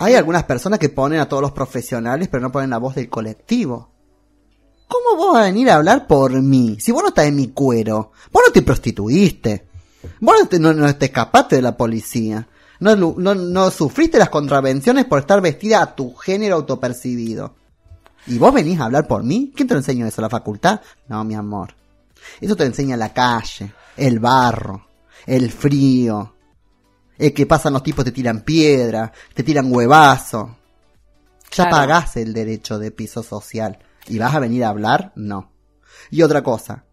Hay 0.00 0.14
algunas 0.14 0.44
personas 0.44 0.78
que 0.78 0.88
ponen 0.88 1.20
a 1.20 1.28
todos 1.28 1.42
los 1.42 1.52
profesionales, 1.52 2.28
pero 2.28 2.42
no 2.42 2.52
ponen 2.52 2.70
la 2.70 2.78
voz 2.78 2.94
del 2.94 3.08
colectivo. 3.08 3.90
¿Cómo 4.88 5.16
vos 5.16 5.34
vas 5.34 5.42
a 5.42 5.46
venir 5.46 5.70
a 5.70 5.76
hablar 5.76 6.06
por 6.06 6.32
mí? 6.40 6.76
Si 6.80 6.92
vos 6.92 7.02
no 7.02 7.08
estás 7.08 7.26
en 7.26 7.36
mi 7.36 7.48
cuero, 7.48 8.12
vos 8.32 8.42
no 8.46 8.52
te 8.52 8.62
prostituiste, 8.62 9.66
vos 10.20 10.36
no 10.40 10.48
te, 10.48 10.58
no, 10.58 10.96
te 10.96 11.06
escapaste 11.06 11.56
de 11.56 11.62
la 11.62 11.76
policía, 11.76 12.46
no, 12.80 12.94
no, 12.94 13.34
no 13.34 13.70
sufriste 13.70 14.18
las 14.18 14.28
contravenciones 14.28 15.06
por 15.06 15.20
estar 15.20 15.40
vestida 15.40 15.82
a 15.82 15.94
tu 15.94 16.14
género 16.14 16.56
autopercibido. 16.56 17.54
¿Y 18.26 18.38
vos 18.38 18.54
venís 18.54 18.80
a 18.80 18.86
hablar 18.86 19.06
por 19.06 19.22
mí? 19.22 19.52
¿Quién 19.54 19.68
te 19.68 19.74
lo 19.74 19.80
enseñó 19.80 20.06
eso? 20.06 20.22
¿La 20.22 20.30
facultad? 20.30 20.80
No, 21.08 21.24
mi 21.24 21.34
amor. 21.34 21.74
Eso 22.40 22.56
te 22.56 22.64
enseña 22.64 22.96
la 22.96 23.12
calle, 23.12 23.72
el 23.96 24.18
barro, 24.18 24.86
el 25.26 25.50
frío, 25.50 26.34
el 27.18 27.32
que 27.32 27.46
pasan 27.46 27.72
los 27.72 27.82
tipos 27.82 28.04
te 28.04 28.12
tiran 28.12 28.40
piedra, 28.42 29.12
te 29.34 29.42
tiran 29.42 29.72
huevazo. 29.72 30.56
Ya 31.50 31.64
Claro. 31.68 31.70
pagás 31.70 32.16
el 32.16 32.32
derecho 32.34 32.78
de 32.78 32.90
piso 32.90 33.22
social. 33.22 33.78
¿Y 34.08 34.18
vas 34.18 34.34
a 34.34 34.40
venir 34.40 34.64
a 34.64 34.70
hablar? 34.70 35.12
No. 35.14 35.52
Y 36.10 36.22
otra 36.22 36.42
cosa, 36.42 36.84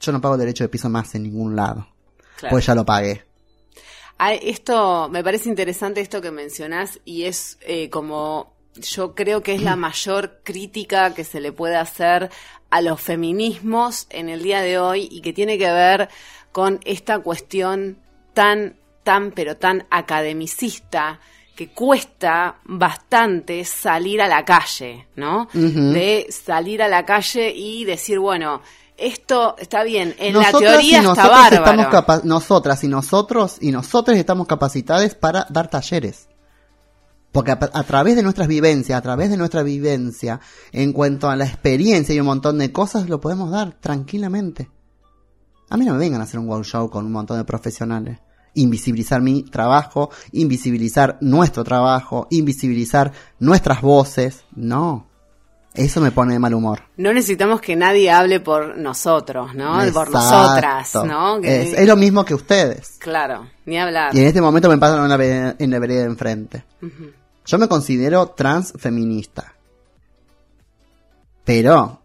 yo 0.00 0.12
no 0.12 0.20
pago 0.20 0.36
derecho 0.36 0.64
de 0.64 0.68
piso 0.68 0.88
más 0.88 1.14
en 1.14 1.24
ningún 1.24 1.56
lado. 1.56 1.88
Claro. 2.36 2.52
Pues 2.52 2.66
ya 2.66 2.74
lo 2.74 2.84
pagué. 2.84 3.24
Ah, 4.18 4.32
esto 4.34 5.08
me 5.08 5.24
parece 5.24 5.48
interesante 5.48 6.00
esto 6.00 6.20
que 6.20 6.30
mencionás 6.30 7.00
y 7.04 7.24
es 7.24 7.58
eh, 7.62 7.90
como 7.90 8.54
yo 8.76 9.14
creo 9.14 9.42
que 9.42 9.54
es 9.54 9.62
la 9.62 9.74
mayor 9.76 10.40
crítica 10.44 11.12
que 11.14 11.24
se 11.24 11.40
le 11.40 11.50
puede 11.52 11.76
hacer 11.76 12.30
a 12.70 12.80
los 12.80 13.00
feminismos 13.00 14.06
en 14.10 14.28
el 14.28 14.42
día 14.42 14.60
de 14.60 14.78
hoy 14.78 15.08
y 15.10 15.20
que 15.20 15.32
tiene 15.32 15.58
que 15.58 15.70
ver 15.70 16.08
con 16.52 16.78
esta 16.84 17.18
cuestión 17.18 17.98
tan, 18.32 18.76
tan, 19.04 19.30
pero 19.32 19.56
tan 19.56 19.86
academicista 19.90 21.20
que 21.54 21.68
cuesta 21.68 22.56
bastante 22.64 23.64
salir 23.64 24.20
a 24.20 24.26
la 24.26 24.44
calle, 24.44 25.06
¿no? 25.14 25.46
De 25.52 26.26
salir 26.30 26.82
a 26.82 26.88
la 26.88 27.04
calle 27.04 27.52
y 27.54 27.84
decir, 27.84 28.18
bueno, 28.18 28.60
esto 28.96 29.54
está 29.58 29.84
bien, 29.84 30.14
en 30.18 30.32
Nosotras 30.32 30.62
la 30.62 30.70
teoría 30.70 31.02
y 31.02 31.06
está 31.06 31.28
bárbaro. 31.28 31.64
estamos 31.64 31.86
capa- 31.88 32.20
nosotras 32.24 32.82
y 32.82 32.88
nosotros 32.88 33.58
y 33.60 33.70
nosotros 33.70 34.16
estamos 34.16 34.46
capacitados 34.48 35.14
para 35.14 35.46
dar 35.50 35.68
talleres. 35.68 36.28
Porque 37.30 37.50
a, 37.52 37.58
a 37.60 37.82
través 37.82 38.14
de 38.16 38.22
nuestras 38.22 38.46
vivencias, 38.48 38.96
a 38.96 39.02
través 39.02 39.30
de 39.30 39.36
nuestra 39.36 39.62
vivencia, 39.64 40.40
en 40.72 40.92
cuanto 40.92 41.28
a 41.28 41.36
la 41.36 41.44
experiencia 41.44 42.14
y 42.14 42.20
un 42.20 42.26
montón 42.26 42.58
de 42.58 42.70
cosas, 42.72 43.08
lo 43.08 43.20
podemos 43.20 43.50
dar 43.50 43.72
tranquilamente. 43.80 44.70
A 45.70 45.76
mí 45.76 45.84
no 45.84 45.92
me 45.94 45.98
vengan 45.98 46.20
a 46.20 46.24
hacer 46.24 46.38
un 46.38 46.46
wow 46.46 46.62
show 46.62 46.88
con 46.90 47.04
un 47.06 47.12
montón 47.12 47.36
de 47.38 47.44
profesionales. 47.44 48.18
Invisibilizar 48.54 49.20
mi 49.20 49.42
trabajo, 49.42 50.10
invisibilizar 50.32 51.18
nuestro 51.20 51.64
trabajo, 51.64 52.26
invisibilizar 52.30 53.12
nuestras 53.40 53.80
voces. 53.80 54.44
No. 54.54 55.06
Eso 55.74 56.00
me 56.00 56.12
pone 56.12 56.34
de 56.34 56.38
mal 56.38 56.54
humor. 56.54 56.82
No 56.96 57.12
necesitamos 57.12 57.60
que 57.60 57.74
nadie 57.74 58.08
hable 58.12 58.38
por 58.38 58.78
nosotros, 58.78 59.56
¿no? 59.56 59.80
Por 59.92 60.08
nosotras, 60.12 60.94
¿no? 61.04 61.38
Es, 61.38 61.72
es 61.72 61.88
lo 61.88 61.96
mismo 61.96 62.24
que 62.24 62.32
ustedes. 62.34 62.96
Claro, 63.00 63.48
ni 63.66 63.76
hablar. 63.76 64.14
Y 64.14 64.20
en 64.20 64.26
este 64.28 64.40
momento 64.40 64.68
me 64.68 64.78
pasan 64.78 65.02
en 65.02 65.08
la, 65.08 65.16
vereda- 65.16 65.56
en 65.58 65.70
la 65.72 65.78
vereda 65.80 66.00
de 66.02 66.06
enfrente. 66.06 66.64
Yo 67.44 67.58
me 67.58 67.66
considero 67.66 68.28
transfeminista. 68.28 69.52
Pero 71.44 72.00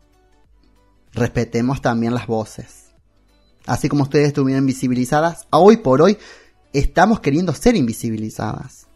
respetemos 1.14 1.80
también 1.82 2.14
las 2.16 2.26
voces. 2.28 2.89
Así 3.70 3.88
como 3.88 4.03
ustedes 4.03 4.28
estuvieron 4.30 4.63
invisibilizadas, 4.63 5.47
a 5.51 5.59
hoy 5.59 5.78
por 5.78 6.01
hoy 6.01 6.17
estamos 6.74 7.20
queriendo 7.20 7.53
ser 7.53 7.76
invisibilizadas. 7.76 8.88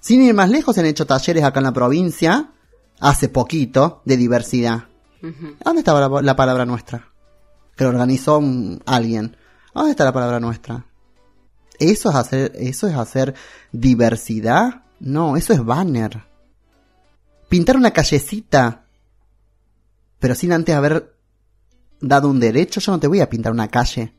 Sin 0.00 0.22
ir 0.22 0.34
más 0.34 0.50
lejos, 0.50 0.74
se 0.74 0.80
han 0.82 0.86
hecho 0.86 1.06
talleres 1.06 1.42
acá 1.42 1.60
en 1.60 1.64
la 1.64 1.72
provincia, 1.72 2.52
hace 3.00 3.28
poquito, 3.30 4.02
de 4.04 4.16
diversidad. 4.18 4.84
Ujú. 5.22 5.56
¿Dónde 5.64 5.80
estaba 5.80 6.00
la, 6.06 6.22
la 6.22 6.36
palabra 6.36 6.66
nuestra? 6.66 7.08
Que 7.76 7.84
lo 7.84 7.90
organizó 7.90 8.38
un- 8.38 8.82
alguien. 8.84 9.36
¿Dónde 9.74 9.92
está 9.92 10.04
la 10.04 10.12
palabra 10.12 10.38
nuestra? 10.38 10.84
¿Eso 11.78 12.10
es 12.10 12.16
hacer, 12.16 12.52
eso 12.56 12.88
es 12.88 12.94
hacer 12.94 13.34
diversidad? 13.72 14.82
No, 15.00 15.36
eso 15.36 15.52
es 15.54 15.64
banner. 15.64 16.24
Pintar 17.48 17.76
una 17.76 17.92
callecita. 17.92 18.84
Pero 20.18 20.34
sin 20.34 20.52
antes 20.52 20.74
haber 20.74 21.14
dado 22.00 22.28
un 22.28 22.40
derecho, 22.40 22.80
yo 22.80 22.92
no 22.92 23.00
te 23.00 23.06
voy 23.06 23.20
a 23.20 23.28
pintar 23.28 23.52
una 23.52 23.68
calle 23.68 24.14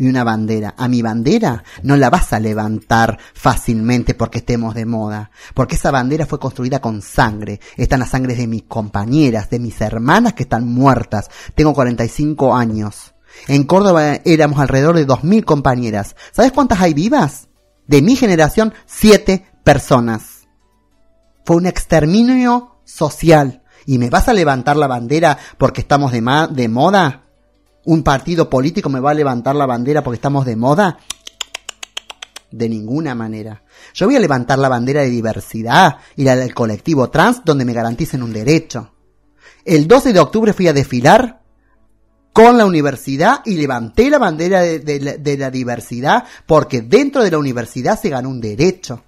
y 0.00 0.08
una 0.08 0.24
bandera. 0.24 0.74
A 0.78 0.88
mi 0.88 1.02
bandera 1.02 1.62
no 1.82 1.94
la 1.94 2.08
vas 2.08 2.32
a 2.32 2.40
levantar 2.40 3.18
fácilmente 3.34 4.14
porque 4.14 4.38
estemos 4.38 4.74
de 4.74 4.86
moda. 4.86 5.30
Porque 5.52 5.74
esa 5.76 5.90
bandera 5.90 6.24
fue 6.24 6.40
construida 6.40 6.80
con 6.80 7.02
sangre. 7.02 7.60
Están 7.76 8.00
las 8.00 8.08
sangres 8.08 8.38
de 8.38 8.46
mis 8.46 8.62
compañeras, 8.62 9.50
de 9.50 9.58
mis 9.58 9.78
hermanas 9.82 10.32
que 10.32 10.44
están 10.44 10.66
muertas. 10.66 11.28
Tengo 11.54 11.74
45 11.74 12.56
años. 12.56 13.14
En 13.46 13.64
Córdoba 13.64 14.14
éramos 14.24 14.58
alrededor 14.58 14.96
de 14.96 15.06
2.000 15.06 15.44
compañeras. 15.44 16.16
¿Sabes 16.32 16.52
cuántas 16.52 16.80
hay 16.80 16.94
vivas? 16.94 17.48
De 17.86 18.00
mi 18.00 18.16
generación, 18.16 18.72
7 18.86 19.44
personas. 19.62 20.48
Fue 21.44 21.56
un 21.56 21.66
exterminio 21.66 22.80
social. 22.84 23.59
¿Y 23.86 23.98
me 23.98 24.10
vas 24.10 24.28
a 24.28 24.32
levantar 24.32 24.76
la 24.76 24.86
bandera 24.86 25.38
porque 25.58 25.80
estamos 25.80 26.12
de, 26.12 26.68
moda? 26.68 27.24
¿Un 27.84 28.02
partido 28.02 28.50
político 28.50 28.88
me 28.88 29.00
va 29.00 29.10
a 29.10 29.14
levantar 29.14 29.56
la 29.56 29.66
bandera 29.66 30.02
porque 30.02 30.16
estamos 30.16 30.44
de 30.44 30.56
moda? 30.56 30.98
De 32.50 32.68
ninguna 32.68 33.14
manera. 33.14 33.62
Yo 33.94 34.06
voy 34.06 34.16
a 34.16 34.20
levantar 34.20 34.58
la 34.58 34.68
bandera 34.68 35.02
de 35.02 35.10
diversidad 35.10 35.98
y 36.16 36.24
la 36.24 36.36
del 36.36 36.54
colectivo 36.54 37.10
trans 37.10 37.42
donde 37.44 37.64
me 37.64 37.72
garanticen 37.72 38.22
un 38.22 38.32
derecho. 38.32 38.92
El 39.64 39.86
12 39.86 40.12
de 40.12 40.20
octubre 40.20 40.52
fui 40.52 40.68
a 40.68 40.72
desfilar 40.72 41.40
con 42.32 42.56
la 42.58 42.66
universidad 42.66 43.42
y 43.44 43.56
levanté 43.56 44.08
la 44.10 44.18
bandera 44.18 44.62
de, 44.62 44.80
de 44.80 45.36
la 45.36 45.50
diversidad 45.50 46.24
porque 46.46 46.82
dentro 46.82 47.22
de 47.22 47.30
la 47.30 47.38
universidad 47.38 48.00
se 48.00 48.08
ganó 48.08 48.28
un 48.28 48.40
derecho. 48.40 49.04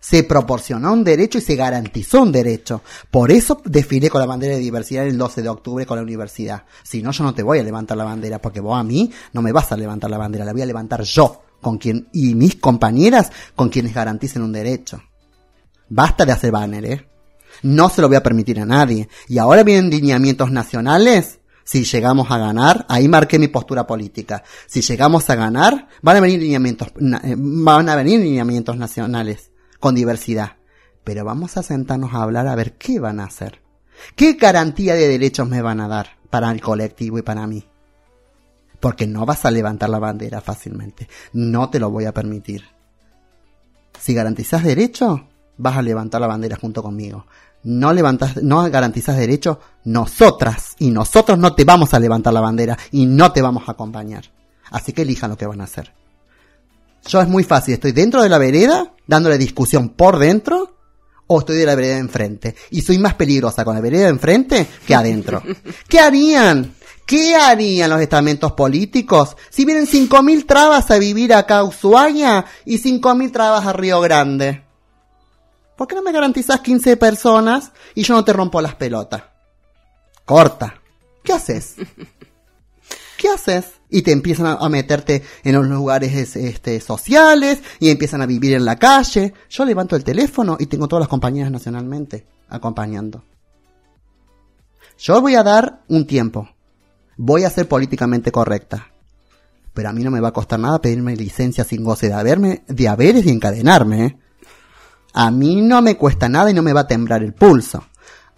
Se 0.00 0.24
proporcionó 0.24 0.94
un 0.94 1.04
derecho 1.04 1.38
y 1.38 1.42
se 1.42 1.56
garantizó 1.56 2.22
un 2.22 2.32
derecho. 2.32 2.82
Por 3.10 3.30
eso 3.30 3.60
desfilé 3.64 4.08
con 4.08 4.20
la 4.20 4.26
bandera 4.26 4.54
de 4.54 4.60
diversidad 4.60 5.06
el 5.06 5.18
12 5.18 5.42
de 5.42 5.48
octubre 5.50 5.84
con 5.84 5.98
la 5.98 6.02
universidad. 6.02 6.64
Si 6.82 7.02
no, 7.02 7.12
yo 7.12 7.22
no 7.22 7.34
te 7.34 7.42
voy 7.42 7.58
a 7.58 7.62
levantar 7.62 7.98
la 7.98 8.04
bandera, 8.04 8.40
porque 8.40 8.60
vos 8.60 8.78
a 8.78 8.82
mí 8.82 9.12
no 9.34 9.42
me 9.42 9.52
vas 9.52 9.70
a 9.72 9.76
levantar 9.76 10.10
la 10.10 10.16
bandera, 10.16 10.46
la 10.46 10.52
voy 10.52 10.62
a 10.62 10.66
levantar 10.66 11.02
yo, 11.02 11.42
con 11.60 11.76
quien, 11.76 12.08
y 12.14 12.34
mis 12.34 12.56
compañeras, 12.56 13.30
con 13.54 13.68
quienes 13.68 13.92
garanticen 13.92 14.42
un 14.42 14.52
derecho. 14.52 15.02
Basta 15.90 16.24
de 16.24 16.32
hacer 16.32 16.50
banner, 16.50 16.84
¿eh? 16.86 17.06
No 17.62 17.90
se 17.90 18.00
lo 18.00 18.08
voy 18.08 18.16
a 18.16 18.22
permitir 18.22 18.58
a 18.58 18.64
nadie. 18.64 19.08
Y 19.28 19.36
ahora 19.36 19.64
vienen 19.64 19.90
lineamientos 19.90 20.50
nacionales. 20.50 21.40
Si 21.62 21.84
llegamos 21.84 22.30
a 22.30 22.38
ganar, 22.38 22.86
ahí 22.88 23.06
marqué 23.06 23.38
mi 23.38 23.48
postura 23.48 23.86
política. 23.86 24.42
Si 24.66 24.80
llegamos 24.80 25.28
a 25.28 25.34
ganar, 25.34 25.88
van 26.00 26.16
a 26.16 26.20
venir 26.20 26.40
lineamientos, 26.40 26.88
eh, 27.22 27.34
van 27.36 27.88
a 27.88 27.96
venir 27.96 28.20
lineamientos 28.20 28.78
nacionales 28.78 29.49
con 29.80 29.94
diversidad. 29.94 30.56
Pero 31.02 31.24
vamos 31.24 31.56
a 31.56 31.62
sentarnos 31.62 32.14
a 32.14 32.22
hablar 32.22 32.46
a 32.46 32.54
ver 32.54 32.74
qué 32.74 33.00
van 33.00 33.18
a 33.18 33.24
hacer. 33.24 33.60
¿Qué 34.14 34.34
garantía 34.34 34.94
de 34.94 35.08
derechos 35.08 35.48
me 35.48 35.62
van 35.62 35.80
a 35.80 35.88
dar 35.88 36.18
para 36.30 36.50
el 36.50 36.60
colectivo 36.60 37.18
y 37.18 37.22
para 37.22 37.46
mí? 37.46 37.64
Porque 38.78 39.06
no 39.06 39.26
vas 39.26 39.44
a 39.44 39.50
levantar 39.50 39.90
la 39.90 39.98
bandera 39.98 40.40
fácilmente. 40.40 41.08
No 41.32 41.68
te 41.70 41.80
lo 41.80 41.90
voy 41.90 42.04
a 42.04 42.14
permitir. 42.14 42.64
Si 43.98 44.14
garantizas 44.14 44.62
derechos, 44.62 45.20
vas 45.58 45.76
a 45.76 45.82
levantar 45.82 46.20
la 46.20 46.26
bandera 46.26 46.56
junto 46.56 46.82
conmigo. 46.82 47.26
No 47.62 47.92
levantas, 47.92 48.42
no 48.42 48.62
garantizas 48.70 49.18
derechos, 49.18 49.58
nosotras 49.84 50.76
y 50.78 50.90
nosotros 50.90 51.38
no 51.38 51.54
te 51.54 51.64
vamos 51.64 51.92
a 51.92 52.00
levantar 52.00 52.32
la 52.32 52.40
bandera 52.40 52.78
y 52.90 53.04
no 53.04 53.32
te 53.32 53.42
vamos 53.42 53.68
a 53.68 53.72
acompañar. 53.72 54.24
Así 54.70 54.92
que 54.92 55.02
elijan 55.02 55.30
lo 55.30 55.36
que 55.36 55.46
van 55.46 55.60
a 55.60 55.64
hacer. 55.64 55.92
Yo 57.06 57.20
es 57.20 57.28
muy 57.28 57.44
fácil, 57.44 57.74
estoy 57.74 57.92
dentro 57.92 58.22
de 58.22 58.28
la 58.28 58.38
vereda, 58.38 58.94
dándole 59.06 59.38
discusión 59.38 59.90
por 59.90 60.18
dentro, 60.18 60.76
o 61.26 61.38
estoy 61.38 61.56
de 61.58 61.66
la 61.66 61.74
vereda 61.74 61.94
de 61.94 62.00
enfrente. 62.00 62.56
Y 62.70 62.82
soy 62.82 62.98
más 62.98 63.14
peligrosa 63.14 63.64
con 63.64 63.74
la 63.74 63.80
vereda 63.80 64.04
de 64.04 64.10
enfrente 64.10 64.66
que 64.86 64.94
adentro. 64.94 65.42
¿Qué 65.88 66.00
harían? 66.00 66.74
¿Qué 67.06 67.34
harían 67.34 67.90
los 67.90 68.00
estamentos 68.00 68.52
políticos 68.52 69.36
si 69.48 69.64
vienen 69.64 69.86
5.000 69.86 70.46
trabas 70.46 70.90
a 70.90 70.98
vivir 70.98 71.34
acá 71.34 71.58
a 71.58 71.64
Ushuaia 71.64 72.44
y 72.64 72.78
5.000 72.78 73.32
trabas 73.32 73.66
a 73.66 73.72
Río 73.72 74.00
Grande? 74.00 74.62
¿Por 75.76 75.88
qué 75.88 75.94
no 75.94 76.02
me 76.02 76.12
garantizas 76.12 76.60
15 76.60 76.96
personas 76.96 77.72
y 77.94 78.02
yo 78.02 78.14
no 78.14 78.24
te 78.24 78.32
rompo 78.32 78.60
las 78.60 78.74
pelotas? 78.74 79.22
Corta. 80.24 80.80
¿Qué 81.24 81.32
haces? 81.32 81.76
¿Qué 83.16 83.28
haces? 83.28 83.79
Y 83.90 84.02
te 84.02 84.12
empiezan 84.12 84.56
a, 84.60 84.68
meterte 84.68 85.22
en 85.42 85.54
los 85.54 85.66
lugares 85.66 86.36
este, 86.36 86.80
sociales 86.80 87.60
y 87.80 87.90
empiezan 87.90 88.22
a 88.22 88.26
vivir 88.26 88.54
en 88.54 88.64
la 88.64 88.76
calle. 88.76 89.34
Yo 89.48 89.64
levanto 89.64 89.96
el 89.96 90.04
teléfono 90.04 90.56
y 90.60 90.66
tengo 90.66 90.86
todas 90.86 91.02
las 91.02 91.08
compañías 91.08 91.50
nacionalmente 91.50 92.26
acompañando. 92.48 93.24
Yo 94.98 95.20
voy 95.20 95.34
a 95.34 95.42
dar 95.42 95.80
un 95.88 96.06
tiempo. 96.06 96.48
Voy 97.16 97.44
a 97.44 97.50
ser 97.50 97.66
políticamente 97.66 98.30
correcta. 98.30 98.88
Pero 99.72 99.88
a 99.88 99.92
mí 99.92 100.02
no 100.04 100.10
me 100.10 100.20
va 100.20 100.28
a 100.28 100.32
costar 100.32 100.60
nada 100.60 100.80
pedirme 100.80 101.16
licencia 101.16 101.64
sin 101.64 101.84
goce 101.84 102.08
de 102.08 102.14
haberme, 102.14 102.64
de 102.68 102.88
haberes 102.88 103.24
y 103.24 103.30
encadenarme. 103.30 104.04
¿eh? 104.04 104.18
A 105.14 105.30
mí 105.30 105.62
no 105.62 105.82
me 105.82 105.96
cuesta 105.96 106.28
nada 106.28 106.50
y 106.50 106.54
no 106.54 106.62
me 106.62 106.72
va 106.72 106.80
a 106.80 106.86
temblar 106.86 107.22
el 107.22 107.32
pulso. 107.32 107.84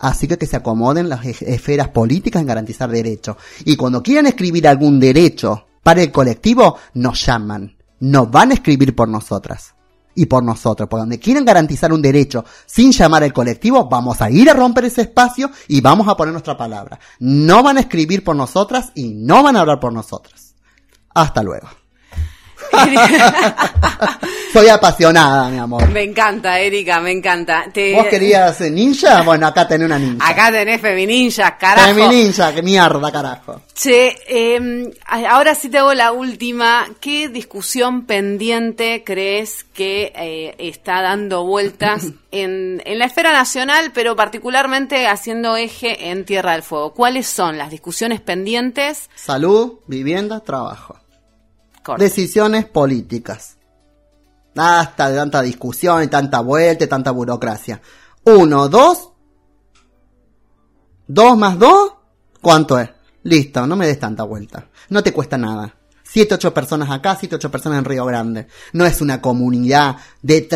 Así 0.02 0.26
que 0.26 0.36
que 0.36 0.46
se 0.46 0.56
acomoden 0.56 1.08
las 1.08 1.24
esferas 1.24 1.88
políticas 1.88 2.42
en 2.42 2.48
garantizar 2.48 2.90
derechos. 2.90 3.36
Y 3.64 3.76
cuando 3.76 4.02
quieran 4.02 4.26
escribir 4.26 4.66
algún 4.66 4.98
derecho 4.98 5.68
para 5.80 6.02
el 6.02 6.10
colectivo, 6.10 6.76
nos 6.94 7.24
llaman. 7.24 7.76
Nos 8.00 8.28
van 8.28 8.50
a 8.50 8.54
escribir 8.54 8.96
por 8.96 9.08
nosotras. 9.08 9.76
Y 10.16 10.26
por 10.26 10.42
nosotros. 10.42 10.88
Por 10.88 10.98
donde 10.98 11.20
quieran 11.20 11.44
garantizar 11.44 11.92
un 11.92 12.02
derecho 12.02 12.44
sin 12.66 12.90
llamar 12.90 13.22
al 13.22 13.32
colectivo, 13.32 13.88
vamos 13.88 14.20
a 14.20 14.28
ir 14.28 14.50
a 14.50 14.54
romper 14.54 14.86
ese 14.86 15.02
espacio 15.02 15.52
y 15.68 15.80
vamos 15.80 16.08
a 16.08 16.16
poner 16.16 16.32
nuestra 16.32 16.56
palabra. 16.56 16.98
No 17.20 17.62
van 17.62 17.76
a 17.76 17.82
escribir 17.82 18.24
por 18.24 18.34
nosotras 18.34 18.90
y 18.96 19.10
no 19.14 19.44
van 19.44 19.56
a 19.56 19.60
hablar 19.60 19.78
por 19.78 19.92
nosotras. 19.92 20.56
Hasta 21.14 21.44
luego. 21.44 21.68
Soy 24.52 24.68
apasionada, 24.68 25.48
mi 25.48 25.58
amor. 25.58 25.88
Me 25.90 26.02
encanta, 26.02 26.58
Erika, 26.58 27.00
me 27.00 27.10
encanta. 27.10 27.64
¿Vos 27.94 28.06
querías 28.06 28.60
ninja? 28.60 29.22
Bueno, 29.22 29.46
acá 29.46 29.66
tenés 29.66 29.86
una 29.86 29.98
ninja. 29.98 30.28
Acá 30.28 30.50
tenés 30.50 30.80
femininja, 30.80 31.56
carajo. 31.56 31.88
Femininja, 31.88 32.54
que 32.54 32.62
mierda, 32.62 33.10
carajo. 33.10 33.62
Che, 33.74 34.14
eh, 34.28 34.90
ahora 35.06 35.54
sí 35.54 35.70
te 35.70 35.78
hago 35.78 35.94
la 35.94 36.12
última. 36.12 36.86
¿Qué 37.00 37.28
discusión 37.28 38.04
pendiente 38.04 39.02
crees 39.04 39.64
que 39.64 40.12
eh, 40.14 40.54
está 40.58 41.00
dando 41.00 41.44
vueltas 41.46 42.08
en, 42.30 42.82
en 42.84 42.98
la 42.98 43.06
esfera 43.06 43.32
nacional, 43.32 43.90
pero 43.94 44.16
particularmente 44.16 45.06
haciendo 45.06 45.56
eje 45.56 46.10
en 46.10 46.26
Tierra 46.26 46.52
del 46.52 46.62
Fuego? 46.62 46.92
¿Cuáles 46.92 47.26
son 47.26 47.56
las 47.56 47.70
discusiones 47.70 48.20
pendientes? 48.20 49.08
Salud, 49.14 49.78
vivienda, 49.86 50.40
trabajo. 50.40 51.01
Decisiones 51.98 52.66
políticas. 52.66 53.56
Hasta 54.56 55.10
de 55.10 55.16
tanta 55.16 55.42
discusión 55.42 56.02
y 56.02 56.08
tanta 56.08 56.40
vuelta 56.40 56.84
y 56.84 56.86
tanta 56.86 57.10
burocracia. 57.10 57.80
Uno, 58.24 58.68
dos. 58.68 59.10
Dos 61.06 61.36
más 61.36 61.58
dos. 61.58 61.94
¿Cuánto 62.40 62.78
es? 62.78 62.90
Listo, 63.24 63.66
no 63.66 63.76
me 63.76 63.86
des 63.86 63.98
tanta 63.98 64.24
vuelta. 64.24 64.68
No 64.88 65.02
te 65.02 65.12
cuesta 65.12 65.38
nada. 65.38 65.74
Siete, 66.02 66.34
ocho 66.34 66.52
personas 66.52 66.90
acá, 66.90 67.16
siete, 67.18 67.36
ocho 67.36 67.50
personas 67.50 67.78
en 67.78 67.84
Río 67.86 68.04
Grande. 68.04 68.46
No 68.74 68.84
es 68.84 69.00
una 69.00 69.22
comunidad 69.22 69.96
de 70.20 70.46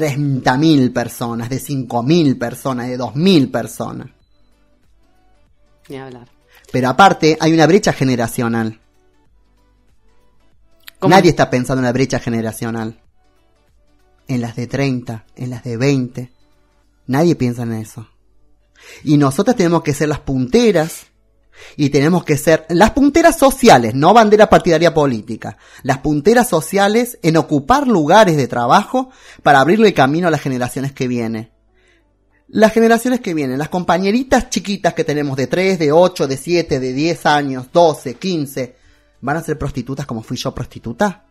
mil 0.58 0.92
personas, 0.92 1.48
de 1.48 1.62
mil 2.02 2.36
personas, 2.36 2.88
de 2.88 3.10
mil 3.14 3.50
personas. 3.50 4.08
Ni 5.88 5.96
hablar. 5.96 6.28
Pero 6.70 6.88
aparte, 6.88 7.38
hay 7.40 7.52
una 7.54 7.66
brecha 7.66 7.92
generacional. 7.92 8.78
Nadie 11.02 11.30
está 11.30 11.50
pensando 11.50 11.80
en 11.80 11.86
la 11.86 11.92
brecha 11.92 12.18
generacional. 12.18 13.00
En 14.28 14.40
las 14.40 14.56
de 14.56 14.66
30, 14.66 15.24
en 15.36 15.50
las 15.50 15.62
de 15.62 15.76
20. 15.76 16.32
Nadie 17.06 17.36
piensa 17.36 17.62
en 17.62 17.74
eso. 17.74 18.08
Y 19.04 19.16
nosotros 19.16 19.56
tenemos 19.56 19.82
que 19.82 19.94
ser 19.94 20.08
las 20.08 20.20
punteras 20.20 21.06
y 21.76 21.90
tenemos 21.90 22.24
que 22.24 22.36
ser 22.36 22.66
las 22.68 22.90
punteras 22.90 23.38
sociales, 23.38 23.94
no 23.94 24.12
bandera 24.12 24.48
partidaria 24.48 24.92
política, 24.92 25.56
las 25.82 25.98
punteras 25.98 26.48
sociales 26.48 27.18
en 27.22 27.36
ocupar 27.36 27.86
lugares 27.86 28.36
de 28.36 28.46
trabajo 28.46 29.10
para 29.42 29.60
abrirle 29.60 29.94
camino 29.94 30.28
a 30.28 30.30
las 30.30 30.42
generaciones 30.42 30.92
que 30.92 31.08
vienen. 31.08 31.50
Las 32.48 32.72
generaciones 32.72 33.20
que 33.20 33.34
vienen, 33.34 33.58
las 33.58 33.70
compañeritas 33.70 34.50
chiquitas 34.50 34.94
que 34.94 35.02
tenemos 35.02 35.36
de 35.36 35.48
3, 35.48 35.78
de 35.78 35.92
8, 35.92 36.28
de 36.28 36.36
7, 36.36 36.78
de 36.80 36.92
10 36.92 37.26
años, 37.26 37.66
12, 37.72 38.14
15, 38.14 38.76
¿Van 39.20 39.36
a 39.36 39.42
ser 39.42 39.58
prostitutas 39.58 40.06
como 40.06 40.22
fui 40.22 40.36
yo 40.36 40.54
prostituta? 40.54 41.24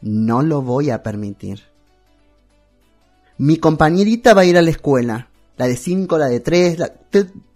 No 0.00 0.42
lo 0.42 0.62
voy 0.62 0.90
a 0.90 1.02
permitir. 1.02 1.62
Mi 3.38 3.56
compañerita 3.58 4.34
va 4.34 4.42
a 4.42 4.44
ir 4.44 4.56
a 4.56 4.62
la 4.62 4.70
escuela. 4.70 5.28
La 5.56 5.66
de 5.66 5.76
5, 5.76 6.18
la 6.18 6.26
de 6.26 6.40
3, 6.40 6.78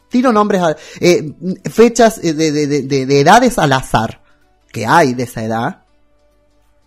tiro 0.08 0.32
nombres, 0.32 0.62
eh, 1.00 1.34
fechas 1.70 2.20
de, 2.20 2.32
de, 2.32 3.20
edades 3.20 3.58
al 3.58 3.72
azar 3.72 4.22
que 4.70 4.86
hay 4.86 5.14
de 5.14 5.24
esa 5.24 5.42
edad. 5.42 5.84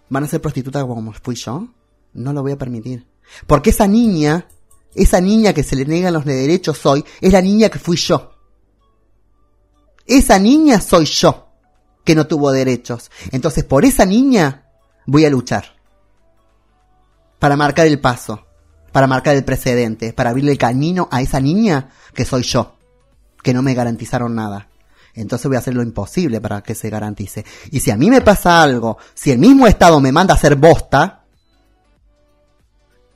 ¿Van 0.09 0.23
a 0.23 0.27
ser 0.27 0.39
prostitutas 0.39 0.85
como 0.85 1.11
fui 1.13 1.35
yo? 1.35 1.67
No 2.13 2.31
lo 2.31 2.41
voy 2.41 2.53
a 2.53 2.57
permitir. 2.57 3.07
Porque 3.47 3.71
esa 3.71 3.87
niña, 3.87 4.47
esa 4.95 5.19
niña 5.19 5.53
que 5.53 5.63
se 5.63 5.75
le 5.75 5.85
niegan 5.85 6.13
los 6.13 6.25
derechos 6.25 6.85
hoy, 6.85 7.03
es 7.21 7.33
la 7.33 7.41
niña 7.41 7.69
que 7.69 7.79
fui 7.79 7.97
yo. 7.97 8.31
Esa 10.05 10.39
niña 10.39 10.79
soy 10.79 11.05
yo 11.05 11.48
que 12.09 12.15
no 12.15 12.25
tuvo 12.25 12.51
derechos. 12.51 13.11
Entonces, 13.31 13.63
por 13.63 13.85
esa 13.85 14.03
niña 14.03 14.63
voy 15.05 15.25
a 15.25 15.29
luchar. 15.29 15.75
Para 17.37 17.55
marcar 17.55 17.85
el 17.85 18.01
paso, 18.01 18.47
para 18.91 19.05
marcar 19.05 19.35
el 19.35 19.45
precedente, 19.45 20.11
para 20.11 20.31
abrirle 20.31 20.53
el 20.53 20.57
camino 20.57 21.07
a 21.11 21.21
esa 21.21 21.39
niña 21.39 21.91
que 22.15 22.25
soy 22.25 22.41
yo, 22.41 22.77
que 23.43 23.53
no 23.53 23.61
me 23.61 23.75
garantizaron 23.75 24.33
nada. 24.33 24.69
Entonces 25.13 25.45
voy 25.45 25.57
a 25.57 25.59
hacer 25.59 25.75
lo 25.75 25.83
imposible 25.83 26.41
para 26.41 26.63
que 26.63 26.73
se 26.73 26.89
garantice. 26.89 27.45
Y 27.69 27.79
si 27.79 27.91
a 27.91 27.95
mí 27.95 28.09
me 28.09 28.21
pasa 28.21 28.63
algo, 28.63 28.97
si 29.13 29.29
el 29.29 29.37
mismo 29.37 29.67
Estado 29.67 30.01
me 30.01 30.11
manda 30.11 30.33
a 30.33 30.37
hacer 30.37 30.55
bosta, 30.55 31.25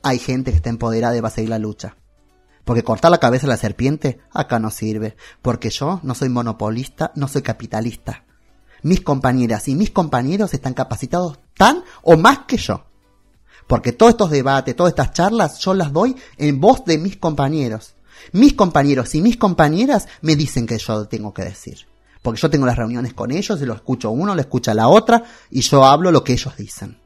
hay 0.04 0.20
gente 0.20 0.52
que 0.52 0.58
está 0.58 0.70
empoderada 0.70 1.16
y 1.16 1.20
va 1.20 1.30
a 1.30 1.32
seguir 1.32 1.50
la 1.50 1.58
lucha. 1.58 1.96
Porque 2.62 2.84
cortar 2.84 3.10
la 3.10 3.18
cabeza 3.18 3.48
a 3.48 3.50
la 3.50 3.56
serpiente 3.56 4.20
acá 4.32 4.60
no 4.60 4.70
sirve. 4.70 5.16
Porque 5.42 5.70
yo 5.70 5.98
no 6.04 6.14
soy 6.14 6.28
monopolista, 6.28 7.10
no 7.16 7.26
soy 7.26 7.42
capitalista 7.42 8.22
mis 8.84 9.00
compañeras 9.00 9.66
y 9.68 9.74
mis 9.74 9.90
compañeros 9.90 10.54
están 10.54 10.74
capacitados 10.74 11.40
tan 11.56 11.82
o 12.02 12.16
más 12.16 12.40
que 12.46 12.58
yo. 12.58 12.84
Porque 13.66 13.92
todos 13.92 14.10
estos 14.10 14.30
debates, 14.30 14.76
todas 14.76 14.92
estas 14.92 15.12
charlas, 15.12 15.58
yo 15.58 15.74
las 15.74 15.92
doy 15.92 16.14
en 16.36 16.60
voz 16.60 16.84
de 16.84 16.98
mis 16.98 17.16
compañeros. 17.16 17.94
Mis 18.32 18.52
compañeros 18.52 19.14
y 19.14 19.22
mis 19.22 19.38
compañeras 19.38 20.06
me 20.20 20.36
dicen 20.36 20.66
que 20.66 20.78
yo 20.78 21.08
tengo 21.08 21.32
que 21.32 21.44
decir. 21.44 21.86
Porque 22.22 22.40
yo 22.40 22.50
tengo 22.50 22.66
las 22.66 22.76
reuniones 22.76 23.14
con 23.14 23.30
ellos 23.30 23.60
y 23.60 23.66
lo 23.66 23.74
escucho 23.74 24.10
uno, 24.10 24.34
lo 24.34 24.40
escucha 24.40 24.74
la 24.74 24.88
otra 24.88 25.24
y 25.50 25.62
yo 25.62 25.84
hablo 25.84 26.10
lo 26.10 26.22
que 26.22 26.34
ellos 26.34 26.54
dicen. 26.56 26.98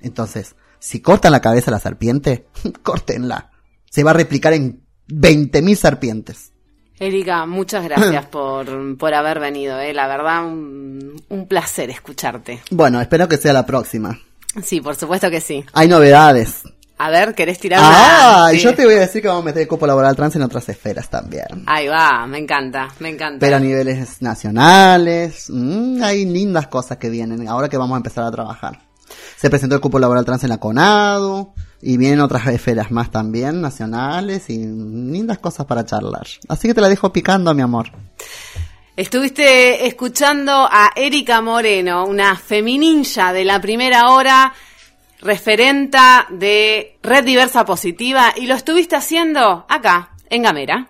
Entonces, 0.00 0.56
si 0.80 1.00
cortan 1.00 1.32
la 1.32 1.40
cabeza 1.40 1.70
a 1.70 1.74
la 1.74 1.80
serpiente, 1.80 2.48
córtenla. 2.82 3.52
Se 3.88 4.02
va 4.02 4.10
a 4.10 4.14
replicar 4.14 4.52
en 4.52 4.84
20.000 5.08 5.74
serpientes. 5.76 6.52
Erika, 7.00 7.46
muchas 7.46 7.82
gracias 7.84 8.26
por, 8.30 8.96
por 8.98 9.14
haber 9.14 9.40
venido, 9.40 9.78
¿eh? 9.80 9.92
la 9.92 10.06
verdad 10.06 10.44
un, 10.44 11.20
un 11.28 11.48
placer 11.48 11.90
escucharte. 11.90 12.62
Bueno, 12.70 13.00
espero 13.00 13.26
que 13.28 13.36
sea 13.38 13.52
la 13.52 13.66
próxima. 13.66 14.18
Sí, 14.62 14.80
por 14.80 14.94
supuesto 14.96 15.30
que 15.30 15.40
sí. 15.40 15.64
Hay 15.72 15.88
novedades. 15.88 16.62
A 16.98 17.08
ver, 17.08 17.34
¿querés 17.34 17.58
tirar 17.58 17.80
Ah, 17.82 18.42
una? 18.48 18.52
y 18.52 18.58
Sí. 18.58 18.64
yo 18.64 18.74
te 18.74 18.84
voy 18.84 18.94
a 18.94 19.00
decir 19.00 19.22
que 19.22 19.28
vamos 19.28 19.42
a 19.42 19.46
meter 19.46 19.62
el 19.62 19.68
cupo 19.68 19.86
laboral 19.86 20.14
trans 20.14 20.36
en 20.36 20.42
otras 20.42 20.68
esferas 20.68 21.08
también. 21.08 21.46
Ahí 21.66 21.88
va, 21.88 22.26
me 22.26 22.36
encanta, 22.36 22.88
me 22.98 23.08
encanta. 23.08 23.38
Pero 23.40 23.56
a 23.56 23.60
niveles 23.60 24.20
nacionales, 24.20 25.46
mm, 25.48 26.02
hay 26.02 26.26
lindas 26.26 26.66
cosas 26.66 26.98
que 26.98 27.08
vienen 27.08 27.48
ahora 27.48 27.70
que 27.70 27.78
vamos 27.78 27.94
a 27.94 27.98
empezar 27.98 28.24
a 28.24 28.30
trabajar. 28.30 28.80
Se 29.36 29.48
presentó 29.48 29.74
el 29.76 29.80
cupo 29.80 29.98
laboral 29.98 30.26
trans 30.26 30.42
en 30.44 30.50
la 30.50 30.58
CONADU 30.58 31.54
y 31.82 31.96
vienen 31.96 32.20
otras 32.20 32.46
esferas 32.48 32.90
más 32.90 33.10
también, 33.10 33.60
nacionales 33.60 34.50
y 34.50 34.58
lindas 34.58 35.38
cosas 35.38 35.66
para 35.66 35.84
charlar. 35.84 36.26
Así 36.48 36.68
que 36.68 36.74
te 36.74 36.80
la 36.80 36.88
dejo 36.88 37.12
picando, 37.12 37.54
mi 37.54 37.62
amor. 37.62 37.90
Estuviste 38.96 39.86
escuchando 39.86 40.52
a 40.52 40.90
Erika 40.94 41.40
Moreno, 41.40 42.04
una 42.04 42.36
femininja 42.36 43.32
de 43.32 43.44
la 43.44 43.60
primera 43.60 44.10
hora, 44.10 44.52
referenta 45.20 46.26
de 46.30 46.98
Red 47.02 47.24
Diversa 47.24 47.64
Positiva, 47.64 48.34
y 48.36 48.46
lo 48.46 48.54
estuviste 48.54 48.96
haciendo 48.96 49.64
acá, 49.68 50.10
en 50.28 50.42
Gamera. 50.42 50.89